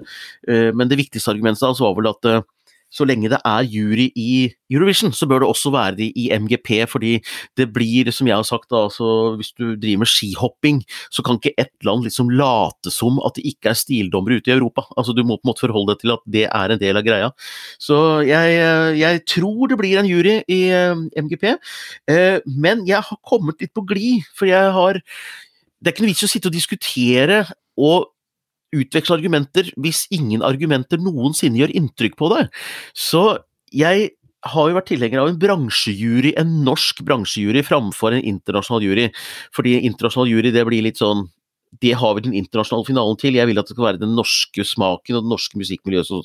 eh, 0.48 0.70
men 0.72 0.88
det 0.88 1.00
viktigste 1.00 1.34
argumentet 1.34 1.68
hans 1.68 1.82
var 1.84 1.96
vel 1.98 2.10
at 2.10 2.30
eh, 2.30 2.46
så 2.92 3.05
lenge 3.09 3.31
det 3.31 3.40
er 3.44 3.66
jury 3.68 4.09
i 4.16 4.48
Eurovision, 4.72 5.12
så 5.12 5.29
bør 5.29 5.42
det 5.42 5.48
også 5.48 5.72
være 5.72 5.96
det 5.98 6.09
i 6.16 6.29
MGP, 6.33 6.70
fordi 6.88 7.12
det 7.57 7.68
blir, 7.72 8.11
som 8.14 8.29
jeg 8.29 8.37
har 8.37 8.46
sagt, 8.48 8.72
altså, 8.72 9.37
hvis 9.37 9.53
du 9.57 9.74
driver 9.77 10.03
med 10.05 10.11
skihopping, 10.11 10.83
så 11.12 11.24
kan 11.24 11.40
ikke 11.40 11.55
ett 11.61 11.74
land 11.87 12.07
liksom 12.07 12.33
late 12.33 12.92
som 12.92 13.20
at 13.27 13.37
det 13.37 13.46
ikke 13.53 13.72
er 13.72 13.79
stildommere 13.79 14.40
ute 14.40 14.53
i 14.53 14.57
Europa. 14.57 14.87
Altså, 14.96 15.16
du 15.16 15.22
må 15.24 15.37
på 15.37 15.46
en 15.46 15.53
måte 15.53 15.66
forholde 15.66 15.94
deg 15.94 16.05
til 16.05 16.14
at 16.16 16.24
det 16.38 16.44
er 16.48 16.74
en 16.74 16.83
del 16.83 17.01
av 17.01 17.07
greia. 17.07 17.31
Så 17.81 17.98
jeg, 18.29 18.61
jeg 19.01 19.24
tror 19.29 19.68
det 19.70 19.81
blir 19.81 20.01
en 20.01 20.09
jury 20.09 20.38
i 20.48 20.61
eh, 20.72 21.07
MGP, 21.24 21.48
eh, 22.12 22.38
men 22.48 22.87
jeg 22.88 23.05
har 23.05 23.24
kommet 23.27 23.61
litt 23.61 23.74
på 23.77 23.85
glid, 23.88 24.29
for 24.37 24.48
jeg 24.48 24.72
har 24.74 25.03
Det 25.79 25.90
er 25.90 25.94
ikke 25.94 26.03
noe 26.03 26.11
vits 26.11 26.24
i 26.24 26.27
å 26.27 26.31
sitte 26.33 26.48
og 26.51 26.55
diskutere 26.57 27.37
og 27.79 28.09
utveksle 28.76 29.18
argumenter 29.18 29.70
hvis 29.81 30.04
ingen 30.14 30.44
argumenter 30.44 31.00
noensinne 31.00 31.61
gjør 31.62 31.74
inntrykk 31.81 32.18
på 32.20 32.31
deg. 32.35 32.52
Så 32.96 33.24
jeg 33.74 34.11
har 34.46 34.68
jo 34.68 34.76
vært 34.76 34.90
tilhenger 34.92 35.22
av 35.22 35.33
en 35.33 35.40
bransjejury, 35.40 36.35
en 36.38 36.61
norsk 36.66 37.02
bransjejury, 37.07 37.64
framfor 37.66 38.14
en 38.14 38.28
internasjonal 38.28 38.87
jury. 38.87 39.09
Fordi 39.57 39.81
internasjonal 39.88 40.31
jury, 40.31 40.52
det 40.54 40.64
blir 40.68 40.87
litt 40.87 41.00
sånn 41.02 41.26
det 41.83 41.92
har 42.00 42.14
vi 42.16 42.24
den 42.24 42.37
internasjonale 42.37 42.87
finalen 42.88 43.18
til. 43.20 43.37
Jeg 43.37 43.48
vil 43.50 43.61
at 43.61 43.68
det 43.68 43.74
skal 43.76 43.90
være 43.90 44.00
den 44.00 44.14
norske 44.16 44.64
smaken 44.64 45.18
og 45.18 45.26
det 45.26 45.33
norske 45.35 45.59
musikkmiljøet 45.61 46.09
som, 46.09 46.22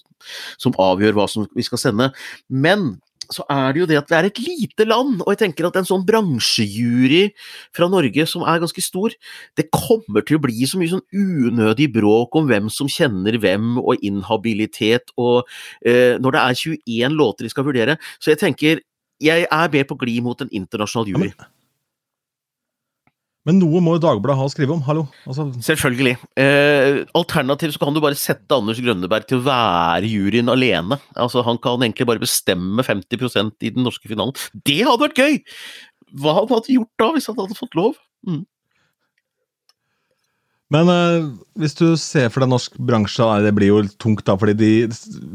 som 0.62 0.78
avgjør 0.80 1.18
hva 1.18 1.26
som 1.28 1.50
vi 1.52 1.66
skal 1.68 1.82
sende. 1.82 2.08
Men 2.48 2.94
så 3.32 3.46
er 3.52 3.74
det 3.74 3.82
jo 3.82 3.88
det 3.90 4.00
at 4.00 4.10
det 4.10 4.18
er 4.18 4.28
et 4.30 4.42
lite 4.44 4.88
land, 4.88 5.22
og 5.24 5.32
jeg 5.34 5.42
tenker 5.44 5.68
at 5.68 5.78
en 5.80 5.88
sånn 5.88 6.06
bransjejury 6.08 7.24
fra 7.76 7.90
Norge 7.92 8.28
som 8.30 8.46
er 8.48 8.62
ganske 8.64 8.84
stor, 8.84 9.16
det 9.60 9.70
kommer 9.74 10.26
til 10.26 10.40
å 10.40 10.44
bli 10.44 10.68
så 10.70 10.80
mye 10.82 10.94
sånn 10.96 11.06
unødig 11.14 11.90
bråk 11.96 12.36
om 12.40 12.50
hvem 12.50 12.70
som 12.74 12.92
kjenner 12.92 13.38
hvem, 13.42 13.78
og 13.84 14.04
inhabilitet, 14.06 15.14
og 15.20 15.44
eh, 15.86 16.20
når 16.22 16.36
det 16.36 16.44
er 16.44 16.62
21 16.64 17.18
låter 17.20 17.48
de 17.48 17.54
skal 17.54 17.68
vurdere. 17.68 17.98
Så 18.20 18.34
jeg 18.34 18.42
tenker, 18.42 18.84
jeg 19.24 19.48
er 19.48 19.74
mer 19.74 19.90
på 19.90 19.98
glid 20.00 20.24
mot 20.26 20.40
en 20.44 20.52
internasjonal 20.52 21.14
jury. 21.14 21.34
Men 21.34 21.53
noe 23.52 23.82
må 23.84 23.98
jo 23.98 24.04
Dagbladet 24.06 24.40
ha 24.40 24.46
å 24.48 24.52
skrive 24.52 24.72
om. 24.72 24.84
Hallo? 24.88 25.04
Altså, 25.28 25.50
Selvfølgelig. 25.68 26.16
Eh, 26.40 27.02
alternativt 27.20 27.76
så 27.76 27.82
kan 27.82 27.96
du 27.96 28.00
bare 28.04 28.16
sette 28.16 28.56
Anders 28.56 28.80
Grønneberg 28.80 29.28
til 29.28 29.42
å 29.42 29.48
være 29.50 30.08
juryen 30.08 30.52
alene. 30.54 31.00
Altså 31.20 31.44
Han 31.44 31.60
kan 31.60 31.84
egentlig 31.84 32.08
bare 32.08 32.24
bestemme 32.24 32.86
50% 32.88 33.68
i 33.68 33.74
den 33.76 33.84
norske 33.84 34.08
finalen. 34.08 34.38
Det 34.64 34.80
hadde 34.88 35.10
vært 35.10 35.20
gøy! 35.20 35.38
Hva 36.24 36.38
hadde 36.40 36.56
han 36.56 36.76
gjort 36.78 37.02
da, 37.02 37.12
hvis 37.12 37.28
han 37.28 37.40
hadde 37.42 37.60
fått 37.60 37.76
lov? 37.76 38.00
Mm. 38.30 38.44
Men 40.74 40.90
eh, 40.90 41.26
hvis 41.60 41.76
du 41.78 41.86
ser 42.02 42.32
for 42.34 42.42
deg 42.42 42.50
norsk 42.50 42.78
bransje, 42.82 43.26
det 43.46 43.52
blir 43.58 43.70
jo 43.70 43.82
tungt 44.02 44.24
da, 44.26 44.36
fordi 44.40 44.56
de 44.58 44.72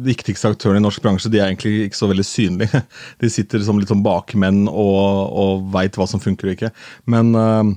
viktigste 0.09 0.51
aktørene 0.51 0.81
i 0.81 0.87
norsk 0.87 1.05
bransje 1.05 1.31
de 1.31 1.43
er 1.43 1.51
egentlig 1.51 1.87
ikke 1.87 2.01
så 2.01 2.09
veldig 2.11 2.27
synlige. 2.27 2.81
De 3.23 3.31
sitter 3.31 3.63
som 3.67 3.79
litt 3.79 3.93
sånn 3.93 4.03
bakmenn 4.07 4.65
og, 4.71 5.29
og 5.29 5.69
veit 5.75 5.99
hva 5.99 6.09
som 6.11 6.23
funker 6.23 6.49
og 6.49 6.57
ikke. 6.57 6.73
Men 7.11 7.31
eh, 7.39 7.77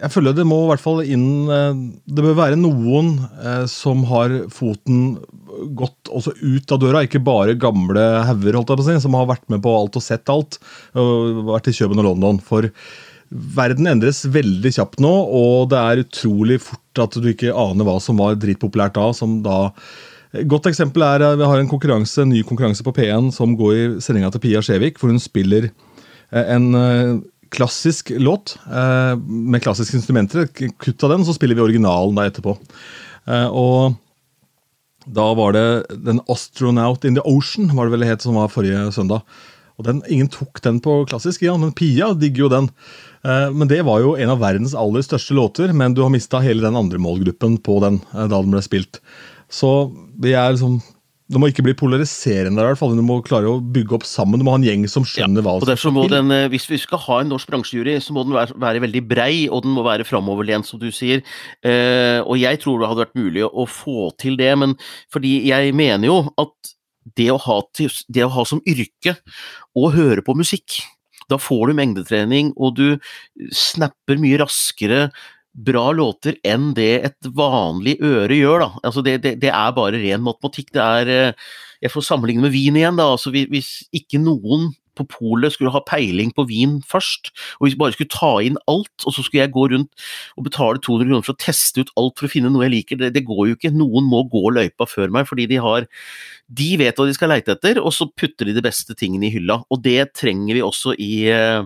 jeg 0.00 0.12
føler 0.12 0.34
det 0.36 0.46
må 0.48 0.58
i 0.64 0.68
hvert 0.72 0.82
fall 0.82 1.00
inn 1.06 1.50
eh, 1.52 1.80
Det 2.04 2.24
bør 2.24 2.36
være 2.38 2.58
noen 2.60 3.14
eh, 3.38 3.64
som 3.70 4.04
har 4.10 4.34
foten 4.52 5.16
gått 5.78 6.10
også 6.10 6.34
ut 6.42 6.72
av 6.74 6.80
døra, 6.82 7.04
ikke 7.06 7.22
bare 7.22 7.54
gamle 7.60 8.02
hauger, 8.26 8.58
si, 8.82 8.96
som 9.00 9.14
har 9.14 9.28
vært 9.30 9.44
med 9.52 9.62
på 9.62 9.70
alt 9.70 9.98
og 9.98 10.02
sett 10.02 10.30
alt. 10.32 10.58
og 10.98 11.44
Vært 11.46 11.70
i 11.70 11.74
København 11.76 12.02
og 12.02 12.08
London. 12.08 12.40
For 12.42 12.66
verden 13.30 13.86
endres 13.90 14.24
veldig 14.34 14.72
kjapt 14.74 14.98
nå, 15.04 15.12
og 15.12 15.70
det 15.70 15.78
er 15.78 16.02
utrolig 16.02 16.58
fort 16.64 17.04
at 17.04 17.14
du 17.22 17.30
ikke 17.30 17.54
aner 17.54 17.86
hva 17.86 18.00
som 18.02 18.18
var 18.18 18.34
dritpopulært 18.40 18.98
da, 18.98 19.08
som 19.16 19.40
da 19.46 19.60
Godt 20.50 20.64
eksempel 20.66 21.04
er 21.06 21.22
vi 21.38 21.46
har 21.46 21.60
en 21.62 21.68
konkurranse, 21.70 22.24
en 22.24 22.32
ny 22.34 22.40
konkurranse 22.42 22.82
på 22.82 22.90
P1 22.96 23.28
som 23.36 23.52
går 23.54 23.74
i 23.76 23.82
sendinga 24.02 24.32
til 24.34 24.42
Pia 24.42 24.62
Skjevik, 24.66 24.96
hvor 24.98 25.12
hun 25.12 25.22
spiller 25.22 25.68
en 26.34 26.74
klassisk 27.54 28.12
låt 28.18 28.56
eh, 28.66 29.16
med 29.18 29.62
klassiske 29.62 29.96
instrumenter. 29.96 30.48
Kutt 30.78 31.04
av 31.04 31.14
den, 31.14 31.24
så 31.26 31.34
spiller 31.36 31.58
vi 31.58 31.64
originalen 31.64 32.18
da 32.18 32.26
etterpå. 32.28 32.56
Eh, 33.30 33.46
og 33.48 33.94
da 35.04 35.26
var 35.36 35.52
det 35.52 35.66
den 36.04 36.20
'Astronaut 36.20 37.04
in 37.04 37.14
the 37.14 37.24
Ocean' 37.28 37.74
var 37.76 37.86
det 37.86 37.96
vel 37.96 38.08
het 38.08 38.22
som 38.22 38.38
var 38.38 38.52
forrige 38.52 38.92
søndag. 38.92 39.22
Og 39.78 39.84
den, 39.84 40.02
Ingen 40.08 40.28
tok 40.28 40.62
den 40.62 40.80
på 40.80 41.02
klassisk, 41.10 41.42
ja, 41.42 41.56
men 41.56 41.74
Pia 41.74 42.12
digger 42.14 42.46
jo 42.46 42.48
den. 42.48 42.70
Eh, 43.24 43.50
men 43.50 43.68
det 43.68 43.82
var 43.84 44.00
jo 44.00 44.16
en 44.16 44.30
av 44.30 44.40
verdens 44.40 44.74
aller 44.74 45.02
største 45.02 45.34
låter, 45.34 45.72
men 45.72 45.94
du 45.94 46.02
har 46.02 46.10
mista 46.10 46.40
hele 46.40 46.62
den 46.62 46.76
andre 46.76 46.98
målgruppen 46.98 47.58
på 47.58 47.80
den 47.80 48.00
da 48.12 48.28
den 48.28 48.50
ble 48.50 48.62
spilt. 48.62 49.00
Så 49.50 49.92
det 50.16 50.34
er 50.34 50.54
liksom 50.54 50.80
det 51.32 51.40
må 51.40 51.48
ikke 51.48 51.64
bli 51.64 51.72
polariserende, 51.78 52.60
i 52.60 52.66
hvert 52.68 52.76
fall. 52.76 52.92
Du 52.96 53.04
må 53.04 53.16
klare 53.24 53.48
å 53.48 53.62
bygge 53.74 53.96
opp 53.96 54.04
sammen. 54.04 54.40
Du 54.40 54.44
må 54.44 54.52
ha 54.52 54.60
en 54.60 54.66
gjeng 54.66 54.84
som 54.92 55.06
skjønner 55.08 55.40
ja, 55.40 55.46
hva 55.46 55.54
og 55.56 55.68
derfor 55.70 55.94
må 55.96 56.04
den, 56.12 56.28
eh, 56.34 56.50
Hvis 56.52 56.68
vi 56.68 56.76
skal 56.82 57.00
ha 57.06 57.20
en 57.22 57.32
norsk 57.32 57.48
bransjejury, 57.48 57.96
så 58.04 58.12
må 58.12 58.26
den 58.26 58.36
være, 58.36 58.56
være 58.60 58.82
veldig 58.84 59.02
brei, 59.08 59.32
og 59.48 59.64
den 59.64 59.72
må 59.72 59.86
være 59.86 60.04
framoverlent, 60.04 60.68
som 60.68 60.82
du 60.82 60.90
sier. 60.92 61.24
Eh, 61.64 62.20
og 62.20 62.36
jeg 62.36 62.60
tror 62.60 62.80
det 62.80 62.90
hadde 62.90 63.04
vært 63.06 63.20
mulig 63.22 63.46
å 63.48 63.64
få 63.64 64.10
til 64.20 64.36
det, 64.40 64.52
men 64.60 64.76
fordi 65.12 65.38
jeg 65.48 65.72
mener 65.76 66.12
jo 66.12 66.18
at 66.40 66.74
det 67.16 67.30
å 67.32 67.40
ha, 67.40 67.60
til, 67.76 67.88
det 68.12 68.24
å 68.24 68.32
ha 68.32 68.44
som 68.48 68.60
yrke 68.68 69.16
å 69.76 69.90
høre 69.92 70.24
på 70.24 70.36
musikk 70.36 70.82
da 71.30 71.38
får 71.40 71.70
du 71.70 71.78
mengdetrening, 71.78 72.52
og 72.60 72.76
du 72.76 72.88
snapper 73.54 74.20
mye 74.20 74.40
raskere 74.42 75.06
bra 75.54 75.90
låter 75.94 76.38
enn 76.46 76.72
det 76.74 76.92
et 77.06 77.28
vanlig 77.36 77.96
øre 78.02 78.36
gjør. 78.36 78.64
da. 78.66 78.70
Altså 78.82 79.04
det, 79.06 79.18
det, 79.22 79.36
det 79.42 79.52
er 79.54 79.76
bare 79.76 80.00
ren 80.02 80.24
matematikk. 80.26 80.72
Det 80.74 80.82
er 80.82 81.12
eh, 81.12 81.50
Jeg 81.84 81.92
får 81.92 82.06
sammenligne 82.06 82.42
med 82.46 82.54
vin 82.54 82.76
igjen. 82.76 82.98
da. 82.98 83.12
Altså 83.14 83.30
Hvis 83.30 83.84
ikke 83.94 84.22
noen 84.22 84.72
på 84.94 85.06
polet 85.10 85.50
skulle 85.54 85.72
ha 85.74 85.82
peiling 85.86 86.30
på 86.34 86.44
vin 86.46 86.76
først, 86.86 87.32
og 87.58 87.66
hvis 87.66 87.76
bare 87.78 87.94
skulle 87.96 88.14
ta 88.14 88.32
inn 88.46 88.58
alt, 88.70 88.92
og 89.02 89.14
så 89.14 89.24
skulle 89.24 89.42
jeg 89.42 89.54
gå 89.54 89.66
rundt 89.72 90.04
og 90.38 90.46
betale 90.46 90.78
200 90.78 91.08
kroner 91.08 91.24
for 91.26 91.34
å 91.34 91.42
teste 91.42 91.82
ut 91.82 91.90
alt 91.98 92.18
for 92.20 92.28
å 92.28 92.30
finne 92.30 92.52
noe 92.52 92.66
jeg 92.66 92.74
liker, 92.76 93.00
det, 93.00 93.10
det 93.16 93.24
går 93.26 93.48
jo 93.48 93.58
ikke. 93.58 93.74
Noen 93.74 94.06
må 94.10 94.24
gå 94.30 94.44
løypa 94.54 94.86
før 94.90 95.10
meg, 95.14 95.28
fordi 95.30 95.48
de 95.50 95.60
har 95.62 95.88
De 96.54 96.74
vet 96.76 96.98
hva 96.98 97.06
de 97.08 97.14
skal 97.16 97.32
leite 97.32 97.54
etter, 97.54 97.80
og 97.80 97.90
så 97.96 98.06
putter 98.06 98.46
de 98.46 98.54
de 98.54 98.62
beste 98.62 98.94
tingene 98.98 99.30
i 99.30 99.32
hylla. 99.34 99.62
Og 99.72 99.80
det 99.82 100.12
trenger 100.14 100.58
vi 100.58 100.62
også 100.62 100.92
i 101.00 101.12
uh, 101.32 101.64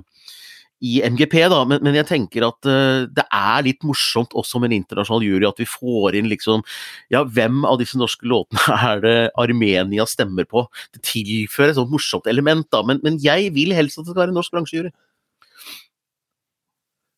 i 0.85 1.01
MGP, 1.03 1.35
da, 1.51 1.63
men, 1.67 1.81
men 1.83 1.97
jeg 1.99 2.07
tenker 2.07 2.45
at 2.47 2.69
uh, 2.69 3.07
det 3.11 3.25
er 3.35 3.65
litt 3.67 3.83
morsomt 3.87 4.35
også 4.39 4.61
med 4.63 4.71
en 4.71 4.79
internasjonal 4.79 5.25
jury 5.27 5.49
at 5.49 5.59
vi 5.59 5.67
får 5.67 6.19
inn 6.21 6.31
liksom 6.31 6.63
Ja, 7.11 7.25
hvem 7.25 7.65
av 7.67 7.81
disse 7.81 7.99
norske 7.99 8.29
låtene 8.29 8.79
er 8.93 9.03
det 9.03 9.17
Armenia 9.41 10.07
stemmer 10.07 10.47
på? 10.47 10.69
Det 10.95 11.03
tilfører 11.09 11.73
et 11.73 11.81
sånt 11.81 11.93
morsomt 11.93 12.31
element, 12.31 12.69
da, 12.75 12.85
men, 12.87 13.03
men 13.03 13.19
jeg 13.23 13.51
vil 13.57 13.75
helst 13.75 13.99
at 13.99 14.07
det 14.07 14.13
skal 14.13 14.23
være 14.23 14.35
en 14.35 14.39
norsk 14.39 14.55
bransjejury. 14.55 14.93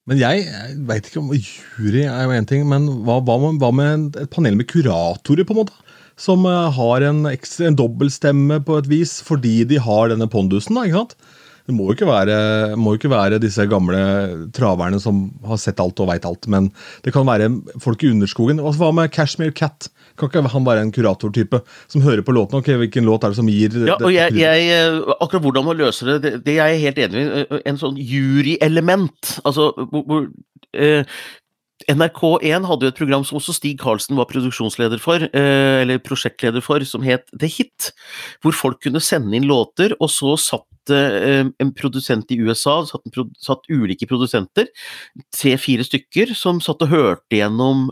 Men 0.08 0.18
jeg, 0.18 0.46
jeg 0.48 0.78
veit 0.88 1.06
ikke 1.06 1.20
om 1.20 1.28
jury 1.36 2.06
er 2.06 2.24
jo 2.24 2.34
én 2.34 2.48
ting, 2.48 2.64
men 2.66 2.88
hva, 3.06 3.20
hva, 3.22 3.36
med, 3.42 3.60
hva, 3.62 3.70
med, 3.76 4.16
et 4.18 4.32
panel 4.32 4.56
med 4.58 4.66
kuratorer, 4.72 5.46
på 5.46 5.54
en 5.54 5.60
måte? 5.60 5.76
Som 6.20 6.48
uh, 6.48 6.72
har 6.74 7.04
en, 7.06 7.22
en 7.28 7.76
dobbeltstemme 7.78 8.58
på 8.66 8.80
et 8.80 8.88
vis, 8.90 9.18
fordi 9.24 9.60
de 9.68 9.78
har 9.80 10.10
denne 10.10 10.28
pondusen, 10.32 10.80
da, 10.80 10.88
ikke 10.88 11.04
sant? 11.04 11.14
Det 11.70 11.76
må 11.76 11.86
jo 11.86 11.94
ikke 11.94 12.08
være, 12.08 12.36
må 12.80 12.96
ikke 12.96 13.12
være 13.12 13.38
disse 13.42 13.62
gamle 13.70 14.00
traverne 14.56 14.98
som 15.02 15.28
har 15.46 15.60
sett 15.62 15.80
alt 15.82 16.02
og 16.02 16.10
veit 16.10 16.26
alt, 16.26 16.48
men 16.50 16.68
det 17.04 17.14
kan 17.14 17.28
være 17.28 17.46
folk 17.82 18.02
i 18.02 18.10
underskogen. 18.10 18.58
Hva 18.58 18.90
med 18.96 19.12
Cashmere 19.14 19.54
Cat? 19.54 19.86
Kan 20.18 20.28
ikke 20.28 20.52
han 20.52 20.66
være 20.66 20.82
en 20.84 20.92
kuratortype 20.92 21.62
som 21.88 22.02
hører 22.04 22.24
på 22.26 22.34
låten? 22.34 22.58
ok, 22.58 22.72
Hvilken 22.82 23.06
låt 23.06 23.24
er 23.24 23.32
det 23.32 23.38
som 23.38 23.48
gir 23.48 23.76
Ja, 23.86 23.96
og 23.96 24.10
jeg, 24.12 24.34
jeg, 24.36 25.02
Akkurat 25.20 25.44
hvordan 25.46 25.68
man 25.70 25.78
løser 25.78 26.12
det, 26.12 26.16
det, 26.24 26.32
det 26.48 26.58
er 26.58 26.74
jeg 26.74 26.82
helt 26.88 27.02
enig 27.06 27.22
i. 27.22 27.60
En 27.70 27.78
sånn 27.80 27.96
juryelement. 27.96 29.36
Altså 29.46 29.70
hvor, 29.78 30.04
hvor 30.10 30.26
eh, 30.74 31.06
NRK1 31.88 32.66
hadde 32.68 32.86
jo 32.86 32.92
et 32.92 32.98
program 32.98 33.24
som 33.26 33.38
også 33.38 33.54
Stig 33.56 33.78
Karlsen 33.80 34.18
var 34.18 34.28
produksjonsleder 34.30 35.00
for, 35.02 35.22
eh, 35.24 35.80
eller 35.82 36.02
prosjektleder 36.04 36.62
for, 36.64 36.82
som 36.84 37.06
het 37.06 37.30
The 37.32 37.48
Hit. 37.48 37.92
Hvor 38.42 38.56
folk 38.56 38.82
kunne 38.84 39.00
sende 39.00 39.36
inn 39.36 39.48
låter, 39.48 39.96
og 40.00 40.12
så 40.12 40.36
satt 40.40 40.66
eh, 40.94 41.44
en 41.44 41.72
produsent 41.76 42.32
i 42.32 42.38
USA, 42.40 42.80
satt, 42.88 43.20
satt 43.42 43.68
ulike 43.68 44.08
produsenter, 44.08 44.70
tre-fire 45.36 45.84
stykker, 45.86 46.32
som 46.38 46.62
satt 46.64 46.86
og 46.86 46.94
hørte 46.94 47.40
gjennom 47.40 47.90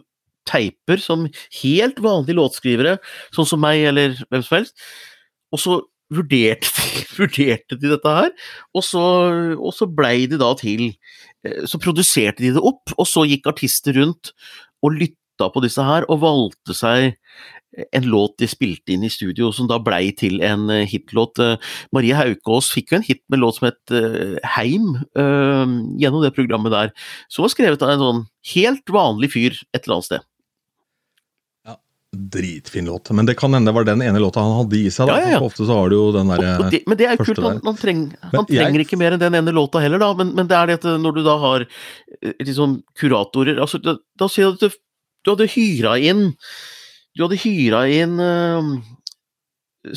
teiper 0.49 1.03
som 1.03 1.27
helt 1.61 2.01
vanlige 2.01 2.39
låtskrivere, 2.39 2.97
sånn 3.37 3.49
som 3.51 3.61
meg 3.61 3.85
eller 3.91 4.17
hvem 4.31 4.45
som 4.47 4.61
helst. 4.61 4.89
Og 5.53 5.61
så 5.61 5.81
vurderte 6.09 6.71
de, 6.73 7.05
vurderte 7.21 7.77
de 7.77 7.93
dette 7.93 8.19
her, 8.23 8.33
og 8.73 8.87
så, 8.87 9.05
og 9.59 9.75
så 9.77 9.91
blei 9.91 10.23
det 10.31 10.41
da 10.41 10.55
til 10.57 10.89
Eh, 11.47 11.65
så 11.71 11.79
produserte 11.83 12.43
de 12.43 12.53
det 12.57 12.65
opp, 12.65 12.95
og 12.97 13.07
så 13.09 13.25
gikk 13.29 13.49
artister 13.51 13.97
rundt 13.99 14.33
og 14.85 14.97
lytta 14.99 15.51
på 15.55 15.63
disse 15.65 15.85
her, 15.85 16.07
og 16.11 16.23
valgte 16.25 16.77
seg 16.77 17.15
en 17.93 18.07
låt 18.09 18.39
de 18.39 18.49
spilte 18.49 18.95
inn 18.95 19.05
i 19.05 19.11
studio, 19.13 19.51
som 19.53 19.69
da 19.69 19.79
blei 19.83 20.09
til 20.17 20.41
en 20.45 20.69
eh, 20.73 20.87
hitlåt. 20.89 21.41
Eh, 21.43 21.75
Marie 21.95 22.17
Haukås 22.17 22.71
fikk 22.75 22.93
jo 22.93 23.01
en 23.01 23.07
hit 23.07 23.23
med 23.29 23.43
låt 23.43 23.59
som 23.59 23.69
het 23.69 23.95
Heim, 24.57 24.97
gjennom 25.99 26.23
det 26.25 26.35
programmet 26.37 26.73
der, 26.73 26.91
som 27.33 27.45
var 27.45 27.53
skrevet 27.53 27.83
av 27.85 27.93
en 27.93 28.03
sånn 28.03 28.25
helt 28.55 28.93
vanlig 28.93 29.33
fyr 29.35 29.57
et 29.75 29.83
eller 29.83 29.99
annet 29.99 30.09
sted. 30.09 30.27
Ja, 31.69 31.77
Dritfin 32.37 32.89
låt. 32.89 33.11
Men 33.17 33.29
det 33.29 33.37
kan 33.41 33.55
hende 33.55 33.71
det 33.71 33.77
var 33.77 33.89
den 33.89 34.05
ene 34.05 34.23
låta 34.23 34.45
han 34.45 34.57
hadde 34.63 34.79
i 34.79 34.89
seg. 34.93 35.11
da. 35.11 35.19
Ja, 35.19 35.27
ja, 35.27 35.35
ja. 35.37 35.43
Ofte 35.45 35.67
så 35.69 35.77
har 35.77 35.93
du 35.93 35.99
jo 35.99 36.09
den 36.17 36.33
der, 36.33 36.47
det, 36.73 36.83
Men 36.89 37.01
det 37.01 37.09
er 37.09 37.19
jo 37.19 37.29
kult. 37.29 37.43
Han, 37.45 37.61
han, 37.65 37.79
treng, 37.81 38.03
han 38.23 38.49
trenger 38.49 38.81
jeg... 38.81 38.89
ikke 38.89 39.01
mer 39.01 39.17
enn 39.17 39.23
den 39.23 39.39
ene 39.41 39.55
låta 39.55 39.83
heller, 39.85 40.03
da. 40.03 40.11
Men, 40.19 40.33
men 40.39 40.49
det 40.51 40.59
er 40.59 40.73
det 40.73 40.81
at 40.81 40.89
når 41.05 41.21
du 41.21 41.23
da 41.27 41.37
har 41.45 41.69
eh, 41.69 42.35
liksom 42.45 42.81
kuratorer 42.99 43.61
altså, 43.61 43.81
Da, 43.83 43.99
da 44.19 44.31
sier 44.33 44.49
jeg 44.49 44.59
at 44.59 44.67
du, 44.67 44.83
du 45.25 45.35
hadde 45.35 45.53
hyra 45.57 45.97
inn 46.01 46.29
Du 47.19 47.25
hadde 47.27 47.41
hyra 47.43 47.83
inn 47.91 48.15
uh, 48.23 48.79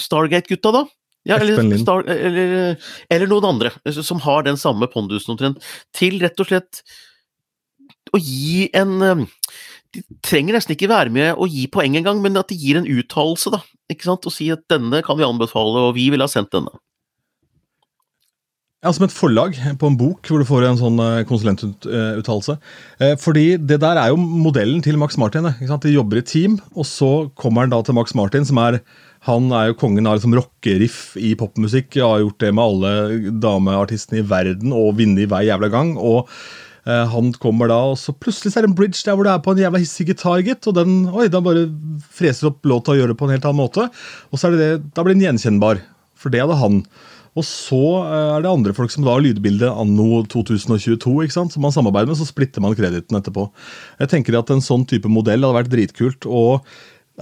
Stargate-gutta, 0.02 0.74
da. 0.74 0.84
Ja, 1.30 1.38
eller, 1.38 1.62
Star, 1.78 2.02
eller, 2.10 2.80
eller, 3.14 3.30
noen 3.30 3.46
andre 3.46 3.70
som 3.94 4.24
har 4.24 4.42
den 4.48 4.58
samme 4.58 4.88
pondusen 4.90 5.36
omtrent, 5.36 5.62
til 5.94 6.18
rett 6.24 6.42
og 6.42 6.50
slett 6.50 6.82
å 8.10 8.18
gi 8.18 8.66
en 8.74 9.28
de 9.92 10.04
trenger 10.24 10.56
nesten 10.56 10.76
ikke 10.76 10.90
være 10.92 11.12
med 11.12 11.34
og 11.36 11.52
gi 11.52 11.66
poeng 11.72 11.98
engang, 12.00 12.22
men 12.24 12.40
at 12.40 12.52
de 12.52 12.58
gir 12.60 12.80
en 12.80 12.88
uttalelse, 12.88 13.52
da. 13.54 13.60
Ikke 13.92 14.08
sant? 14.08 14.28
Og 14.28 14.34
si 14.34 14.48
at 14.54 14.64
denne 14.72 15.02
kan 15.04 15.20
vi 15.20 15.28
anbefale, 15.28 15.88
og 15.90 15.98
vi 15.98 16.08
ville 16.14 16.24
ha 16.24 16.32
sendt 16.32 16.54
denne. 16.56 16.72
Ja, 18.82 18.90
Som 18.90 19.06
et 19.06 19.14
forlag 19.14 19.60
på 19.78 19.90
en 19.92 19.98
bok 20.00 20.26
hvor 20.26 20.42
du 20.42 20.48
får 20.48 20.66
en 20.66 20.80
sånn 20.80 20.98
eh, 21.04 21.22
konsulentuttalelse. 21.30 22.56
Eh, 22.98 23.14
fordi 23.22 23.46
det 23.62 23.78
der 23.84 24.00
er 24.02 24.10
jo 24.10 24.18
modellen 24.18 24.82
til 24.82 24.98
Max 24.98 25.20
Martin. 25.22 25.46
De 25.46 25.94
jobber 25.94 26.18
i 26.18 26.26
team, 26.26 26.58
og 26.74 26.88
så 26.90 27.12
kommer 27.38 27.68
han 27.68 27.76
da 27.76 27.84
til 27.86 27.98
Max 27.98 28.16
Martin, 28.18 28.48
som 28.48 28.58
er 28.64 28.82
han 29.30 29.52
er 29.54 29.68
jo 29.70 29.78
kongen 29.78 30.10
av 30.10 30.18
liksom 30.18 30.34
rockeriff 30.34 31.14
i 31.14 31.36
popmusikk. 31.38 31.94
Har 32.02 32.24
gjort 32.24 32.42
det 32.42 32.50
med 32.58 32.66
alle 32.66 33.32
dameartistene 33.44 34.24
i 34.24 34.26
verden 34.26 34.74
og 34.74 34.96
vunnet 34.98 35.30
hver 35.30 35.46
jævla 35.46 35.70
gang. 35.70 35.94
og 36.02 36.26
Eh, 36.82 37.06
han 37.14 37.30
kommer 37.38 37.70
da, 37.70 37.78
og 37.92 37.98
så 38.02 38.14
plutselig 38.18 38.56
er 38.56 38.66
det 38.66 38.72
en 38.72 38.78
bridge 38.78 39.04
der 39.06 39.14
hvor 39.14 39.28
det 39.28 39.34
er 39.36 39.44
på 39.46 39.54
en 39.54 39.62
jævla 39.62 39.82
hissig 39.82 40.08
gitar, 40.10 40.42
gitt. 40.46 40.66
Og 40.70 40.78
den 40.78 41.04
oi, 41.14 41.28
da 41.30 41.42
bare 41.44 41.68
freser 42.14 42.50
opp 42.50 42.66
låta 42.66 42.96
og 42.96 43.02
gjør 43.02 43.14
det 43.14 43.20
på 43.20 43.28
en 43.28 43.36
helt 43.36 43.48
annen 43.48 43.62
måte. 43.62 43.88
Og 44.32 44.42
så 44.42 44.50
er 44.50 44.56
det 44.56 44.62
det, 44.62 44.92
da 44.96 45.06
blir 45.06 45.18
den 45.18 45.26
gjenkjennbar. 45.28 45.84
For 46.18 46.34
det 46.34 46.42
hadde 46.44 46.58
han. 46.62 46.82
Og 47.40 47.46
så 47.48 47.82
eh, 48.02 48.32
er 48.36 48.44
det 48.44 48.52
andre 48.52 48.76
folk 48.76 48.92
som 48.94 49.06
da 49.06 49.16
har 49.16 49.24
lydbildet 49.24 49.70
anno 49.72 50.24
2022, 50.32 51.16
ikke 51.26 51.38
sant? 51.38 51.56
som 51.56 51.64
man 51.64 51.76
samarbeider 51.76 52.12
med, 52.12 52.20
så 52.20 52.28
splitter 52.28 52.64
man 52.64 52.76
krediten 52.78 53.18
etterpå. 53.18 53.48
Jeg 54.02 54.12
tenker 54.12 54.40
at 54.40 54.52
en 54.52 54.64
sånn 54.64 54.84
type 54.90 55.12
modell 55.12 55.46
hadde 55.46 55.60
vært 55.62 55.72
dritkult. 55.72 56.28
Og 56.28 56.66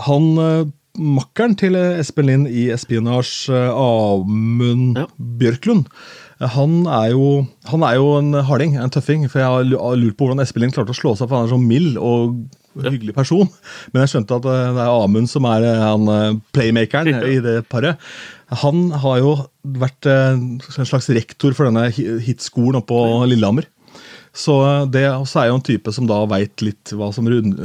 han 0.07 0.31
eh, 0.41 0.71
makkeren 0.99 1.53
til 1.59 1.77
Espen 1.77 2.29
Lind 2.31 2.49
i 2.49 2.69
Espionage, 2.73 3.53
Amund 3.53 4.97
ja. 4.97 5.05
Bjørklund, 5.17 5.85
han 6.39 6.85
er, 6.87 7.09
jo, 7.11 7.43
han 7.67 7.83
er 7.83 7.97
jo 7.97 8.13
en 8.15 8.31
harding, 8.47 8.77
en 8.79 8.91
tøffing. 8.93 9.25
For 9.27 9.41
jeg 9.41 9.49
har 9.51 9.97
lurt 9.99 10.15
på 10.15 10.23
hvordan 10.23 10.39
Espelin 10.45 10.71
klarte 10.71 10.95
å 10.95 10.97
slå 10.97 11.11
seg, 11.19 11.27
for 11.27 11.35
han 11.35 11.49
er 11.49 11.51
så 11.51 11.59
mild 11.59 11.99
og 11.99 12.37
hyggelig 12.87 13.15
person. 13.17 13.49
Men 13.91 14.03
jeg 14.03 14.13
skjønte 14.13 14.39
at 14.39 14.49
eh, 14.49 14.67
det 14.75 14.83
er 14.85 14.91
Amund 14.93 15.29
som 15.31 15.47
er 15.49 15.65
eh, 15.67 15.81
han 15.83 16.11
eh, 16.13 16.37
playmakeren 16.55 17.23
i 17.29 17.39
det 17.43 17.57
paret. 17.71 17.99
Han 18.63 18.87
har 19.03 19.19
jo 19.21 19.33
vært 19.79 20.07
en 20.09 20.57
slags 20.65 21.11
rektor 21.13 21.53
for 21.53 21.69
denne 21.69 21.85
hitskolen 22.25 22.79
oppe 22.79 22.95
på 22.95 23.27
Lillehammer. 23.29 23.67
Så 24.35 24.55
det 24.93 25.05
også 25.09 25.41
er 25.41 25.49
jo 25.49 25.57
en 25.57 25.65
type 25.65 25.91
som 25.93 26.07
da 26.09 26.19
veit 26.29 26.61
litt 26.61 26.91
hva 26.95 27.09
som 27.15 27.27
rund, 27.29 27.55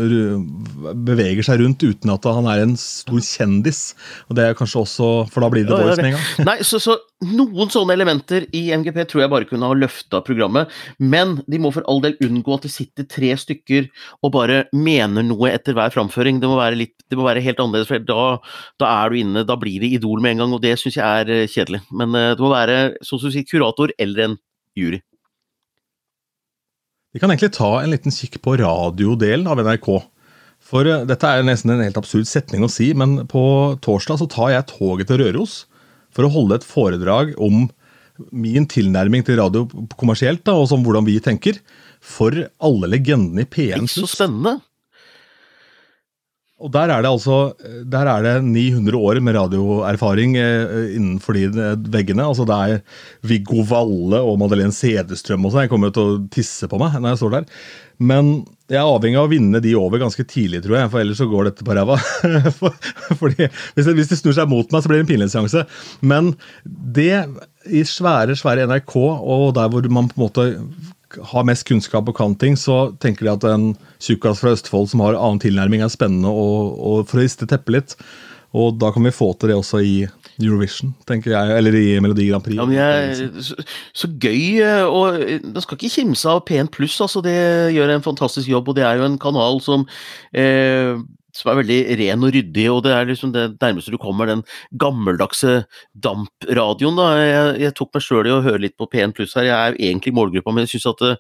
beveger 1.07 1.45
seg 1.47 1.61
rundt, 1.61 1.85
uten 1.85 2.12
at 2.15 2.29
han 2.29 2.49
er 2.51 2.62
en 2.65 2.77
stor 2.81 3.21
kjendis. 3.21 3.83
Og 4.29 4.39
det 4.39 4.47
er 4.49 4.57
kanskje 4.59 4.85
også 4.85 5.09
For 5.33 5.45
da 5.45 5.51
blir 5.53 5.67
det 5.67 5.75
The 5.75 5.83
Voice 5.83 6.01
med 6.01 6.12
en 6.12 6.17
gang. 6.17 6.47
Nei, 6.49 6.57
så, 6.67 6.81
så, 6.83 6.97
noen 7.25 7.71
sånne 7.73 7.95
elementer 7.97 8.47
i 8.57 8.67
MGP 8.77 9.05
tror 9.11 9.25
jeg 9.25 9.33
bare 9.33 9.49
kunne 9.49 9.69
ha 9.69 9.77
løfta 9.77 10.21
programmet, 10.25 10.73
men 10.99 11.39
de 11.51 11.61
må 11.62 11.71
for 11.75 11.87
all 11.91 12.03
del 12.05 12.17
unngå 12.25 12.57
at 12.57 12.67
det 12.67 12.73
sitter 12.75 13.09
tre 13.09 13.33
stykker 13.41 13.89
og 14.25 14.35
bare 14.35 14.65
mener 14.77 15.25
noe 15.27 15.53
etter 15.53 15.77
hver 15.77 15.93
framføring. 15.95 16.41
Det 16.43 16.51
må 16.51 16.59
være, 16.61 16.81
litt, 16.81 16.97
det 17.09 17.21
må 17.21 17.29
være 17.29 17.45
helt 17.45 17.61
annerledes, 17.62 17.91
for 17.91 18.05
da, 18.09 18.27
da, 18.83 18.93
er 19.05 19.12
du 19.12 19.21
inne, 19.21 19.47
da 19.49 19.57
blir 19.61 19.81
det 19.85 19.95
Idol 19.99 20.25
med 20.25 20.35
en 20.35 20.45
gang, 20.45 20.57
og 20.57 20.65
det 20.65 20.77
syns 20.81 20.99
jeg 21.01 21.25
er 21.25 21.33
eh, 21.33 21.49
kjedelig. 21.51 21.85
Men 21.95 22.17
eh, 22.19 22.33
det 22.35 22.45
må 22.45 22.53
være 22.53 22.79
som 23.05 23.21
du 23.21 23.31
sier, 23.31 23.47
kurator 23.49 23.93
eller 24.01 24.29
en 24.29 24.39
jury. 24.79 25.01
Vi 27.15 27.23
kan 27.23 27.31
egentlig 27.31 27.55
ta 27.55 27.79
en 27.79 27.93
liten 27.95 28.12
kikk 28.15 28.41
på 28.43 28.57
radiodelen 28.59 29.47
av 29.47 29.62
NRK. 29.62 29.89
For 30.65 30.89
uh, 30.89 31.05
dette 31.07 31.31
er 31.31 31.47
nesten 31.47 31.71
en 31.71 31.85
helt 31.85 32.01
absurd 32.01 32.27
setning 32.27 32.67
å 32.67 32.73
si, 32.73 32.91
men 32.97 33.21
på 33.31 33.45
torsdag 33.85 34.19
så 34.19 34.29
tar 34.31 34.51
jeg 34.51 34.69
toget 34.73 35.11
til 35.12 35.23
Røros 35.23 35.62
for 36.15 36.27
å 36.27 36.33
holde 36.35 36.59
et 36.59 36.67
foredrag 36.67 37.33
om 37.43 37.69
min 38.35 38.67
tilnærming 38.71 39.25
til 39.27 39.39
radio 39.41 39.65
kommersielt, 39.99 40.45
da, 40.47 40.55
og 40.59 40.69
som 40.71 40.83
hvordan 40.87 41.07
vi 41.07 41.17
tenker, 41.23 41.59
for 42.03 42.35
alle 42.62 42.91
legendene 42.91 43.43
i 43.43 43.49
P1. 43.51 43.87
Ikke 43.87 44.07
så 44.07 44.11
spennende. 44.11 44.59
Og 46.65 46.73
der 46.73 46.89
er 46.89 47.05
det 47.05 47.12
altså 47.12 47.39
der 47.93 48.09
er 48.09 48.25
det 48.25 48.35
900 48.47 48.97
år 48.97 49.21
med 49.21 49.37
radioerfaring 49.37 50.37
eh, 50.41 50.95
innenfor 50.97 51.37
de 51.37 51.69
veggene. 51.93 52.25
altså 52.25 52.47
Det 52.49 52.57
er 52.57 52.83
Viggo 53.29 53.67
Valle 53.69 54.23
og 54.25 54.39
Madeleine 54.41 54.73
Sedestrøm 54.73 55.45
og 55.45 55.53
sånn. 55.53 55.67
Jeg 55.67 55.75
kommer 55.75 55.93
jo 55.93 55.97
til 55.99 56.12
å 56.15 56.21
tisse 56.33 56.71
på 56.71 56.81
meg 56.81 56.97
når 56.97 57.12
jeg 57.12 57.23
står 57.23 57.35
der. 57.37 57.49
Men 58.03 58.33
jeg 58.73 58.81
er 58.81 58.89
avhengig 58.89 59.19
av 59.21 59.29
å 59.29 59.31
vinne 59.31 59.61
de 59.62 59.75
over 59.77 60.01
ganske 60.01 60.25
tidlig, 60.27 60.62
tror 60.65 60.79
jeg, 60.79 60.91
for 60.91 61.03
ellers 61.03 61.21
så 61.21 61.29
går 61.29 61.51
dette 61.51 61.67
på 61.67 61.77
ræva. 61.77 61.99
Hvis, 63.75 63.87
hvis 63.87 64.11
de 64.11 64.17
snur 64.19 64.35
seg 64.37 64.49
mot 64.51 64.73
meg, 64.73 64.83
så 64.83 64.91
blir 64.91 64.99
det 64.99 65.05
en 65.05 65.11
pinlighetsseanse. 65.11 65.65
Men 66.01 66.33
det 66.65 67.27
i 67.65 67.85
svære, 67.87 68.37
svære 68.39 68.67
NRK, 68.71 68.97
og 68.97 69.53
der 69.57 69.71
hvor 69.73 69.87
man 69.93 70.09
på 70.11 70.17
en 70.17 70.25
måte 70.25 70.47
har 71.23 71.47
mest 71.49 71.67
kunnskap 71.69 72.09
og 72.11 72.17
kan 72.19 72.37
ting, 72.41 72.59
så 72.59 72.93
tenker 73.03 73.27
de 73.27 73.33
at 73.35 73.49
en 73.49 73.71
tjukkas 74.03 74.43
fra 74.43 74.55
Østfold 74.57 74.91
som 74.93 75.03
har 75.05 75.19
annen 75.19 75.43
tilnærming, 75.43 75.85
er 75.85 75.93
spennende 75.93 76.31
og, 76.31 76.79
og 76.79 77.11
for 77.11 77.21
å 77.21 77.27
riste 77.27 77.49
teppet 77.51 77.77
litt. 77.77 77.99
Og 78.55 78.77
da 78.79 78.93
kan 78.95 79.03
vi 79.03 79.11
få 79.11 79.33
til 79.35 79.51
det 79.51 79.57
også 79.59 79.81
i 79.83 79.95
Eurovision, 80.39 80.93
tenker 81.09 81.33
jeg, 81.33 81.55
eller 81.59 81.75
i 81.75 81.87
Melodi 82.03 82.29
Grand 82.29 82.45
Prix. 82.45 82.59
Ja, 82.59 82.67
men 82.67 82.77
jeg, 82.79 83.33
så, 83.43 83.57
så, 83.95 84.11
gøy, 84.23 84.61
eh, 84.62 84.87
og 84.87 85.19
man 85.43 85.65
skal 85.65 85.79
ikke 85.79 85.91
kimse 85.97 86.31
av 86.31 86.45
P1 86.47 86.71
pluss, 86.75 87.01
altså 87.03 87.23
det 87.25 87.35
gjør 87.75 87.97
en 87.97 88.07
fantastisk 88.07 88.51
jobb, 88.51 88.71
og 88.71 88.79
det 88.79 88.87
er 88.87 89.01
jo 89.01 89.09
en 89.09 89.19
kanal 89.23 89.59
som 89.62 89.87
eh, 90.31 90.95
som 91.35 91.51
er 91.51 91.59
veldig 91.61 91.78
ren 92.01 92.26
og 92.26 92.35
ryddig, 92.37 92.66
og 92.70 92.82
det 92.87 92.93
er 92.95 93.09
liksom 93.09 93.32
det 93.35 93.47
nærmeste 93.62 93.93
du 93.95 93.99
kommer 94.01 94.30
den 94.30 94.45
gammeldagse 94.80 95.64
dampradioen. 96.07 96.97
da. 97.01 97.09
Jeg, 97.18 97.59
jeg 97.64 97.76
tok 97.78 97.93
meg 97.97 98.07
sjøl 98.07 98.30
i 98.30 98.35
å 98.35 98.43
høre 98.45 98.62
litt 98.66 98.76
på 98.78 98.89
P1 98.91 99.16
pluss 99.16 99.35
her, 99.39 99.49
jeg 99.49 99.57
er 99.59 99.78
egentlig 99.91 100.14
målgruppa, 100.16 100.55
men 100.55 100.66
jeg 100.66 100.76
syns 100.76 100.89
at 100.93 101.05
det, 101.05 101.12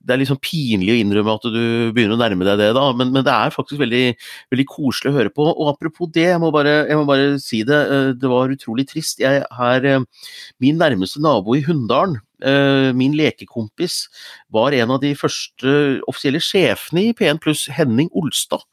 det 0.00 0.16
er 0.16 0.22
liksom 0.24 0.40
pinlig 0.42 0.90
å 0.94 0.98
innrømme 0.98 1.38
at 1.38 1.48
du 1.54 1.62
begynner 1.94 2.18
å 2.18 2.20
nærme 2.20 2.48
deg 2.48 2.60
det, 2.60 2.72
da, 2.76 2.84
men, 2.98 3.14
men 3.14 3.26
det 3.26 3.34
er 3.34 3.54
faktisk 3.54 3.82
veldig, 3.84 4.04
veldig, 4.54 4.68
koselig 4.74 5.12
å 5.12 5.16
høre 5.20 5.34
på. 5.34 5.46
Og 5.52 5.70
apropos 5.74 6.10
det, 6.14 6.28
jeg 6.32 6.42
må, 6.42 6.50
bare, 6.54 6.80
jeg 6.90 6.98
må 6.98 7.06
bare 7.08 7.32
si 7.42 7.62
det, 7.66 7.80
eh, 7.94 8.12
det 8.18 8.30
var 8.30 8.52
utrolig 8.52 8.88
trist. 8.90 9.22
Jeg 9.22 9.44
er 9.46 9.90
eh, 9.90 10.30
min 10.62 10.80
nærmeste 10.80 11.22
nabo 11.22 11.54
i 11.54 11.62
Hunndalen 11.66 12.18
Eh, 12.18 12.23
min 12.94 13.14
lekekompis 13.16 14.08
var 14.52 14.74
en 14.76 14.90
av 14.94 14.98
de 15.00 15.12
første 15.16 15.74
offisielle 16.10 16.40
sjefene 16.42 17.08
i 17.08 17.14
P1 17.16 17.40
pluss, 17.42 17.66
Henning 17.72 18.10
Olstad, 18.14 18.64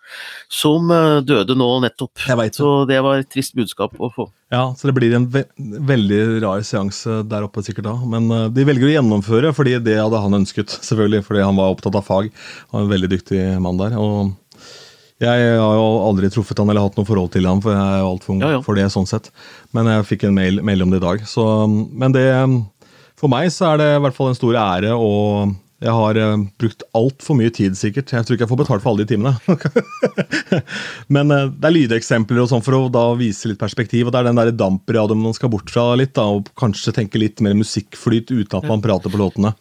som 0.51 0.91
eh, 0.91 1.19
døde 1.25 1.55
nå 1.57 1.69
nettopp. 1.83 2.21
Så 2.55 2.71
det 2.89 2.99
var 3.03 3.21
et 3.21 3.29
trist 3.31 3.55
budskap 3.57 3.95
å 3.99 4.11
få. 4.13 4.27
Ja, 4.51 4.65
så 4.77 4.89
det 4.89 4.95
blir 4.97 5.15
en 5.15 5.29
ve 5.31 5.45
veldig 5.91 6.41
rar 6.43 6.63
seanse 6.67 7.21
der 7.29 7.47
oppe 7.47 7.63
sikkert 7.63 7.87
da. 7.87 7.95
Men 8.03 8.27
uh, 8.33 8.49
de 8.51 8.65
velger 8.67 8.89
å 8.89 8.93
gjennomføre 8.97 9.53
fordi 9.55 9.77
det 9.83 9.95
hadde 10.01 10.19
han 10.19 10.41
ønsket, 10.41 10.75
selvfølgelig. 10.89 11.23
Fordi 11.27 11.45
han 11.45 11.59
var 11.59 11.73
opptatt 11.73 11.97
av 11.97 12.05
fag. 12.07 12.31
Han 12.71 12.77
var 12.77 12.87
en 12.87 12.93
veldig 12.95 13.11
dyktig 13.15 13.43
mann 13.63 13.81
der. 13.81 13.97
og 13.99 14.37
jeg 15.21 15.49
har 15.61 15.75
jo 15.77 15.89
aldri 16.01 16.31
truffet 16.33 16.57
han 16.57 16.71
eller 16.73 16.81
hatt 16.81 16.95
noe 16.97 17.05
forhold 17.05 17.29
til 17.35 17.45
han, 17.45 17.59
for 17.61 17.75
jeg 17.75 17.81
er 17.93 17.99
jo 18.01 18.07
altfor 18.09 18.33
ung 18.33 18.39
ja, 18.41 18.47
ja. 18.55 18.61
for 18.65 18.79
det. 18.79 18.87
sånn 18.89 19.05
sett. 19.05 19.27
Men 19.69 19.85
jeg 19.85 20.07
fikk 20.09 20.23
en 20.25 20.33
mail, 20.33 20.63
mail 20.65 20.81
om 20.81 20.89
det 20.89 20.97
i 20.97 21.03
dag. 21.03 21.21
Så, 21.29 21.45
men 21.69 22.15
det 22.15 22.23
for 23.21 23.31
meg 23.31 23.51
så 23.53 23.71
er 23.71 23.81
det 23.81 23.91
i 23.95 23.99
hvert 24.01 24.17
fall 24.17 24.31
en 24.31 24.37
stor 24.37 24.57
ære, 24.57 24.95
og 24.97 25.53
jeg 25.81 25.93
har 25.97 26.17
uh, 26.21 26.41
brukt 26.61 26.83
altfor 26.97 27.37
mye 27.39 27.49
tid, 27.53 27.73
sikkert. 27.77 28.11
Jeg 28.13 28.25
tror 28.25 28.35
ikke 28.35 28.45
jeg 28.45 28.51
får 28.51 28.59
betalt 28.59 28.83
for 28.83 28.91
alle 28.91 29.05
de 29.05 29.15
timene. 29.15 29.33
Men 31.15 31.33
uh, 31.33 31.47
det 31.49 31.69
er 31.69 31.73
lydeksempler 31.73 32.43
og 32.43 32.51
sånn 32.51 32.61
for 32.65 32.77
å 32.77 32.91
da 32.93 33.07
vise 33.17 33.49
litt 33.49 33.61
perspektiv. 33.61 34.05
og 34.05 34.13
Det 34.13 34.21
er 34.21 34.29
den 34.29 34.41
der 34.41 34.51
dampradioen 34.53 35.23
man 35.23 35.33
skal 35.37 35.49
bort 35.53 35.73
fra 35.73 35.87
litt, 35.97 36.13
da, 36.17 36.27
og 36.29 36.51
kanskje 36.59 36.93
tenke 36.99 37.21
litt 37.21 37.41
mer 37.41 37.57
musikkflyt 37.57 38.29
uten 38.29 38.59
at 38.59 38.69
man 38.69 38.83
prater 38.85 39.09
på 39.09 39.21
låtene. 39.23 39.55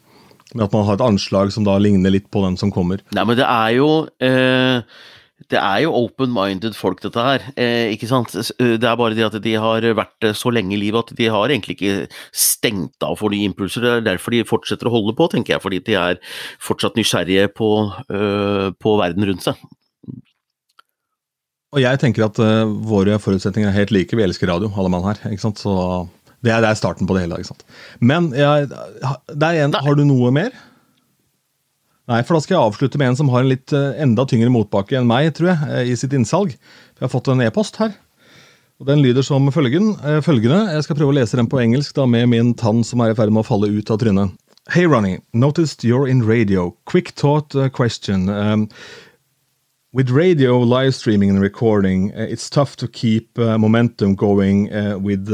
Men 0.52 0.66
at 0.66 0.76
man 0.76 0.84
har 0.84 0.98
et 0.98 1.06
anslag 1.06 1.54
som 1.54 1.64
da 1.64 1.78
ligner 1.80 2.12
litt 2.12 2.28
på 2.28 2.44
den 2.44 2.60
som 2.60 2.74
kommer. 2.74 3.00
Nei, 3.16 3.24
men 3.24 3.40
det 3.40 3.48
er 3.48 3.72
jo... 3.78 3.88
Uh 4.20 5.16
det 5.48 5.56
er 5.56 5.84
jo 5.86 5.94
open-minded 5.96 6.76
folk, 6.76 7.00
dette 7.00 7.22
her. 7.24 7.46
Eh, 7.56 7.94
ikke 7.94 8.08
sant? 8.10 8.34
Eh, 8.36 8.76
det 8.76 8.86
er 8.86 8.98
bare 9.00 9.16
det 9.16 9.24
at 9.24 9.38
de 9.42 9.54
har 9.62 9.86
vært 9.96 10.28
så 10.36 10.52
lenge 10.52 10.76
i 10.76 10.80
livet 10.82 11.08
at 11.08 11.16
de 11.16 11.30
har 11.32 11.48
egentlig 11.48 11.78
ikke 11.78 12.08
stengt 12.28 13.06
av 13.06 13.16
for 13.20 13.32
nye 13.32 13.48
impulser. 13.48 13.86
Det 13.86 13.92
er 13.94 14.06
derfor 14.12 14.36
de 14.36 14.44
fortsetter 14.44 14.90
å 14.90 14.94
holde 14.94 15.16
på, 15.16 15.30
tenker 15.32 15.56
jeg. 15.56 15.64
Fordi 15.64 15.80
de 15.88 15.96
er 15.98 16.20
fortsatt 16.60 16.98
nysgjerrige 17.00 17.48
på, 17.56 17.70
øh, 18.12 18.70
på 18.76 18.96
verden 19.00 19.30
rundt 19.30 19.48
seg. 19.48 19.60
Og 21.70 21.80
jeg 21.80 22.02
tenker 22.02 22.26
at 22.26 22.38
øh, 22.42 22.70
våre 22.90 23.18
forutsetninger 23.22 23.70
er 23.70 23.78
helt 23.78 23.94
like. 23.94 24.16
Vi 24.16 24.26
elsker 24.26 24.50
radio, 24.50 24.72
alle 24.76 24.92
mann 24.92 25.06
her. 25.06 25.22
ikke 25.30 25.46
sant? 25.46 25.62
Så 25.62 25.72
det 26.44 26.52
er, 26.52 26.60
det 26.60 26.72
er 26.72 26.78
starten 26.78 27.08
på 27.08 27.16
det 27.16 27.24
hele. 27.24 27.40
ikke 27.40 27.54
sant? 27.54 27.64
Men 28.00 28.32
jeg, 28.36 28.68
en, 29.38 29.78
har 29.78 29.96
du 29.96 30.04
noe 30.04 30.34
mer? 30.34 30.52
Nei, 32.10 32.24
for 32.26 32.34
da 32.34 32.42
skal 32.42 32.56
jeg 32.56 32.66
avslutte 32.72 32.98
med 32.98 33.12
en 33.12 33.18
som 33.20 33.28
har 33.30 33.44
en 33.44 33.50
litt 33.52 33.70
uh, 33.70 33.94
enda 34.02 34.24
tyngre 34.26 34.50
motbakke 34.50 34.96
enn 34.98 35.06
meg, 35.06 35.28
tror 35.36 35.52
jeg, 35.52 35.66
uh, 35.70 35.82
i 35.86 35.94
sitt 35.98 36.14
innsalg. 36.16 36.56
Jeg 36.56 37.04
har 37.04 37.12
fått 37.12 37.30
en 37.30 37.42
e-post 37.44 37.78
her. 37.78 37.92
Og 38.82 38.88
Den 38.88 39.02
lyder 39.04 39.22
som 39.22 39.46
følgen, 39.54 39.92
uh, 40.02 40.18
følgende. 40.24 40.72
Jeg 40.74 40.88
skal 40.88 40.98
prøve 40.98 41.14
å 41.14 41.18
lese 41.20 41.38
den 41.38 41.50
på 41.50 41.60
engelsk 41.62 41.94
da 41.94 42.08
med 42.10 42.32
min 42.32 42.50
tann 42.58 42.82
som 42.86 43.04
er 43.04 43.12
i 43.12 43.18
ferd 43.18 43.30
med 43.30 43.44
å 43.44 43.46
falle 43.46 43.70
ut 43.70 43.94
av 43.94 44.00
trynet. 44.02 44.34
Hey 44.74 44.90
Ronny, 44.90 45.20
noticed 45.32 45.86
you're 45.86 46.10
in 46.10 46.24
radio. 46.26 46.74
Quick 46.84 47.14
thought 47.14 47.54
question. 47.72 48.28
Um, 48.28 48.68
with 49.92 50.10
radio 50.10 50.58
live 50.58 50.94
streaming 50.94 51.30
and 51.30 51.40
recording, 51.40 52.10
it's 52.14 52.50
tough 52.50 52.76
to 52.76 52.86
keep 52.86 53.38
momentum 53.38 54.14
going 54.14 54.68
with 55.02 55.26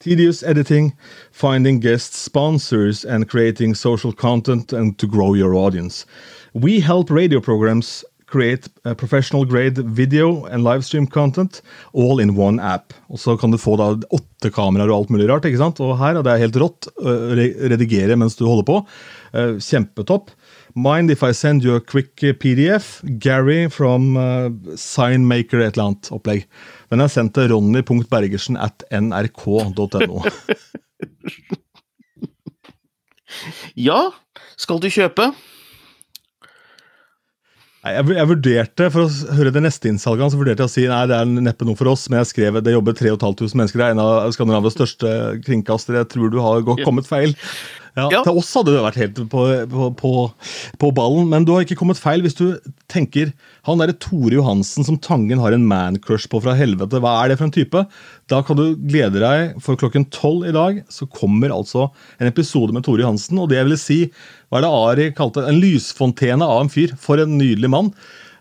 tedious 0.00 0.42
editing, 0.42 0.92
finding 1.30 1.80
guests, 1.80 2.18
sponsors, 2.18 3.04
and 3.04 3.28
creating 3.28 3.74
social 3.74 4.12
content 4.12 4.72
and 4.72 4.98
to 4.98 5.06
grow 5.06 5.34
your 5.34 5.54
audience. 5.54 6.06
We 6.54 6.80
help 6.80 7.10
radio 7.10 7.40
programs 7.40 8.04
create 8.26 8.68
professional 8.96 9.44
grade 9.44 9.78
video 9.78 10.44
and 10.46 10.62
livestream 10.64 11.10
content 11.10 11.60
all 11.92 12.20
in 12.20 12.36
one 12.36 12.60
app. 12.60 12.94
Og 13.10 13.18
Så 13.18 13.36
kan 13.36 13.50
du 13.50 13.58
få 13.58 13.76
da 13.76 13.90
åtte 14.10 14.50
kameraer 14.54 14.90
og 14.90 14.96
alt 14.96 15.10
mulig 15.10 15.28
rart. 15.28 15.44
ikke 15.44 15.58
sant? 15.58 15.80
Og 15.80 15.98
her, 15.98 16.22
det 16.22 16.32
er 16.32 16.44
helt 16.46 16.56
rått, 16.56 16.88
redigere 17.02 18.16
mens 18.16 18.38
du 18.38 18.46
holder 18.46 18.64
på. 18.64 18.80
Kjempetopp. 19.34 20.30
Mind 20.74 21.10
if 21.10 21.22
I 21.22 21.32
send 21.32 21.64
you 21.64 21.74
a 21.74 21.80
quick 21.80 22.14
PDF? 22.38 23.02
Gary 23.18 23.68
from 23.68 24.16
uh, 24.16 24.50
Signmaker 24.76 25.58
et 25.58 25.74
eller 25.74 25.90
annet 25.90 26.12
opplegg. 26.14 26.46
Den 26.90 27.04
er 27.04 27.10
sendt 27.12 27.36
til 27.36 27.52
ronny.bergersen 27.52 28.58
at 28.58 28.82
nrk.no. 28.90 30.24
ja, 33.88 34.00
skal 34.58 34.82
du 34.82 34.90
kjøpe? 34.90 35.30
Nei, 37.80 37.94
jeg, 37.94 38.08
jeg, 38.12 38.28
vurderte, 38.28 38.88
For 38.92 39.06
å 39.06 39.36
høre 39.38 39.52
det 39.54 39.62
neste 39.64 39.88
innsalget 39.88 40.34
så 40.34 40.40
vurderte 40.40 40.66
jeg 40.66 40.68
å 40.68 40.72
si 40.72 40.82
nei, 40.90 41.04
det 41.08 41.16
er 41.16 41.30
neppe 41.30 41.64
noe 41.64 41.78
for 41.78 41.88
oss, 41.88 42.08
men 42.10 42.20
jeg 42.20 42.32
skrev 42.34 42.58
det 42.60 42.74
jobber 42.74 42.96
3500 42.98 43.56
mennesker. 43.56 43.80
Det 43.80 43.86
er 43.86 43.94
en 43.94 44.02
av 44.04 44.34
Skandinavias 44.36 44.76
største 44.76 45.12
kringkastere. 45.46 46.02
Jeg 46.02 46.10
tror 46.12 46.34
du 46.34 46.40
har 46.44 46.66
kommet 46.82 47.08
feil. 47.08 47.32
Ja, 47.98 48.06
ja. 48.12 48.20
Til 48.22 48.38
oss 48.38 48.52
hadde 48.54 48.74
det 48.74 48.82
vært 48.84 48.98
helt 49.00 49.20
på, 49.32 49.44
på, 49.72 49.88
på, 49.98 50.12
på, 50.78 50.90
ballen, 50.94 51.26
men 51.32 51.46
du 51.46 51.52
har 51.54 51.64
ikke 51.64 51.78
kommet 51.80 51.98
feil 51.98 52.22
hvis 52.24 52.38
du 52.38 52.46
tenker 52.90 53.32
han 53.66 53.82
derre 53.82 53.96
Tore 53.98 54.36
Johansen 54.36 54.86
som 54.86 54.98
Tangen 55.02 55.42
har 55.42 55.54
en 55.56 55.66
man-crush 55.70 56.28
på 56.30 56.42
fra 56.44 56.54
helvete, 56.58 57.02
hva 57.02 57.16
er 57.20 57.32
det 57.32 57.40
for 57.40 57.48
en 57.48 57.54
type? 57.54 57.84
Da 58.30 58.40
kan 58.46 58.58
du 58.60 58.78
glede 58.78 59.22
deg, 59.22 59.58
for 59.64 59.80
klokken 59.80 60.06
tolv 60.14 60.46
i 60.48 60.54
dag 60.54 60.82
så 60.92 61.08
kommer 61.10 61.54
altså 61.54 61.88
en 62.20 62.30
episode 62.30 62.76
med 62.76 62.86
Tore 62.86 63.02
Johansen, 63.02 63.42
og 63.42 63.50
det 63.50 63.60
jeg 63.60 63.70
ville 63.70 63.82
si, 63.82 64.00
hva 64.50 64.60
er 64.60 64.66
det 64.66 64.74
Ari 64.80 65.12
kalte 65.18 65.46
en 65.46 65.60
lysfontene 65.62 66.46
av 66.46 66.64
en 66.64 66.72
fyr? 66.72 66.94
For 67.00 67.22
en 67.22 67.38
nydelig 67.38 67.70
mann. 67.70 67.94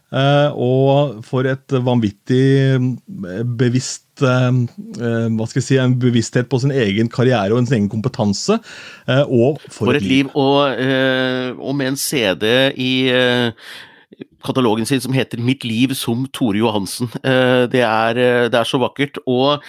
Uh, 0.10 0.50
og 0.58 1.20
for 1.22 1.46
et 1.46 1.70
vanvittig 1.86 2.80
bevisst 3.06 4.02
eh, 4.02 4.08
eh, 4.08 4.09
hva 4.22 5.48
skal 5.50 5.60
jeg 5.60 5.68
si, 5.68 5.78
en 5.82 5.98
bevissthet 6.00 6.50
på 6.50 6.62
sin 6.62 6.74
egen 6.76 7.12
karriere 7.12 7.56
og 7.56 7.68
sin 7.68 7.82
egen 7.82 7.92
kompetanse. 7.92 8.60
Eh, 9.08 9.24
og 9.26 9.60
for, 9.68 9.90
for 9.90 10.00
et 10.00 10.06
liv. 10.06 10.30
liv. 10.30 10.34
Og, 10.36 10.74
eh, 10.80 11.52
og, 11.58 11.76
med 11.76 11.94
en 11.94 12.00
CD 12.00 12.46
i 12.78 12.92
eh, 13.14 13.70
katalogen 14.46 14.86
sin 14.86 15.02
som 15.02 15.14
heter 15.14 15.40
'Mitt 15.40 15.64
liv 15.64 15.94
som 15.96 16.26
Tore 16.34 16.60
Johansen'. 16.60 17.12
Det 17.72 17.82
er, 17.82 18.14
det 18.50 18.60
er 18.60 18.64
så 18.64 18.80
vakkert. 18.80 19.20
Og 19.28 19.64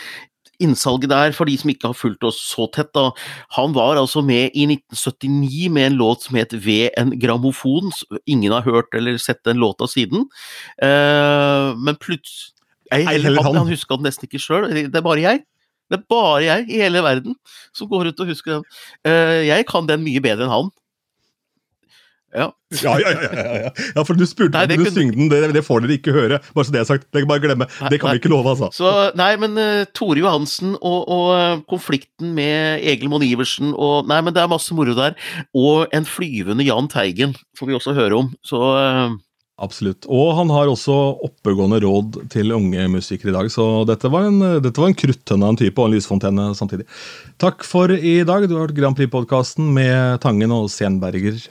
innsalget 0.60 1.10
der, 1.10 1.32
for 1.32 1.44
de 1.48 1.56
som 1.56 1.70
ikke 1.70 1.88
har 1.88 1.96
fulgt 1.96 2.24
oss 2.24 2.36
så 2.52 2.66
tett, 2.72 2.92
da. 2.94 3.10
Han 3.56 3.72
var 3.74 3.96
altså 3.96 4.20
med 4.20 4.50
i 4.54 4.66
1979 4.68 5.70
med 5.72 5.86
en 5.86 5.98
låt 5.98 6.22
som 6.22 6.36
het 6.36 6.52
'Ved 6.52 6.90
en 6.98 7.12
grammofon'. 7.12 7.90
Ingen 8.26 8.52
har 8.52 8.62
hørt 8.62 8.94
eller 8.94 9.16
sett 9.16 9.44
den 9.44 9.56
låta 9.56 9.86
siden. 9.86 10.28
Men 11.84 11.96
plutselig 11.96 12.59
han, 12.90 13.56
han 13.56 13.70
huska 13.70 13.98
den 13.98 14.08
nesten 14.08 14.28
ikke 14.28 14.42
sjøl, 14.42 14.68
det 14.70 14.90
er 14.90 15.06
bare 15.06 15.22
jeg. 15.22 15.44
Det 15.90 15.98
er 15.98 16.06
bare 16.10 16.42
jeg 16.44 16.68
i 16.70 16.82
hele 16.84 17.02
verden 17.02 17.34
som 17.74 17.88
går 17.90 18.06
rundt 18.08 18.20
og 18.22 18.30
husker 18.30 18.58
den. 18.58 18.68
Uh, 19.06 19.40
jeg 19.42 19.66
kan 19.66 19.88
den 19.90 20.04
mye 20.04 20.22
bedre 20.22 20.46
enn 20.46 20.54
han. 20.54 20.70
Ja. 22.30 22.46
Ja, 22.78 22.92
ja, 23.02 23.10
ja, 23.10 23.70
ja, 23.96 24.02
for 24.06 24.14
du 24.14 24.22
spurte 24.22 24.54
nei, 24.54 24.62
om 24.62 24.84
du 24.84 24.86
kunne... 24.86 25.06
den, 25.10 25.30
det, 25.32 25.38
det, 25.56 25.62
får 25.66 25.82
dere 25.82 25.96
ikke 25.98 26.12
høre. 26.14 26.36
Bare 26.54 26.68
så 26.68 26.74
det 26.74 26.78
er 26.78 26.86
sagt. 26.86 27.08
Det, 27.10 27.24
bare 27.26 27.42
glemme. 27.42 27.66
Nei, 27.80 27.88
det 27.90 27.98
kan 27.98 28.12
nei. 28.12 28.12
vi 28.14 28.22
ikke 28.22 28.30
love, 28.30 28.52
altså. 28.52 28.68
Så, 28.76 28.92
nei, 29.18 29.32
men 29.42 29.58
uh, 29.58 29.82
Tore 29.98 30.22
Johansen 30.22 30.76
og, 30.76 31.00
og 31.10 31.26
uh, 31.34 31.64
konflikten 31.70 32.30
med 32.38 32.86
Egil 32.86 33.10
Monn 33.10 33.26
Iversen 33.26 33.74
og 33.74 34.06
Nei, 34.06 34.20
men 34.22 34.36
det 34.36 34.44
er 34.44 34.52
masse 34.52 34.76
moro 34.78 34.94
der. 34.94 35.18
Og 35.58 35.90
en 35.96 36.06
flyvende 36.06 36.68
Jahn 36.68 36.86
Teigen 36.92 37.34
får 37.58 37.72
vi 37.72 37.76
også 37.80 37.96
høre 37.98 38.22
om. 38.22 38.30
Så 38.46 38.62
uh, 38.62 39.18
Absolutt. 39.60 40.06
Og 40.08 40.32
han 40.38 40.50
har 40.54 40.70
også 40.70 40.94
oppegående 41.26 41.82
råd 41.84 42.22
til 42.32 42.54
unge 42.56 42.86
musikere 42.88 43.28
i 43.28 43.36
dag, 43.36 43.50
så 43.52 43.84
dette 43.88 44.08
var 44.12 44.30
en, 44.30 44.40
dette 44.64 44.80
var 44.80 44.88
en 44.88 44.96
kruttønne 44.96 45.44
av 45.44 45.52
en 45.52 45.60
type, 45.60 45.76
og 45.76 45.90
en 45.90 45.96
lysfontene 45.98 46.46
samtidig. 46.56 46.86
Takk 47.40 47.66
for 47.68 47.92
i 47.92 48.20
dag. 48.24 48.48
Du 48.48 48.56
har 48.56 48.64
hørt 48.64 48.76
Grand 48.78 48.96
Prix-podkasten 48.96 49.68
med 49.76 50.22
Tangen 50.24 50.56
og 50.56 50.70
Senberger. 50.72 51.42